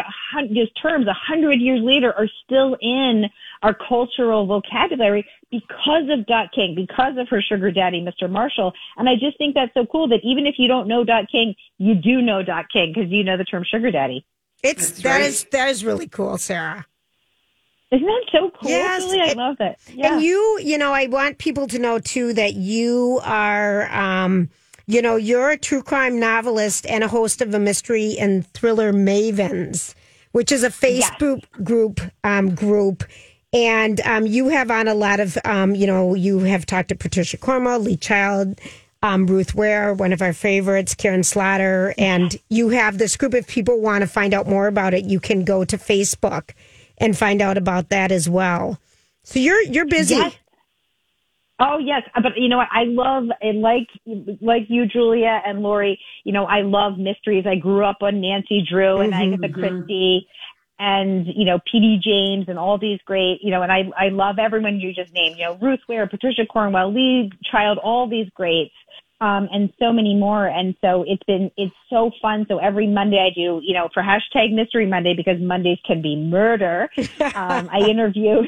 those 0.54 0.72
terms 0.82 1.06
a 1.06 1.14
hundred 1.14 1.60
years 1.60 1.80
later 1.82 2.12
are 2.12 2.28
still 2.44 2.76
in 2.80 3.24
our 3.62 3.74
cultural 3.88 4.46
vocabulary 4.46 5.26
because 5.50 6.04
of 6.10 6.26
Dot 6.26 6.48
King 6.54 6.74
because 6.74 7.16
of 7.18 7.28
her 7.30 7.40
sugar 7.42 7.70
daddy 7.70 8.04
Mr. 8.04 8.28
Marshall 8.30 8.72
and 8.96 9.08
I 9.08 9.14
just 9.14 9.38
think 9.38 9.54
that's 9.54 9.72
so 9.74 9.86
cool 9.86 10.08
that 10.08 10.20
even 10.22 10.46
if 10.46 10.56
you 10.58 10.68
don't 10.68 10.88
know 10.88 11.04
Dot 11.04 11.24
King 11.32 11.54
you 11.78 11.94
do 11.94 12.20
know 12.20 12.42
Dot 12.42 12.66
King 12.72 12.92
because 12.94 13.10
you 13.10 13.24
know 13.24 13.36
the 13.36 13.44
term 13.44 13.64
sugar 13.70 13.90
daddy 13.90 14.26
It's 14.62 15.02
that 15.02 15.20
is 15.22 15.44
that 15.52 15.68
is 15.70 15.84
really 15.84 16.08
cool, 16.08 16.36
Sara. 16.38 16.84
isn't 17.90 18.06
that 18.06 18.24
so 18.30 18.50
cool 18.60 18.70
Yes, 18.70 19.02
Julie? 19.02 19.20
I 19.20 19.28
it- 19.30 19.36
love 19.38 19.56
it 19.60 19.78
yeah. 19.94 20.14
And 20.14 20.22
you, 20.22 20.58
you 20.62 20.76
know, 20.78 20.92
I 20.92 21.06
want 21.06 21.38
people 21.38 21.66
to 21.68 21.78
know 21.78 21.98
too 21.98 22.32
that 22.34 22.54
you 22.54 23.20
are, 23.24 23.90
um, 23.92 24.50
you 24.86 25.02
know, 25.02 25.16
you're 25.16 25.50
a 25.50 25.58
true 25.58 25.82
crime 25.82 26.18
novelist 26.18 26.86
and 26.86 27.04
a 27.04 27.08
host 27.08 27.40
of 27.40 27.54
a 27.54 27.58
mystery 27.58 28.16
and 28.18 28.46
thriller 28.52 28.92
mavens, 28.92 29.94
which 30.32 30.52
is 30.52 30.64
a 30.64 30.70
Facebook 30.70 31.44
group 31.62 32.00
um, 32.24 32.54
group. 32.54 33.04
And 33.52 34.00
um, 34.00 34.26
you 34.26 34.48
have 34.48 34.70
on 34.70 34.88
a 34.88 34.94
lot 34.94 35.20
of, 35.20 35.36
um, 35.44 35.74
you 35.74 35.86
know, 35.86 36.14
you 36.14 36.40
have 36.40 36.64
talked 36.64 36.88
to 36.88 36.94
Patricia 36.94 37.36
Cornwell, 37.36 37.80
Lee 37.80 37.98
Child, 37.98 38.58
um, 39.02 39.26
Ruth 39.26 39.54
Ware, 39.54 39.92
one 39.92 40.12
of 40.12 40.22
our 40.22 40.32
favorites, 40.32 40.94
Karin 40.94 41.22
Slaughter, 41.22 41.94
and 41.98 42.36
you 42.48 42.70
have 42.70 42.98
this 42.98 43.16
group. 43.16 43.34
If 43.34 43.48
people 43.48 43.80
want 43.80 44.02
to 44.02 44.06
find 44.06 44.32
out 44.32 44.48
more 44.48 44.68
about 44.68 44.94
it, 44.94 45.04
you 45.04 45.20
can 45.20 45.44
go 45.44 45.64
to 45.64 45.76
Facebook 45.76 46.52
and 46.98 47.16
find 47.16 47.42
out 47.42 47.58
about 47.58 47.90
that 47.90 48.12
as 48.12 48.28
well. 48.28 48.78
So 49.24 49.38
you're 49.38 49.62
you're 49.62 49.86
busy. 49.86 50.14
Yes. 50.14 50.34
Oh 51.64 51.78
yes, 51.78 52.02
but 52.14 52.32
you 52.36 52.48
know 52.48 52.56
what? 52.56 52.68
I 52.72 52.84
love 52.84 53.24
and 53.40 53.60
like 53.60 53.86
like 54.40 54.62
you, 54.68 54.86
Julia 54.86 55.40
and 55.46 55.60
Lori. 55.60 56.00
You 56.24 56.32
know, 56.32 56.44
I 56.44 56.62
love 56.62 56.98
mysteries. 56.98 57.44
I 57.46 57.54
grew 57.54 57.84
up 57.84 57.98
on 58.00 58.20
Nancy 58.20 58.64
Drew 58.68 59.00
and 59.00 59.14
Agatha 59.14 59.48
Christie, 59.48 60.26
and 60.80 61.24
you 61.26 61.44
know 61.44 61.60
P.D. 61.70 62.00
James 62.02 62.48
and 62.48 62.58
all 62.58 62.78
these 62.78 62.98
great. 63.04 63.38
You 63.42 63.52
know, 63.52 63.62
and 63.62 63.70
I 63.70 63.84
I 63.96 64.08
love 64.08 64.40
everyone 64.40 64.80
you 64.80 64.92
just 64.92 65.12
named. 65.12 65.36
You 65.36 65.44
know, 65.44 65.58
Ruth 65.62 65.78
Ware, 65.88 66.08
Patricia 66.08 66.46
Cornwell, 66.46 66.92
Lee 66.92 67.30
Child, 67.48 67.78
all 67.78 68.08
these 68.08 68.28
greats. 68.34 68.74
Um, 69.20 69.48
and 69.52 69.72
so 69.78 69.92
many 69.92 70.16
more. 70.16 70.48
And 70.48 70.74
so 70.80 71.04
it's 71.06 71.22
been, 71.28 71.48
it's 71.56 71.72
so 71.88 72.10
fun. 72.20 72.44
So 72.48 72.58
every 72.58 72.88
Monday 72.88 73.20
I 73.20 73.32
do, 73.32 73.60
you 73.62 73.72
know, 73.72 73.88
for 73.94 74.02
hashtag 74.02 74.52
mystery 74.52 74.84
Monday 74.84 75.14
because 75.16 75.40
Mondays 75.40 75.78
can 75.86 76.02
be 76.02 76.16
murder. 76.16 76.90
Um, 77.36 77.70
I 77.72 77.86
interview 77.88 78.42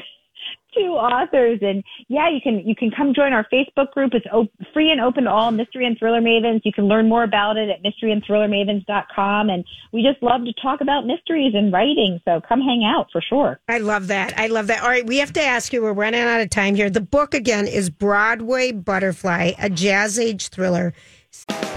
two 0.75 0.93
authors 0.93 1.59
and 1.61 1.83
yeah 2.07 2.29
you 2.29 2.39
can 2.41 2.59
you 2.67 2.75
can 2.75 2.91
come 2.91 3.13
join 3.13 3.33
our 3.33 3.45
facebook 3.51 3.91
group 3.91 4.13
it's 4.13 4.25
op- 4.31 4.51
free 4.73 4.91
and 4.91 5.01
open 5.01 5.23
to 5.23 5.29
all 5.29 5.51
mystery 5.51 5.85
and 5.85 5.97
thriller 5.97 6.21
mavens 6.21 6.61
you 6.63 6.71
can 6.71 6.85
learn 6.85 7.07
more 7.07 7.23
about 7.23 7.57
it 7.57 7.69
at 7.69 7.83
mysteryandthrillermavens.com 7.83 9.49
and 9.49 9.65
we 9.91 10.03
just 10.03 10.21
love 10.21 10.43
to 10.43 10.53
talk 10.61 10.81
about 10.81 11.05
mysteries 11.05 11.53
and 11.55 11.71
writing 11.71 12.19
so 12.25 12.41
come 12.47 12.61
hang 12.61 12.83
out 12.83 13.07
for 13.11 13.21
sure 13.21 13.59
I 13.67 13.79
love 13.79 14.07
that. 14.07 14.37
I 14.37 14.47
love 14.47 14.67
that. 14.67 14.83
All 14.83 14.89
right, 14.89 15.05
we 15.05 15.17
have 15.17 15.33
to 15.33 15.41
ask 15.41 15.73
you. 15.73 15.81
We're 15.81 15.93
running 15.93 16.21
out 16.21 16.41
of 16.41 16.49
time 16.49 16.75
here. 16.75 16.89
The 16.89 17.01
book 17.01 17.33
again 17.33 17.67
is 17.67 17.89
Broadway 17.89 18.71
Butterfly, 18.71 19.53
a 19.57 19.69
jazz 19.69 20.19
age 20.19 20.49
thriller. 20.49 20.93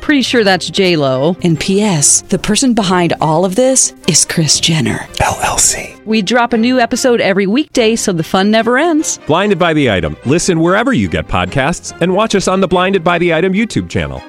Pretty 0.00 0.22
sure 0.22 0.44
that's 0.44 0.68
J 0.70 0.96
Lo. 0.96 1.36
And 1.42 1.58
P.S. 1.58 2.22
The 2.22 2.38
person 2.38 2.74
behind 2.74 3.12
all 3.20 3.44
of 3.44 3.54
this 3.54 3.94
is 4.08 4.24
Kris 4.24 4.58
Jenner 4.60 4.98
LLC. 5.18 6.04
We 6.04 6.22
drop 6.22 6.52
a 6.52 6.58
new 6.58 6.80
episode 6.80 7.20
every 7.20 7.46
weekday, 7.46 7.96
so 7.96 8.12
the 8.12 8.24
fun 8.24 8.50
never 8.50 8.78
ends. 8.78 9.18
Blinded 9.26 9.58
by 9.58 9.72
the 9.74 9.90
item. 9.90 10.16
Listen 10.24 10.60
wherever 10.60 10.92
you 10.92 11.08
get 11.08 11.28
podcasts, 11.28 11.96
and 12.00 12.14
watch 12.14 12.34
us 12.34 12.48
on 12.48 12.60
the 12.60 12.68
Blinded 12.68 13.04
by 13.04 13.18
the 13.18 13.34
Item 13.34 13.52
YouTube 13.52 13.88
channel. 13.88 14.20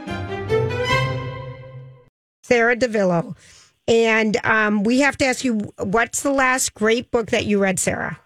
Sara 2.44 2.76
DiVello. 2.76 3.36
And 3.88 4.38
um, 4.44 4.84
we 4.84 5.00
have 5.00 5.18
to 5.18 5.26
ask 5.26 5.44
you, 5.44 5.60
what's 5.80 6.22
the 6.22 6.32
last 6.32 6.74
great 6.74 7.10
book 7.12 7.32
that 7.32 7.46
you 7.46 7.60
read, 7.60 7.80
Sara? 7.80 8.20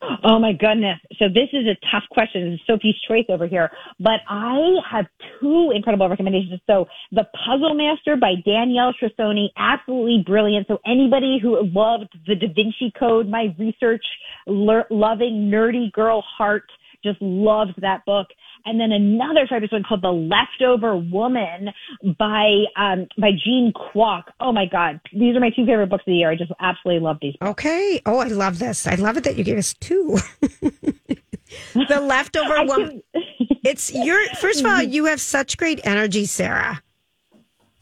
Oh 0.00 0.38
my 0.38 0.52
goodness. 0.52 0.98
So 1.18 1.26
this 1.28 1.48
is 1.52 1.66
a 1.66 1.74
tough 1.90 2.04
question. 2.10 2.50
This 2.50 2.60
is 2.60 2.66
Sophie's 2.66 2.94
choice 3.06 3.24
over 3.28 3.46
here, 3.46 3.70
but 3.98 4.20
I 4.28 4.76
have 4.88 5.06
two 5.40 5.72
incredible 5.74 6.08
recommendations. 6.08 6.60
So 6.66 6.86
The 7.10 7.24
Puzzle 7.44 7.74
Master 7.74 8.16
by 8.16 8.34
Danielle 8.44 8.94
Trussoni, 8.94 9.48
absolutely 9.56 10.22
brilliant. 10.24 10.68
So 10.68 10.78
anybody 10.86 11.38
who 11.42 11.60
loved 11.74 12.16
the 12.26 12.36
Da 12.36 12.46
Vinci 12.46 12.92
Code, 12.98 13.28
my 13.28 13.54
research 13.58 14.04
loving 14.46 15.50
nerdy 15.50 15.90
girl 15.92 16.22
heart 16.22 16.64
just 17.04 17.20
loved 17.20 17.80
that 17.80 18.04
book. 18.04 18.26
And 18.68 18.78
then 18.78 18.92
another 18.92 19.46
fabulous 19.48 19.72
one 19.72 19.82
called 19.82 20.02
The 20.02 20.12
Leftover 20.12 20.96
Woman 20.96 21.70
by 22.18 22.64
um, 22.76 23.06
by 23.16 23.30
Jean 23.32 23.72
Kwok. 23.74 24.24
Oh 24.40 24.52
my 24.52 24.66
God, 24.66 25.00
these 25.10 25.34
are 25.34 25.40
my 25.40 25.48
two 25.48 25.64
favorite 25.64 25.88
books 25.88 26.02
of 26.02 26.12
the 26.12 26.16
year. 26.16 26.30
I 26.30 26.36
just 26.36 26.52
absolutely 26.60 27.02
love 27.02 27.16
these. 27.22 27.34
Books. 27.40 27.50
Okay. 27.50 28.02
Oh, 28.04 28.18
I 28.18 28.28
love 28.28 28.58
this. 28.58 28.86
I 28.86 28.96
love 28.96 29.16
it 29.16 29.24
that 29.24 29.36
you 29.36 29.44
gave 29.44 29.56
us 29.56 29.72
two. 29.74 30.18
the 30.50 32.00
leftover 32.00 32.64
woman. 32.64 33.02
It's 33.64 33.94
your 33.94 34.22
first 34.34 34.60
of 34.60 34.66
all, 34.66 34.82
you 34.82 35.06
have 35.06 35.20
such 35.20 35.56
great 35.56 35.80
energy, 35.84 36.26
Sara. 36.26 36.82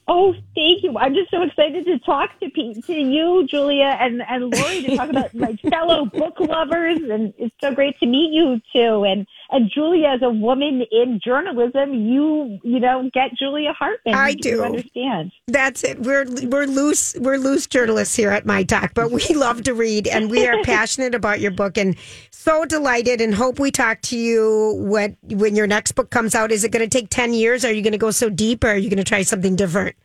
Oh, 0.09 0.35
thank 0.55 0.85
you. 0.85 0.97
I'm 0.97 1.15
just 1.15 1.33
so 1.33 1.43
excited 1.43 1.85
to 1.85 1.99
talk 1.99 2.31
to 2.39 2.49
Pete, 2.51 2.85
to 2.87 2.93
you, 2.93 3.45
Julia, 3.51 3.97
and, 4.01 4.23
and 4.29 4.55
Lori 4.55 4.83
to 4.83 4.97
talk 4.97 5.11
about 5.11 5.35
my 5.35 5.57
fellow 5.69 6.05
book 6.05 6.39
lovers. 6.39 7.01
And 7.11 7.35
it's 7.39 7.55
so 7.61 7.75
great 7.75 7.99
to 7.99 8.07
meet 8.07 8.33
you 8.33 8.61
too. 8.73 9.03
And, 9.03 9.27
and 9.51 9.71
Julia, 9.73 10.09
as 10.09 10.23
a 10.23 10.31
woman 10.31 10.83
in 10.91 11.21
journalism, 11.25 11.95
you, 11.95 12.59
you 12.63 12.81
know, 12.81 13.09
get 13.13 13.31
Julia 13.39 13.73
Harpman. 13.81 14.15
I 14.15 14.31
You 14.31 14.37
do. 14.37 14.65
understand. 14.65 15.33
That's 15.47 15.85
it. 15.85 16.01
We're 16.01 16.25
we're 16.49 16.67
loose 16.67 17.15
we're 17.21 17.37
loose 17.39 17.67
journalists 17.67 18.17
here 18.17 18.31
at 18.31 18.45
My 18.45 18.65
Talk, 18.65 18.95
but 18.95 19.11
we 19.11 19.23
love 19.35 19.63
to 19.65 19.75
read 19.75 20.09
and 20.09 20.31
we 20.31 20.47
are 20.47 20.61
passionate 20.65 21.15
about 21.15 21.41
your 21.41 21.53
book 21.53 21.79
and 21.79 21.97
so 22.31 22.65
delighted 22.65 23.21
and 23.21 23.35
hope 23.35 23.59
we 23.59 23.71
talk 23.71 24.03
to 24.03 24.19
you 24.19 24.75
when 24.79 25.17
when 25.31 25.55
your 25.55 25.67
next 25.67 25.93
book 25.93 26.11
comes 26.11 26.35
out. 26.35 26.51
Is 26.51 26.65
it 26.65 26.73
going 26.73 26.89
to 26.89 26.99
take 26.99 27.09
ten 27.11 27.33
years? 27.33 27.65
Are 27.65 27.73
you 27.73 27.83
going 27.83 27.93
to 27.93 27.99
go 27.99 28.11
so 28.11 28.29
deep, 28.29 28.65
or 28.65 28.69
are 28.69 28.77
you 28.77 28.91
going 28.91 28.99
to 28.99 29.05
try 29.05 29.23
something 29.23 29.57
different? 29.57 29.97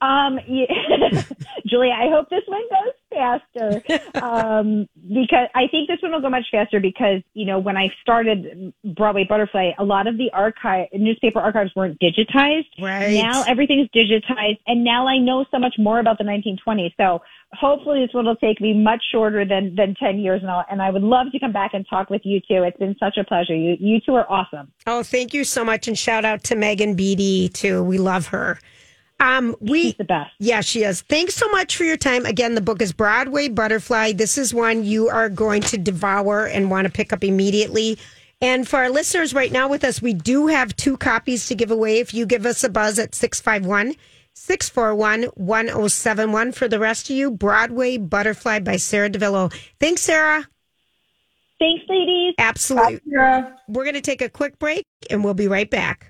Um, 0.00 0.38
yeah. 0.48 0.64
Julia, 1.66 1.92
I 1.92 2.08
hope 2.08 2.30
this 2.30 2.42
one 2.46 2.62
goes 2.70 2.94
faster 3.10 3.82
um, 4.22 4.88
because 4.96 5.48
I 5.54 5.66
think 5.70 5.88
this 5.88 5.98
one 6.02 6.12
will 6.12 6.20
go 6.20 6.30
much 6.30 6.46
faster 6.50 6.80
because 6.80 7.22
you 7.34 7.44
know 7.44 7.58
when 7.58 7.76
I 7.76 7.88
started 8.02 8.72
Broadway 8.84 9.24
Butterfly, 9.28 9.72
a 9.78 9.84
lot 9.84 10.06
of 10.06 10.16
the 10.16 10.30
archive 10.32 10.88
newspaper 10.92 11.40
archives 11.40 11.72
weren't 11.76 12.00
digitized. 12.00 12.66
Right. 12.80 13.14
now, 13.14 13.42
everything's 13.46 13.88
digitized, 13.88 14.58
and 14.66 14.84
now 14.84 15.06
I 15.06 15.18
know 15.18 15.44
so 15.50 15.58
much 15.58 15.74
more 15.78 15.98
about 15.98 16.18
the 16.18 16.24
1920s. 16.24 16.94
So 16.96 17.20
hopefully, 17.52 18.04
this 18.04 18.14
one 18.14 18.26
will 18.26 18.36
take 18.36 18.60
me 18.60 18.72
much 18.74 19.02
shorter 19.12 19.44
than 19.44 19.74
than 19.74 19.94
10 19.94 20.18
years, 20.18 20.42
and, 20.42 20.50
I'll, 20.50 20.64
and 20.70 20.80
I 20.80 20.90
would 20.90 21.02
love 21.02 21.26
to 21.32 21.38
come 21.38 21.52
back 21.52 21.74
and 21.74 21.86
talk 21.88 22.10
with 22.10 22.22
you 22.24 22.40
too. 22.40 22.62
It's 22.62 22.78
been 22.78 22.96
such 22.98 23.16
a 23.16 23.24
pleasure. 23.24 23.54
You 23.54 23.76
you 23.78 24.00
two 24.00 24.14
are 24.14 24.30
awesome. 24.30 24.72
Oh, 24.86 25.02
thank 25.02 25.34
you 25.34 25.44
so 25.44 25.64
much, 25.64 25.88
and 25.88 25.98
shout 25.98 26.24
out 26.24 26.44
to 26.44 26.56
Megan 26.56 26.94
Beatty 26.94 27.48
too. 27.48 27.82
We 27.82 27.98
love 27.98 28.28
her. 28.28 28.58
Um, 29.20 29.54
we 29.60 29.82
She's 29.82 29.96
the 29.96 30.04
best. 30.04 30.30
Yeah, 30.38 30.62
she 30.62 30.82
is. 30.82 31.02
Thanks 31.02 31.34
so 31.34 31.48
much 31.50 31.76
for 31.76 31.84
your 31.84 31.98
time. 31.98 32.24
Again, 32.24 32.54
the 32.54 32.60
book 32.62 32.80
is 32.80 32.92
Broadway 32.92 33.48
Butterfly. 33.48 34.12
This 34.12 34.38
is 34.38 34.54
one 34.54 34.84
you 34.84 35.08
are 35.08 35.28
going 35.28 35.60
to 35.62 35.78
devour 35.78 36.46
and 36.46 36.70
want 36.70 36.86
to 36.86 36.92
pick 36.92 37.12
up 37.12 37.22
immediately. 37.22 37.98
And 38.40 38.66
for 38.66 38.78
our 38.78 38.88
listeners 38.88 39.34
right 39.34 39.52
now 39.52 39.68
with 39.68 39.84
us, 39.84 40.00
we 40.00 40.14
do 40.14 40.46
have 40.46 40.74
two 40.74 40.96
copies 40.96 41.46
to 41.48 41.54
give 41.54 41.70
away. 41.70 41.98
If 41.98 42.14
you 42.14 42.24
give 42.24 42.46
us 42.46 42.64
a 42.64 42.70
buzz 42.70 42.98
at 42.98 43.14
651 43.14 43.94
641 44.34 45.24
1071. 45.34 46.52
For 46.52 46.66
the 46.66 46.78
rest 46.78 47.10
of 47.10 47.16
you, 47.16 47.30
Broadway 47.30 47.98
Butterfly 47.98 48.60
by 48.60 48.76
Sara 48.76 49.10
DiVello. 49.10 49.52
Thanks, 49.78 50.00
Sara. 50.00 50.48
Thanks, 51.58 51.84
ladies. 51.88 52.34
Absolutely. 52.38 53.00
We're 53.68 53.84
going 53.84 53.94
to 53.94 54.00
take 54.00 54.22
a 54.22 54.30
quick 54.30 54.58
break 54.58 54.86
and 55.10 55.22
we'll 55.22 55.34
be 55.34 55.46
right 55.48 55.68
back. 55.68 56.09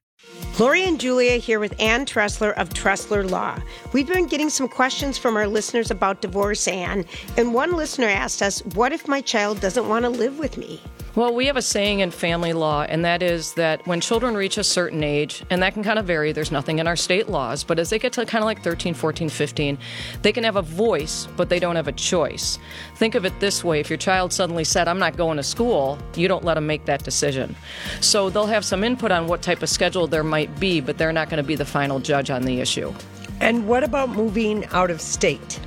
Lori 0.60 0.84
and 0.84 1.00
Julia 1.00 1.38
here 1.38 1.58
with 1.58 1.74
Ann 1.80 2.04
Tressler 2.04 2.52
of 2.58 2.68
Tressler 2.68 3.30
Law. 3.30 3.58
We've 3.94 4.06
been 4.06 4.26
getting 4.26 4.50
some 4.50 4.68
questions 4.68 5.16
from 5.16 5.34
our 5.34 5.46
listeners 5.46 5.90
about 5.90 6.20
divorce, 6.20 6.68
Ann, 6.68 7.06
and 7.38 7.54
one 7.54 7.72
listener 7.72 8.08
asked 8.08 8.42
us, 8.42 8.60
What 8.74 8.92
if 8.92 9.08
my 9.08 9.22
child 9.22 9.60
doesn't 9.60 9.88
want 9.88 10.04
to 10.04 10.10
live 10.10 10.38
with 10.38 10.58
me? 10.58 10.82
Well, 11.20 11.34
we 11.34 11.48
have 11.48 11.58
a 11.58 11.60
saying 11.60 12.00
in 12.00 12.12
family 12.12 12.54
law, 12.54 12.86
and 12.88 13.04
that 13.04 13.22
is 13.22 13.52
that 13.52 13.86
when 13.86 14.00
children 14.00 14.34
reach 14.34 14.56
a 14.56 14.64
certain 14.64 15.04
age, 15.04 15.44
and 15.50 15.62
that 15.62 15.74
can 15.74 15.82
kind 15.82 15.98
of 15.98 16.06
vary, 16.06 16.32
there's 16.32 16.50
nothing 16.50 16.78
in 16.78 16.86
our 16.86 16.96
state 16.96 17.28
laws, 17.28 17.62
but 17.62 17.78
as 17.78 17.90
they 17.90 17.98
get 17.98 18.14
to 18.14 18.24
kind 18.24 18.42
of 18.42 18.46
like 18.46 18.62
13, 18.62 18.94
14, 18.94 19.28
15, 19.28 19.76
they 20.22 20.32
can 20.32 20.44
have 20.44 20.56
a 20.56 20.62
voice, 20.62 21.28
but 21.36 21.50
they 21.50 21.58
don't 21.58 21.76
have 21.76 21.88
a 21.88 21.92
choice. 21.92 22.58
Think 22.94 23.14
of 23.16 23.26
it 23.26 23.38
this 23.38 23.62
way 23.62 23.80
if 23.80 23.90
your 23.90 23.98
child 23.98 24.32
suddenly 24.32 24.64
said, 24.64 24.88
I'm 24.88 24.98
not 24.98 25.18
going 25.18 25.36
to 25.36 25.42
school, 25.42 25.98
you 26.16 26.26
don't 26.26 26.42
let 26.42 26.54
them 26.54 26.66
make 26.66 26.86
that 26.86 27.04
decision. 27.04 27.54
So 28.00 28.30
they'll 28.30 28.46
have 28.46 28.64
some 28.64 28.82
input 28.82 29.10
on 29.10 29.26
what 29.26 29.42
type 29.42 29.62
of 29.62 29.68
schedule 29.68 30.06
there 30.06 30.24
might 30.24 30.58
be, 30.58 30.80
but 30.80 30.96
they're 30.96 31.12
not 31.12 31.28
going 31.28 31.42
to 31.42 31.46
be 31.46 31.54
the 31.54 31.66
final 31.66 31.98
judge 31.98 32.30
on 32.30 32.44
the 32.44 32.60
issue. 32.60 32.94
And 33.40 33.68
what 33.68 33.84
about 33.84 34.08
moving 34.08 34.64
out 34.68 34.90
of 34.90 35.02
state? 35.02 35.60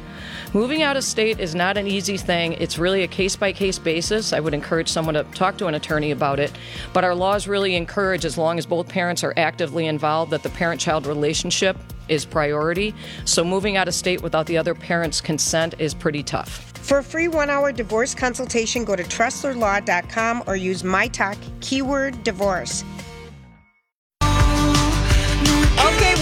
Moving 0.53 0.83
out 0.83 0.95
of 0.95 1.03
state 1.03 1.39
is 1.39 1.55
not 1.55 1.77
an 1.77 1.87
easy 1.87 2.15
thing. 2.15 2.53
It's 2.53 2.77
really 2.77 3.01
a 3.01 3.07
case 3.07 3.35
by 3.35 3.53
case 3.53 3.79
basis. 3.79 4.33
I 4.33 4.39
would 4.39 4.53
encourage 4.53 4.87
someone 4.87 5.15
to 5.15 5.23
talk 5.23 5.57
to 5.57 5.65
an 5.65 5.73
attorney 5.73 6.11
about 6.11 6.39
it. 6.39 6.51
But 6.93 7.03
our 7.03 7.15
laws 7.15 7.47
really 7.47 7.75
encourage, 7.75 8.23
as 8.23 8.37
long 8.37 8.59
as 8.59 8.67
both 8.67 8.87
parents 8.87 9.23
are 9.23 9.33
actively 9.35 9.87
involved, 9.87 10.29
that 10.29 10.43
the 10.43 10.51
parent 10.51 10.79
child 10.79 11.07
relationship 11.07 11.75
is 12.07 12.23
priority. 12.23 12.93
So 13.25 13.43
moving 13.43 13.77
out 13.77 13.87
of 13.87 13.95
state 13.95 14.21
without 14.21 14.45
the 14.45 14.55
other 14.59 14.75
parent's 14.75 15.21
consent 15.21 15.73
is 15.79 15.95
pretty 15.95 16.21
tough. 16.21 16.71
For 16.77 16.99
a 16.99 17.03
free 17.03 17.27
one 17.27 17.49
hour 17.49 17.71
divorce 17.71 18.13
consultation, 18.13 18.85
go 18.85 18.95
to 18.95 19.03
TresslerLaw.com 19.03 20.43
or 20.45 20.55
use 20.55 20.83
my 20.83 21.07
talk 21.07 21.37
keyword 21.61 22.23
divorce. 22.23 22.83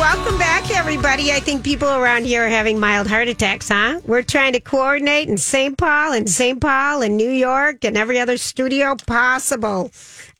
Welcome 0.01 0.35
back, 0.39 0.71
everybody. 0.71 1.31
I 1.31 1.39
think 1.39 1.63
people 1.63 1.87
around 1.87 2.25
here 2.25 2.47
are 2.47 2.49
having 2.49 2.79
mild 2.79 3.05
heart 3.05 3.27
attacks, 3.27 3.69
huh? 3.69 4.01
We're 4.03 4.23
trying 4.23 4.53
to 4.53 4.59
coordinate 4.59 5.29
in 5.29 5.37
St. 5.37 5.77
Paul 5.77 6.13
and 6.13 6.27
St. 6.27 6.59
Paul 6.59 7.03
and 7.03 7.15
New 7.15 7.29
York 7.29 7.85
and 7.85 7.95
every 7.95 8.19
other 8.19 8.37
studio 8.37 8.95
possible. 9.05 9.91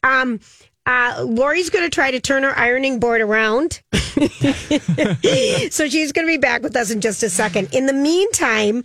Um, 0.02 0.40
uh, 0.88 1.24
Lori's 1.28 1.70
going 1.70 1.86
to 1.86 1.94
try 1.94 2.10
to 2.10 2.20
turn 2.20 2.42
her 2.42 2.58
ironing 2.58 3.00
board 3.00 3.22
around. 3.22 3.84
so 3.94 5.88
she's 5.88 6.12
going 6.12 6.26
to 6.26 6.34
be 6.34 6.38
back 6.38 6.64
with 6.64 6.76
us 6.76 6.90
in 6.90 7.00
just 7.00 7.22
a 7.22 7.30
second. 7.30 7.72
In 7.72 7.86
the 7.86 7.94
meantime, 7.94 8.78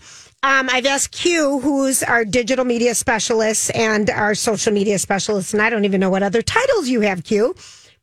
um, 0.43 0.69
I've 0.71 0.85
asked 0.85 1.13
Q, 1.13 1.59
who's 1.61 2.03
our 2.03 2.23
digital 2.23 2.67
media 2.67 2.95
specialist 2.95 3.75
and 3.75 4.11
our 4.11 4.35
social 4.35 4.75
media 4.75 4.99
specialist, 4.99 5.55
and 5.55 5.63
I 5.63 5.71
don't 5.71 5.87
even 5.87 6.03
know 6.03 6.11
what 6.11 6.23
other 6.23 6.43
titles 6.43 6.87
you 6.87 7.01
have, 7.01 7.25
Q, 7.25 7.55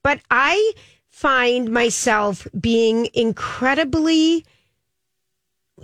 but 0.01 0.21
I 0.31 0.73
find 1.23 1.71
myself 1.71 2.45
being 2.59 3.07
incredibly 3.13 4.45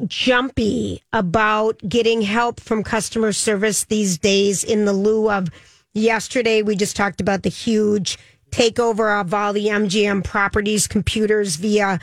jumpy 0.05 1.01
about 1.13 1.79
getting 1.87 2.21
help 2.21 2.59
from 2.59 2.83
customer 2.83 3.31
service 3.31 3.85
these 3.85 4.17
days 4.17 4.65
in 4.65 4.83
the 4.83 4.91
lieu 4.91 5.31
of 5.31 5.47
yesterday 5.93 6.61
we 6.61 6.75
just 6.75 6.93
talked 6.93 7.21
about 7.21 7.43
the 7.43 7.49
huge 7.49 8.19
takeover 8.51 9.21
of 9.21 9.33
all 9.33 9.53
the 9.53 9.67
MGM 9.67 10.25
properties 10.25 10.87
computers 10.87 11.55
via 11.55 12.01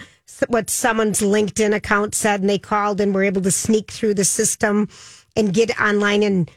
what 0.48 0.70
someone's 0.70 1.20
LinkedIn 1.20 1.74
account 1.74 2.14
said 2.14 2.40
and 2.40 2.48
they 2.48 2.58
called 2.58 3.02
and 3.02 3.14
were 3.14 3.22
able 3.22 3.42
to 3.42 3.50
sneak 3.50 3.90
through 3.90 4.14
the 4.14 4.24
system 4.24 4.88
and 5.36 5.52
get 5.52 5.78
online 5.78 6.22
and 6.22 6.50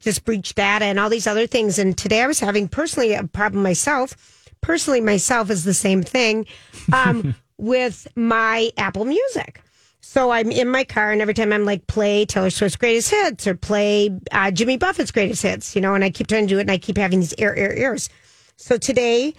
just 0.00 0.24
breach 0.24 0.56
data 0.56 0.86
and 0.86 0.98
all 0.98 1.08
these 1.08 1.28
other 1.28 1.46
things. 1.46 1.78
And 1.78 1.96
today 1.96 2.22
I 2.22 2.26
was 2.26 2.40
having 2.40 2.66
personally 2.66 3.14
a 3.14 3.24
problem 3.24 3.62
myself 3.62 4.35
personally 4.66 5.00
myself 5.00 5.48
is 5.48 5.62
the 5.62 5.72
same 5.72 6.02
thing 6.02 6.44
um, 6.92 7.36
with 7.56 8.08
my 8.16 8.72
Apple 8.76 9.04
Music. 9.04 9.62
So 10.00 10.30
I'm 10.30 10.50
in 10.50 10.68
my 10.68 10.82
car, 10.82 11.12
and 11.12 11.22
every 11.22 11.34
time 11.34 11.52
I'm 11.52 11.64
like, 11.64 11.86
play 11.86 12.24
Taylor 12.26 12.50
Swift's 12.50 12.76
greatest 12.76 13.10
hits 13.10 13.46
or 13.46 13.54
play 13.54 14.10
uh, 14.32 14.50
Jimmy 14.50 14.76
Buffett's 14.76 15.12
greatest 15.12 15.42
hits, 15.42 15.76
you 15.76 15.80
know, 15.80 15.94
and 15.94 16.02
I 16.02 16.10
keep 16.10 16.26
trying 16.26 16.48
to 16.48 16.54
do 16.54 16.58
it, 16.58 16.62
and 16.62 16.70
I 16.70 16.78
keep 16.78 16.96
having 16.96 17.20
these 17.20 17.34
ear, 17.34 17.54
ear, 17.56 17.72
ears. 17.76 18.08
So 18.56 18.76
today 18.76 19.34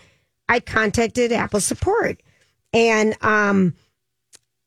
I 0.48 0.62
contacted 0.62 1.34
Apple 1.34 1.60
support, 1.60 2.22
and 2.74 3.14
um, 3.22 3.76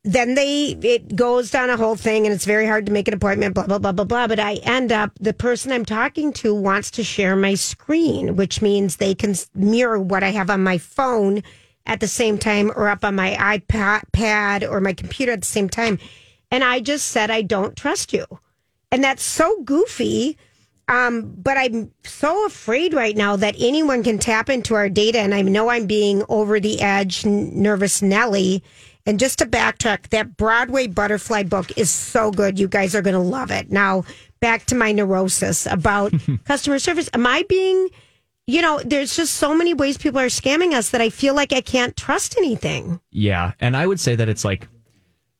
then 0.03 0.33
they 0.33 0.77
it 0.81 1.15
goes 1.15 1.51
down 1.51 1.69
a 1.69 1.77
whole 1.77 1.95
thing 1.95 2.25
and 2.25 2.33
it's 2.33 2.45
very 2.45 2.65
hard 2.65 2.85
to 2.85 2.91
make 2.91 3.07
an 3.07 3.13
appointment 3.13 3.53
blah 3.53 3.67
blah 3.67 3.77
blah 3.77 3.91
blah 3.91 4.05
blah 4.05 4.27
but 4.27 4.39
i 4.39 4.55
end 4.63 4.91
up 4.91 5.11
the 5.19 5.33
person 5.33 5.71
i'm 5.71 5.85
talking 5.85 6.33
to 6.33 6.55
wants 6.55 6.89
to 6.89 7.03
share 7.03 7.35
my 7.35 7.53
screen 7.53 8.35
which 8.35 8.61
means 8.61 8.95
they 8.95 9.13
can 9.13 9.35
mirror 9.53 9.99
what 9.99 10.23
i 10.23 10.29
have 10.29 10.49
on 10.49 10.63
my 10.63 10.77
phone 10.77 11.43
at 11.85 11.99
the 11.99 12.07
same 12.07 12.37
time 12.37 12.71
or 12.75 12.87
up 12.87 13.05
on 13.05 13.15
my 13.15 13.35
ipad 13.59 14.69
or 14.69 14.81
my 14.81 14.93
computer 14.93 15.33
at 15.33 15.41
the 15.41 15.47
same 15.47 15.69
time 15.69 15.99
and 16.49 16.63
i 16.63 16.79
just 16.79 17.07
said 17.07 17.29
i 17.29 17.41
don't 17.41 17.77
trust 17.77 18.11
you 18.11 18.25
and 18.91 19.03
that's 19.03 19.23
so 19.23 19.61
goofy 19.61 20.37
um, 20.87 21.35
but 21.37 21.57
I'm 21.57 21.89
so 22.03 22.45
afraid 22.45 22.93
right 22.93 23.15
now 23.15 23.37
that 23.37 23.55
anyone 23.57 24.03
can 24.03 24.17
tap 24.17 24.49
into 24.49 24.75
our 24.75 24.89
data, 24.89 25.19
and 25.19 25.33
I 25.33 25.41
know 25.41 25.69
I'm 25.69 25.85
being 25.85 26.21
over 26.27 26.59
the 26.59 26.81
edge, 26.81 27.25
nervous 27.25 28.01
Nelly. 28.01 28.61
And 29.05 29.19
just 29.19 29.39
to 29.39 29.45
backtrack, 29.45 30.09
that 30.09 30.37
Broadway 30.37 30.87
Butterfly 30.87 31.43
book 31.43 31.77
is 31.77 31.89
so 31.89 32.31
good. 32.31 32.59
You 32.59 32.67
guys 32.67 32.95
are 32.95 33.01
going 33.01 33.15
to 33.15 33.19
love 33.19 33.51
it. 33.51 33.71
Now, 33.71 34.03
back 34.39 34.65
to 34.65 34.75
my 34.75 34.91
neurosis 34.91 35.65
about 35.65 36.13
customer 36.45 36.79
service. 36.79 37.09
Am 37.13 37.25
I 37.25 37.43
being, 37.47 37.89
you 38.47 38.61
know, 38.61 38.81
there's 38.83 39.15
just 39.15 39.33
so 39.33 39.55
many 39.55 39.73
ways 39.73 39.97
people 39.97 40.19
are 40.19 40.27
scamming 40.27 40.73
us 40.73 40.89
that 40.91 41.01
I 41.01 41.09
feel 41.09 41.33
like 41.33 41.53
I 41.53 41.61
can't 41.61 41.95
trust 41.95 42.37
anything. 42.37 42.99
Yeah. 43.11 43.53
And 43.59 43.75
I 43.75 43.87
would 43.87 43.99
say 43.99 44.15
that 44.15 44.29
it's 44.29 44.45
like, 44.45 44.67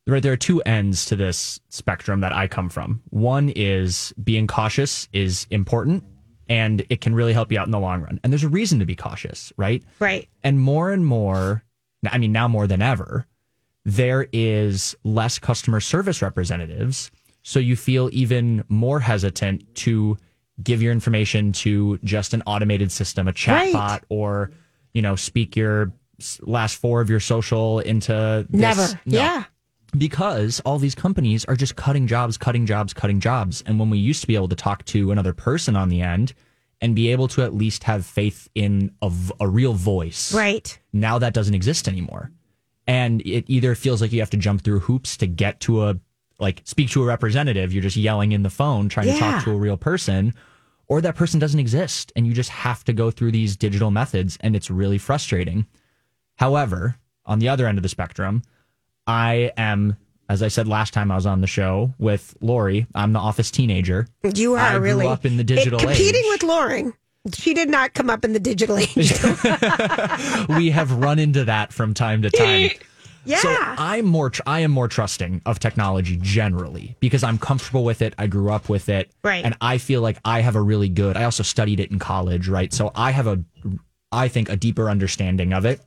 right, 0.08 0.24
there 0.24 0.34
are 0.34 0.38
two 0.38 0.62
ends 0.62 1.06
to 1.06 1.16
this 1.16 1.60
spectrum 1.70 2.22
that 2.22 2.34
I 2.34 2.48
come 2.48 2.70
from. 2.70 3.02
One 3.10 3.50
is 3.50 4.14
being 4.24 4.48
cautious 4.48 5.08
is 5.14 5.48
important 5.50 6.04
and 6.50 6.86
it 6.90 7.00
can 7.02 7.16
really 7.16 7.34
help 7.34 7.52
you 7.52 7.60
out 7.60 7.66
in 7.68 7.72
the 7.72 7.80
long 7.80 8.02
run. 8.02 8.20
And 8.24 8.34
there's 8.34 8.44
a 8.44 8.50
reason 8.50 8.80
to 8.80 8.86
be 8.86 8.96
cautious, 8.96 9.54
right? 9.56 9.84
Right. 10.00 10.28
And 10.44 10.60
more 10.60 10.92
and 10.92 11.06
more, 11.06 11.64
I 12.10 12.18
mean, 12.18 12.34
now 12.34 12.48
more 12.48 12.68
than 12.68 12.82
ever, 12.82 13.26
there 13.86 14.28
is 14.32 14.96
less 15.04 15.40
customer 15.40 15.80
service 15.80 16.22
representatives. 16.22 17.12
So 17.44 17.60
you 17.60 17.76
feel 17.76 18.10
even 18.14 18.64
more 18.70 19.00
hesitant 19.00 19.74
to 19.76 20.18
give 20.62 20.82
your 20.82 20.92
information 20.92 21.52
to 21.54 21.98
just 22.04 22.34
an 22.36 22.44
automated 22.46 22.92
system, 22.92 23.28
a 23.28 23.34
chatbot, 23.34 23.74
Right. 23.74 24.04
or, 24.10 24.52
you 24.94 25.02
know, 25.02 25.16
speak 25.16 25.56
your 25.56 25.92
last 26.42 26.76
four 26.76 27.02
of 27.02 27.10
your 27.10 27.20
social 27.20 27.80
into 27.80 28.46
this. 28.50 28.62
Never. 28.62 28.88
No. 29.06 29.18
Yeah. 29.18 29.44
Because 29.98 30.60
all 30.62 30.78
these 30.78 30.96
companies 30.96 31.44
are 31.46 31.56
just 31.56 31.76
cutting 31.76 32.06
jobs, 32.08 32.38
cutting 32.38 32.66
jobs, 32.68 32.94
cutting 32.94 33.20
jobs. 33.20 33.64
And 33.66 33.80
when 33.80 33.90
we 33.90 33.98
used 33.98 34.22
to 34.22 34.28
be 34.28 34.36
able 34.36 34.48
to 34.50 34.56
talk 34.56 34.86
to 34.86 35.12
another 35.12 35.34
person 35.34 35.76
on 35.76 35.90
the 35.90 36.02
end 36.02 36.34
and 36.80 36.96
be 36.96 37.12
able 37.12 37.28
to 37.30 37.42
at 37.44 37.54
least 37.54 37.84
have 37.86 38.06
faith 38.06 38.48
in 38.56 38.92
a 39.02 39.48
real 39.48 39.74
voice, 39.74 40.34
Right. 40.34 40.78
now 40.94 41.18
that 41.20 41.34
doesn't 41.34 41.56
exist 41.56 41.88
anymore. 41.88 42.32
And 42.88 43.22
it 43.22 43.46
either 43.48 43.76
feels 43.76 44.02
like 44.02 44.12
you 44.12 44.20
have 44.20 44.30
to 44.32 44.38
jump 44.38 44.64
through 44.64 44.80
hoops 44.82 45.16
to 45.18 45.28
get 45.28 45.60
to 45.62 45.84
a, 45.84 45.96
like, 46.40 46.62
speak 46.66 46.90
to 46.92 47.04
a 47.04 47.06
representative. 47.06 47.72
You're 47.74 47.84
just 47.84 47.96
yelling 47.98 48.32
in 48.32 48.44
the 48.44 48.50
phone 48.50 48.90
trying 48.90 49.08
to 49.08 49.18
talk 49.20 49.44
to 49.44 49.52
a 49.52 49.56
real 49.56 49.78
person, 49.78 50.34
or 50.88 51.00
that 51.02 51.16
person 51.16 51.40
doesn't 51.40 51.60
exist. 51.60 52.12
And 52.16 52.26
you 52.28 52.34
just 52.34 52.50
have 52.50 52.84
to 52.86 52.94
go 52.94 53.12
through 53.12 53.32
these 53.32 53.56
digital 53.56 53.92
methods. 53.92 54.38
And 54.42 54.56
it's 54.56 54.70
really 54.72 54.98
frustrating. 54.98 55.68
However, 56.36 56.96
on 57.26 57.40
the 57.40 57.50
other 57.50 57.68
end 57.68 57.78
of 57.78 57.84
the 57.84 57.90
spectrum, 57.90 58.42
I 59.08 59.52
am 59.58 59.98
as 60.30 60.42
I 60.42 60.48
said 60.48 60.66
last 60.66 60.94
time 60.94 61.12
I 61.12 61.16
was 61.16 61.26
on 61.26 61.42
the 61.42 61.48
show 61.48 61.94
with 62.00 62.38
Lori, 62.40 62.88
I'm 62.96 63.12
the 63.12 63.20
office 63.20 63.52
teenager. 63.52 64.08
You 64.34 64.54
are 64.54 64.60
I 64.60 64.72
grew 64.78 64.82
really 64.82 65.08
up 65.08 65.26
in 65.26 65.36
the 65.36 65.44
digital 65.44 65.78
It- 65.78 65.84
competing 65.84 66.22
age. 66.24 66.30
with 66.30 66.44
Lauren. 66.44 66.94
She 67.34 67.54
did 67.54 67.70
not 67.70 67.94
come 67.94 68.10
up 68.10 68.26
in 68.26 68.34
the 68.34 68.40
digital 68.40 68.78
age. 68.80 68.96
we 70.50 70.72
have 70.72 70.92
run 70.92 71.20
into 71.20 71.46
that 71.46 71.72
from 71.72 71.94
time 71.94 72.24
to 72.24 72.30
time. 72.32 72.72
yeah. 73.26 73.38
So 73.38 73.56
I'm 73.60 74.06
more 74.06 74.32
tr- 74.32 74.42
I 74.48 74.62
am 74.62 74.72
more 74.72 74.88
trusting 74.88 75.42
of 75.46 75.60
technology 75.60 76.18
generally 76.22 76.96
because 77.00 77.24
I'm 77.24 77.38
comfortable 77.38 77.84
with 77.84 78.02
it. 78.02 78.16
I 78.18 78.28
grew 78.28 78.52
up 78.52 78.70
with 78.70 78.90
it. 78.90 79.12
Right. 79.24 79.46
And 79.46 79.56
I 79.62 79.78
feel 79.78 80.02
like 80.02 80.18
I 80.26 80.42
have 80.42 80.56
a 80.56 80.62
really 80.62 80.90
good 80.90 81.16
I 81.16 81.26
also 81.26 81.44
studied 81.44 81.80
it 81.80 81.92
in 81.92 82.00
college, 82.00 82.48
right? 82.48 82.74
So 82.74 82.92
I 82.96 83.12
have 83.12 83.28
a 83.28 83.44
I 84.12 84.28
think 84.28 84.50
a 84.50 84.56
deeper 84.56 84.90
understanding 84.90 85.54
of 85.54 85.66
it. 85.66 85.80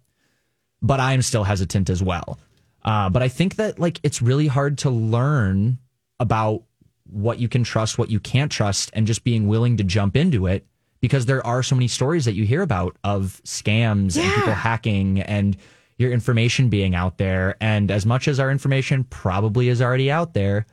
But 0.83 1.01
I 1.01 1.15
am 1.15 1.23
still 1.23 1.45
hesitant 1.45 1.89
as 1.89 2.03
well. 2.03 2.39
Uh, 2.85 3.09
but 3.09 3.23
I 3.23 3.29
think 3.29 3.57
that 3.57 3.79
like 3.79 3.99
it's 4.03 4.21
really 4.23 4.47
hard 4.47 4.79
to 4.79 4.91
learn 4.91 5.79
about 6.21 6.63
what 7.11 7.39
you 7.39 7.49
can 7.49 7.65
trust, 7.65 7.99
what 7.99 8.11
you 8.11 8.21
can't 8.21 8.53
trust, 8.53 8.91
and 8.93 9.07
just 9.07 9.25
being 9.25 9.49
willing 9.49 9.79
to 9.79 9.85
jump 9.85 10.15
into 10.15 10.47
it 10.47 10.67
because 11.05 11.27
there 11.27 11.47
are 11.47 11.63
so 11.63 11.75
many 11.75 11.87
stories 11.87 12.25
that 12.25 12.33
you 12.33 12.47
hear 12.47 12.63
about 12.63 12.97
of 13.05 13.39
scams 13.45 14.17
and 14.19 14.33
people 14.33 14.55
hacking 14.55 15.21
and 15.21 15.55
your 15.99 16.11
information 16.11 16.71
being 16.71 16.95
out 16.95 17.19
there. 17.19 17.57
And 17.61 17.91
as 17.91 18.07
much 18.07 18.27
as 18.27 18.41
our 18.41 18.51
information 18.51 19.05
probably 19.05 19.69
is 19.69 19.83
already 19.83 20.11
out 20.11 20.33
there, 20.33 20.65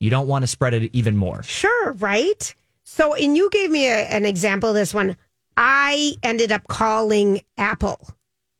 you 0.00 0.10
don't 0.10 0.26
want 0.26 0.42
to 0.42 0.48
spread 0.48 0.74
it 0.74 0.90
even 0.92 1.16
more. 1.16 1.44
Sure, 1.44 1.92
right? 1.92 2.52
So, 2.82 3.14
and 3.14 3.36
you 3.36 3.48
gave 3.50 3.70
me 3.70 3.86
a, 3.86 4.08
an 4.08 4.24
example 4.24 4.70
of 4.70 4.74
this 4.74 4.92
one. 4.92 5.16
I 5.56 6.14
ended 6.24 6.50
up 6.50 6.66
calling 6.66 7.42
Apple, 7.56 8.00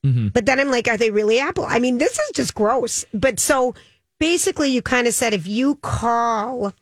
Mm-hmm. 0.05 0.29
but 0.29 0.47
then 0.47 0.61
I'm 0.61 0.71
like, 0.71 0.87
are 0.87 0.97
they 0.97 1.11
really 1.11 1.41
Apple? 1.41 1.65
I 1.67 1.81
mean, 1.81 1.99
this 1.99 2.17
is 2.17 2.31
just 2.37 2.55
gross. 2.55 3.05
But 3.13 3.41
so 3.41 3.75
basically, 4.21 4.69
you 4.71 4.81
kind 4.81 5.09
of 5.09 5.15
said 5.15 5.35
if 5.35 5.49
you 5.49 5.75
call 5.83 6.73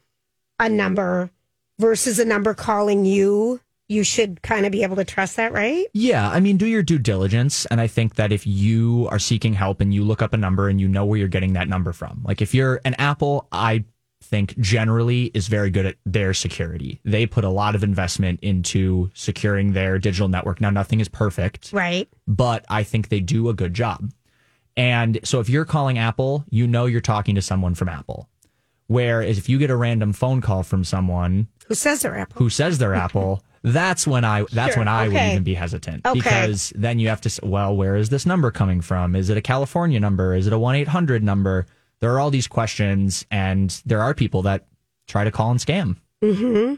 a 0.61 0.69
number 0.69 1.31
versus 1.79 2.19
a 2.19 2.27
number 2.27 2.53
calling 2.53 3.07
you, 3.07 3.61
you 3.89 4.03
should 4.05 4.41
kind 4.43 4.65
of 4.67 4.73
be 4.73 4.83
able 4.83 4.97
to 4.97 5.05
trust 5.05 5.37
that, 5.37 5.53
right? 5.53 5.87
Yeah, 5.93 6.29
I 6.31 6.41
mean, 6.41 6.57
do 6.57 6.67
your 6.67 6.83
due 6.83 6.99
diligence. 6.99 7.67
And 7.67 7.81
I 7.81 7.87
think 7.87 8.15
that 8.15 8.33
if 8.33 8.47
you 8.47 9.09
are 9.11 9.19
seeking 9.19 9.53
help 9.55 9.81
and 9.81 9.93
you 9.93 10.05
look 10.05 10.23
up 10.23 10.33
a 10.33 10.37
number 10.39 10.69
and 10.69 10.81
you 10.81 10.89
know 10.89 11.05
where 11.05 11.19
you're 11.19 11.29
getting 11.29 11.53
that 11.53 11.69
number 11.69 11.93
from, 11.93 12.23
like 12.25 12.41
if 12.41 12.55
you're 12.55 12.81
an 12.85 12.95
Apple, 12.95 13.47
I 13.53 13.85
think 14.23 14.59
generally 14.59 15.25
is 15.35 15.49
very 15.49 15.69
good 15.69 15.85
at 15.85 15.97
their 16.07 16.33
security. 16.33 16.99
They 17.05 17.27
put 17.27 17.45
a 17.45 17.51
lot 17.51 17.75
of 17.75 17.85
investment 17.85 18.41
into 18.41 19.11
securing 19.13 19.75
their 19.75 19.99
digital 19.99 20.29
network. 20.29 20.63
Now, 20.63 20.71
nothing 20.71 21.01
is 21.01 21.09
perfect, 21.11 21.71
Right. 21.73 22.09
but 22.27 22.65
I 22.71 22.85
think 22.85 23.11
they 23.11 23.21
do 23.21 23.51
a 23.51 23.55
good 23.55 23.75
job. 23.75 24.11
And 24.79 25.21
so 25.25 25.41
if 25.41 25.51
you're 25.51 25.67
calling 25.67 25.99
Apple, 25.99 26.45
you 26.49 26.67
know 26.67 26.87
you're 26.87 27.03
talking 27.03 27.35
to 27.35 27.43
someone 27.43 27.75
from 27.75 27.91
Apple. 27.91 28.29
Whereas 28.87 29.37
if 29.39 29.49
you 29.49 29.59
get 29.59 29.71
a 29.71 29.77
random 29.77 30.13
phone 30.15 30.41
call 30.41 30.63
from 30.63 30.85
someone 30.85 31.49
Who 31.69 31.75
says 31.75 32.01
they're 32.03 32.17
Apple? 32.17 32.39
who 32.39 32.49
says 32.51 32.79
they're 32.79 32.95
Apple, 32.95 33.43
that's 33.65 34.07
when 34.07 34.25
I 34.25 34.45
that's 34.53 34.75
Sure, 34.75 34.81
when 34.83 34.89
I 34.89 35.09
would 35.09 35.17
even 35.17 35.43
be 35.43 35.55
hesitant 35.55 36.05
Okay. 36.07 36.19
because 36.21 36.71
then 36.77 36.99
you 36.99 37.09
have 37.09 37.23
to 37.23 37.41
well, 37.43 37.75
where 37.75 37.97
is 37.97 38.11
this 38.11 38.27
number 38.27 38.51
coming 38.51 38.81
from? 38.83 39.17
Is 39.17 39.31
it 39.31 39.37
a 39.39 39.41
California 39.41 39.99
number? 39.99 40.35
Is 40.35 40.47
it 40.47 40.53
a 40.53 40.59
one 40.59 40.75
eight 40.77 40.89
hundred 40.89 41.25
number? 41.25 41.67
There 42.01 42.13
are 42.13 42.21
all 42.21 42.31
these 42.31 42.47
questions, 42.47 43.25
and 43.31 43.71
there 43.87 44.03
are 44.03 44.13
people 44.15 44.43
that 44.43 44.67
try 45.09 45.25
to 45.25 45.31
call 45.31 45.51
and 45.51 45.59
scam. 45.59 45.97
hmm 46.23 46.75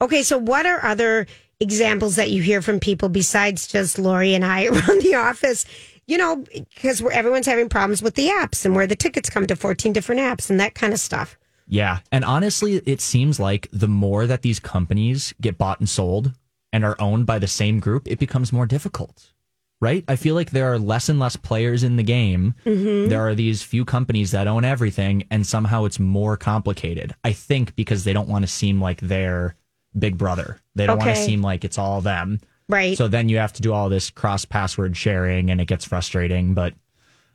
Okay, 0.00 0.22
so 0.22 0.36
what 0.36 0.66
are 0.66 0.84
other 0.84 1.26
examples 1.60 2.16
that 2.16 2.30
you 2.30 2.42
hear 2.42 2.60
from 2.60 2.80
people 2.80 3.08
besides 3.08 3.66
just 3.66 3.98
Lori 3.98 4.34
and 4.34 4.44
I 4.44 4.66
around 4.72 5.02
the 5.02 5.14
office? 5.14 5.64
You 6.08 6.18
know, 6.18 6.44
because 6.74 7.02
everyone's 7.02 7.46
having 7.46 7.68
problems 7.68 8.02
with 8.02 8.14
the 8.14 8.28
apps 8.28 8.64
and 8.64 8.74
where 8.74 8.86
the 8.86 8.94
tickets 8.96 9.30
come 9.30 9.46
to 9.46 9.56
14 9.56 9.92
different 9.92 10.20
apps 10.20 10.50
and 10.50 10.58
that 10.60 10.74
kind 10.74 10.92
of 10.92 11.00
stuff. 11.00 11.38
Yeah, 11.68 11.98
and 12.12 12.24
honestly, 12.24 12.76
it 12.86 13.00
seems 13.00 13.40
like 13.40 13.68
the 13.72 13.88
more 13.88 14.26
that 14.26 14.42
these 14.42 14.60
companies 14.60 15.34
get 15.40 15.58
bought 15.58 15.80
and 15.80 15.88
sold 15.88 16.32
and 16.72 16.84
are 16.84 16.96
owned 17.00 17.26
by 17.26 17.38
the 17.38 17.46
same 17.48 17.80
group, 17.80 18.06
it 18.06 18.18
becomes 18.18 18.52
more 18.52 18.66
difficult. 18.66 19.32
Right? 19.78 20.04
I 20.08 20.16
feel 20.16 20.34
like 20.34 20.52
there 20.52 20.72
are 20.72 20.78
less 20.78 21.10
and 21.10 21.20
less 21.20 21.36
players 21.36 21.82
in 21.82 21.96
the 21.96 22.02
game. 22.02 22.54
Mhm. 22.64 23.10
There 23.10 23.26
are 23.28 23.34
these 23.34 23.62
few 23.62 23.84
companies 23.84 24.30
that 24.30 24.46
own 24.46 24.64
everything, 24.64 25.24
and 25.30 25.46
somehow 25.46 25.84
it's 25.84 26.00
more 26.00 26.38
complicated. 26.38 27.14
I 27.22 27.32
think 27.32 27.76
because 27.76 28.04
they 28.04 28.14
don't 28.14 28.28
want 28.28 28.44
to 28.44 28.50
seem 28.50 28.80
like 28.80 29.02
they're 29.02 29.54
big 29.98 30.16
brother. 30.16 30.60
They 30.76 30.86
don't 30.86 30.98
want 30.98 31.14
to 31.14 31.22
seem 31.22 31.42
like 31.42 31.62
it's 31.62 31.76
all 31.76 32.00
them. 32.00 32.40
Right. 32.70 32.96
So 32.96 33.06
then 33.06 33.28
you 33.28 33.36
have 33.36 33.52
to 33.54 33.62
do 33.62 33.74
all 33.74 33.90
this 33.90 34.08
cross 34.08 34.46
password 34.46 34.96
sharing, 34.96 35.50
and 35.50 35.60
it 35.60 35.66
gets 35.66 35.84
frustrating. 35.84 36.54
But 36.54 36.72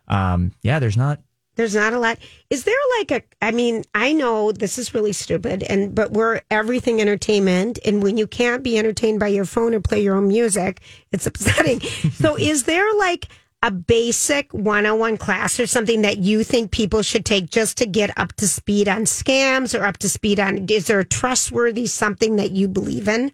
um, 0.07 0.51
yeah, 0.63 0.79
there's 0.79 0.97
not 0.97 1.19
There's 1.55 1.75
not 1.75 1.93
a 1.93 1.99
lot. 1.99 2.17
Is 2.49 2.63
there 2.63 2.75
like 2.99 3.11
a? 3.11 3.21
I 3.41 3.51
mean, 3.51 3.83
I 3.93 4.13
know 4.13 4.51
this 4.51 4.77
is 4.77 4.93
really 4.93 5.13
stupid, 5.13 5.63
and 5.63 5.93
but 5.93 6.11
we're 6.11 6.41
everything 6.49 7.01
entertainment, 7.01 7.77
and 7.85 8.01
when 8.01 8.17
you 8.17 8.25
can't 8.25 8.63
be 8.63 8.77
entertained 8.77 9.19
by 9.19 9.27
your 9.27 9.45
phone 9.45 9.73
or 9.73 9.81
play 9.81 10.01
your 10.01 10.15
own 10.15 10.27
music, 10.27 10.81
it's 11.11 11.27
upsetting. 11.27 11.81
so, 12.13 12.37
is 12.37 12.63
there 12.63 12.93
like 12.95 13.27
a 13.63 13.69
basic 13.69 14.51
one-on-one 14.53 15.17
class 15.17 15.59
or 15.59 15.67
something 15.67 16.01
that 16.01 16.17
you 16.17 16.43
think 16.43 16.71
people 16.71 17.03
should 17.03 17.25
take 17.25 17.49
just 17.49 17.77
to 17.77 17.85
get 17.85 18.17
up 18.17 18.33
to 18.33 18.47
speed 18.47 18.87
on 18.87 19.01
scams 19.01 19.79
or 19.79 19.85
up 19.85 19.97
to 19.97 20.09
speed 20.09 20.39
on? 20.39 20.65
Is 20.69 20.87
there 20.87 20.99
a 20.99 21.05
trustworthy 21.05 21.85
something 21.85 22.37
that 22.37 22.51
you 22.51 22.67
believe 22.67 23.07
in? 23.07 23.31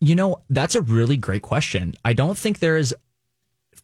You 0.00 0.16
know, 0.16 0.42
that's 0.50 0.74
a 0.74 0.82
really 0.82 1.16
great 1.16 1.42
question. 1.42 1.94
I 2.04 2.14
don't 2.14 2.36
think 2.36 2.58
there 2.58 2.76
is, 2.76 2.94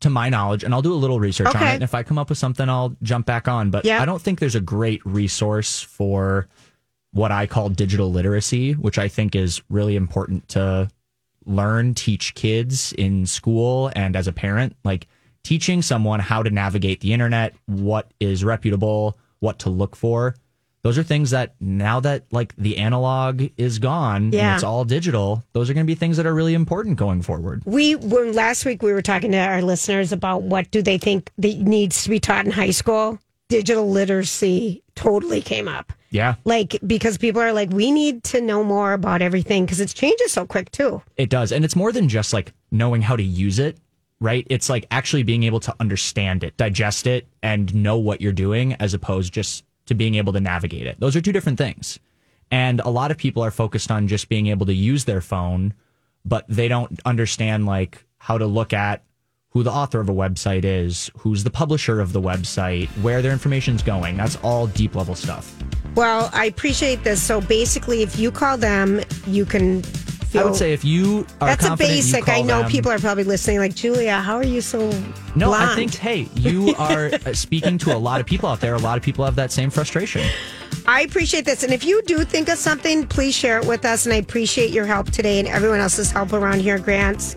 to 0.01 0.11
my 0.11 0.29
knowledge, 0.29 0.65
and 0.65 0.75
I'll 0.75 0.83
do 0.83 0.93
a 0.93 0.97
little 0.97 1.21
research 1.21 1.47
on 1.49 1.57
it. 1.63 1.75
And 1.75 1.83
if 1.83 1.95
I 1.95 2.03
come 2.03 2.19
up 2.19 2.29
with 2.29 2.39
something, 2.39 2.69
I'll 2.69 2.97
jump 3.03 3.27
back 3.27 3.49
on. 3.49 3.71
But 3.71 3.85
Yeah. 3.85 4.03
I 4.03 4.05
don't 4.05 4.21
think 4.21 4.39
there's 4.39 4.55
a 4.55 4.61
great 4.61 5.05
resource 5.05 5.81
for 5.83 6.49
what 7.13 7.31
I 7.33 7.47
call 7.47 7.69
digital 7.69 8.11
literacy, 8.11 8.73
which 8.73 8.99
I 8.99 9.09
think 9.09 9.35
is 9.35 9.63
really 9.69 9.97
important 9.97 10.49
to 10.51 10.89
learn, 11.45 11.95
teach 11.95 12.35
kids 12.35 12.93
in 12.93 13.27
school 13.27 13.91
and 13.95 14.17
as 14.17 14.27
a 14.27 14.33
parent. 14.33 14.77
Like 14.85 15.07
teaching 15.43 15.83
someone 15.83 16.21
how 16.21 16.43
to 16.43 16.51
navigate 16.51 17.01
the 17.01 17.13
internet, 17.13 17.55
what 17.67 18.13
is 18.21 18.45
reputable, 18.45 19.19
what 19.41 19.59
to 19.61 19.71
look 19.71 19.97
for. 19.97 20.35
Those 20.83 20.97
are 20.97 21.03
things 21.03 21.31
that 21.31 21.55
now 21.61 22.01
that 22.01 22.25
like 22.33 22.55
the 22.57 22.79
analog 22.79 23.43
is 23.59 23.79
gone 23.79 24.33
Yeah. 24.33 24.49
and 24.49 24.55
it's 24.55 24.65
all 24.65 24.85
digital, 24.85 25.45
those 25.53 25.69
are 25.69 25.75
going 25.75 25.85
to 25.87 25.91
be 25.91 25.95
things 25.95 26.17
that 26.17 26.25
are 26.27 26.35
really 26.35 26.55
important 26.55 26.97
going 26.97 27.21
forward. 27.23 27.63
We 27.67 27.97
were 27.97 28.33
last 28.33 28.65
week 28.65 28.83
we 28.83 28.93
were 28.93 29.03
talking 29.03 29.33
to 29.33 29.39
our 29.39 29.61
listeners 29.63 30.11
about 30.13 30.43
what 30.43 30.71
do 30.71 30.81
they 30.83 30.97
think 30.97 31.31
that 31.39 31.59
needs 31.59 32.03
to 32.05 32.09
be 32.11 32.19
taught 32.19 32.47
in 32.47 32.51
high 32.53 32.71
school. 32.71 33.19
Digital 33.51 33.91
literacy 33.91 34.83
totally 34.95 35.41
came 35.43 35.69
up. 35.69 35.93
Yeah, 36.13 36.35
Like 36.45 36.77
because 36.85 37.19
people 37.19 37.41
are 37.41 37.53
like, 37.53 37.71
we 37.71 37.93
need 37.93 38.25
to 38.25 38.41
know 38.41 38.65
more 38.65 38.95
about 38.95 39.23
everything 39.23 39.65
because 39.65 39.79
it's 39.81 39.95
changing 39.95 40.27
so 40.27 40.45
quick 40.45 40.73
too. 40.73 41.03
it 41.17 41.31
does. 41.31 41.53
And 41.53 41.65
it's 41.65 41.77
more 41.77 41.93
than 41.93 42.09
just 42.09 42.33
like 42.33 42.53
knowing 42.73 43.01
how 43.01 43.15
to 43.15 43.23
use 43.23 43.61
it, 43.61 43.77
right? 44.21 44.45
It's 44.51 44.69
like 44.69 44.87
actually 44.91 45.23
being 45.23 45.45
able 45.45 45.61
to 45.61 45.75
understand 45.79 46.43
it, 46.43 46.57
digest 46.57 47.07
it, 47.07 47.29
and 47.45 47.73
know 47.75 47.97
what 47.99 48.21
you're 48.21 48.33
doing 48.33 48.75
as 48.75 48.93
opposed 48.93 49.33
just 49.33 49.63
to 49.91 49.95
being 49.95 50.15
able 50.15 50.33
to 50.33 50.41
navigate 50.41 50.87
it. 50.87 50.99
Those 51.01 51.17
are 51.17 51.21
two 51.21 51.33
different 51.33 51.59
things. 51.59 51.99
And 52.51 52.81
a 52.81 52.89
lot 52.89 53.11
of 53.11 53.19
people 53.19 53.43
are 53.43 53.51
focused 53.51 53.91
on 53.91 54.07
just 54.07 54.29
being 54.29 54.47
able 54.47 54.67
to 54.67 54.73
use 54.73 55.05
their 55.05 55.21
phone, 55.21 55.75
but 56.25 56.45
they 56.49 56.69
don't 56.69 57.01
understand 57.05 57.67
like 57.67 58.05
how 58.19 58.39
to 58.39 58.47
look 58.47 58.73
at 58.73 59.03
who 59.51 59.65
the 59.65 59.73
author 59.73 60.01
of 60.01 60.09
a 60.09 60.13
website 60.13 60.65
is, 60.65 61.11
who's 61.19 61.43
the 61.43 61.51
publisher 61.51 62.01
of 62.01 62.13
the 62.13 62.21
website, 62.21 62.87
where 63.03 63.21
their 63.21 63.33
information's 63.33 63.83
going. 63.83 64.17
That's 64.17 64.37
all 64.37 64.69
deep 64.69 64.95
level 64.95 65.17
stuff. 65.17 65.53
Well, 65.97 66.31
I 66.33 66.45
appreciate 66.45 67.03
this. 67.03 67.21
So 67.21 67.41
basically, 67.41 68.03
if 68.03 68.17
you 68.17 68.31
call 68.31 68.57
them, 68.57 69.01
you 69.27 69.45
can. 69.45 69.83
Feel, 70.31 70.43
I 70.43 70.45
would 70.45 70.55
say 70.55 70.73
if 70.73 70.85
you 70.85 71.27
are 71.41 71.49
that's 71.49 71.67
a 71.67 71.77
basic. 71.77 72.29
I 72.29 72.41
know 72.43 72.61
them- 72.61 72.71
people 72.71 72.93
are 72.93 73.01
probably 73.01 73.25
listening. 73.25 73.59
Like 73.59 73.75
Julia, 73.75 74.19
how 74.19 74.37
are 74.37 74.45
you 74.45 74.61
so? 74.61 74.91
No, 75.35 75.53
I 75.53 75.75
think, 75.75 75.93
hey, 75.95 76.29
you 76.37 76.73
are 76.79 77.11
uh, 77.27 77.35
speaking 77.35 77.79
to 77.79 77.97
a 77.97 77.99
lot 77.99 78.21
of 78.21 78.27
people 78.27 78.49
out 78.49 78.61
there. 78.61 78.75
A 78.75 78.79
lot 78.79 78.97
of 78.97 79.03
people 79.03 79.25
have 79.25 79.35
that 79.35 79.51
same 79.51 79.71
frustration. 79.71 80.23
I 80.87 81.03
appreciate 81.03 81.45
this. 81.45 81.65
And 81.65 81.73
if 81.73 81.85
you 81.85 82.01
do 82.03 82.25
think 82.25 82.49
of 82.49 82.59
something, 82.59 83.07
please 83.09 83.35
share 83.35 83.59
it 83.59 83.67
with 83.67 83.85
us. 83.85 84.07
And 84.07 84.13
I 84.13 84.19
appreciate 84.19 84.71
your 84.71 84.87
help 84.87 85.11
today 85.11 85.41
and 85.41 85.49
everyone 85.49 85.81
else's 85.81 86.13
help 86.13 86.33
around 86.33 86.61
here, 86.61 86.79
Grants. 86.79 87.35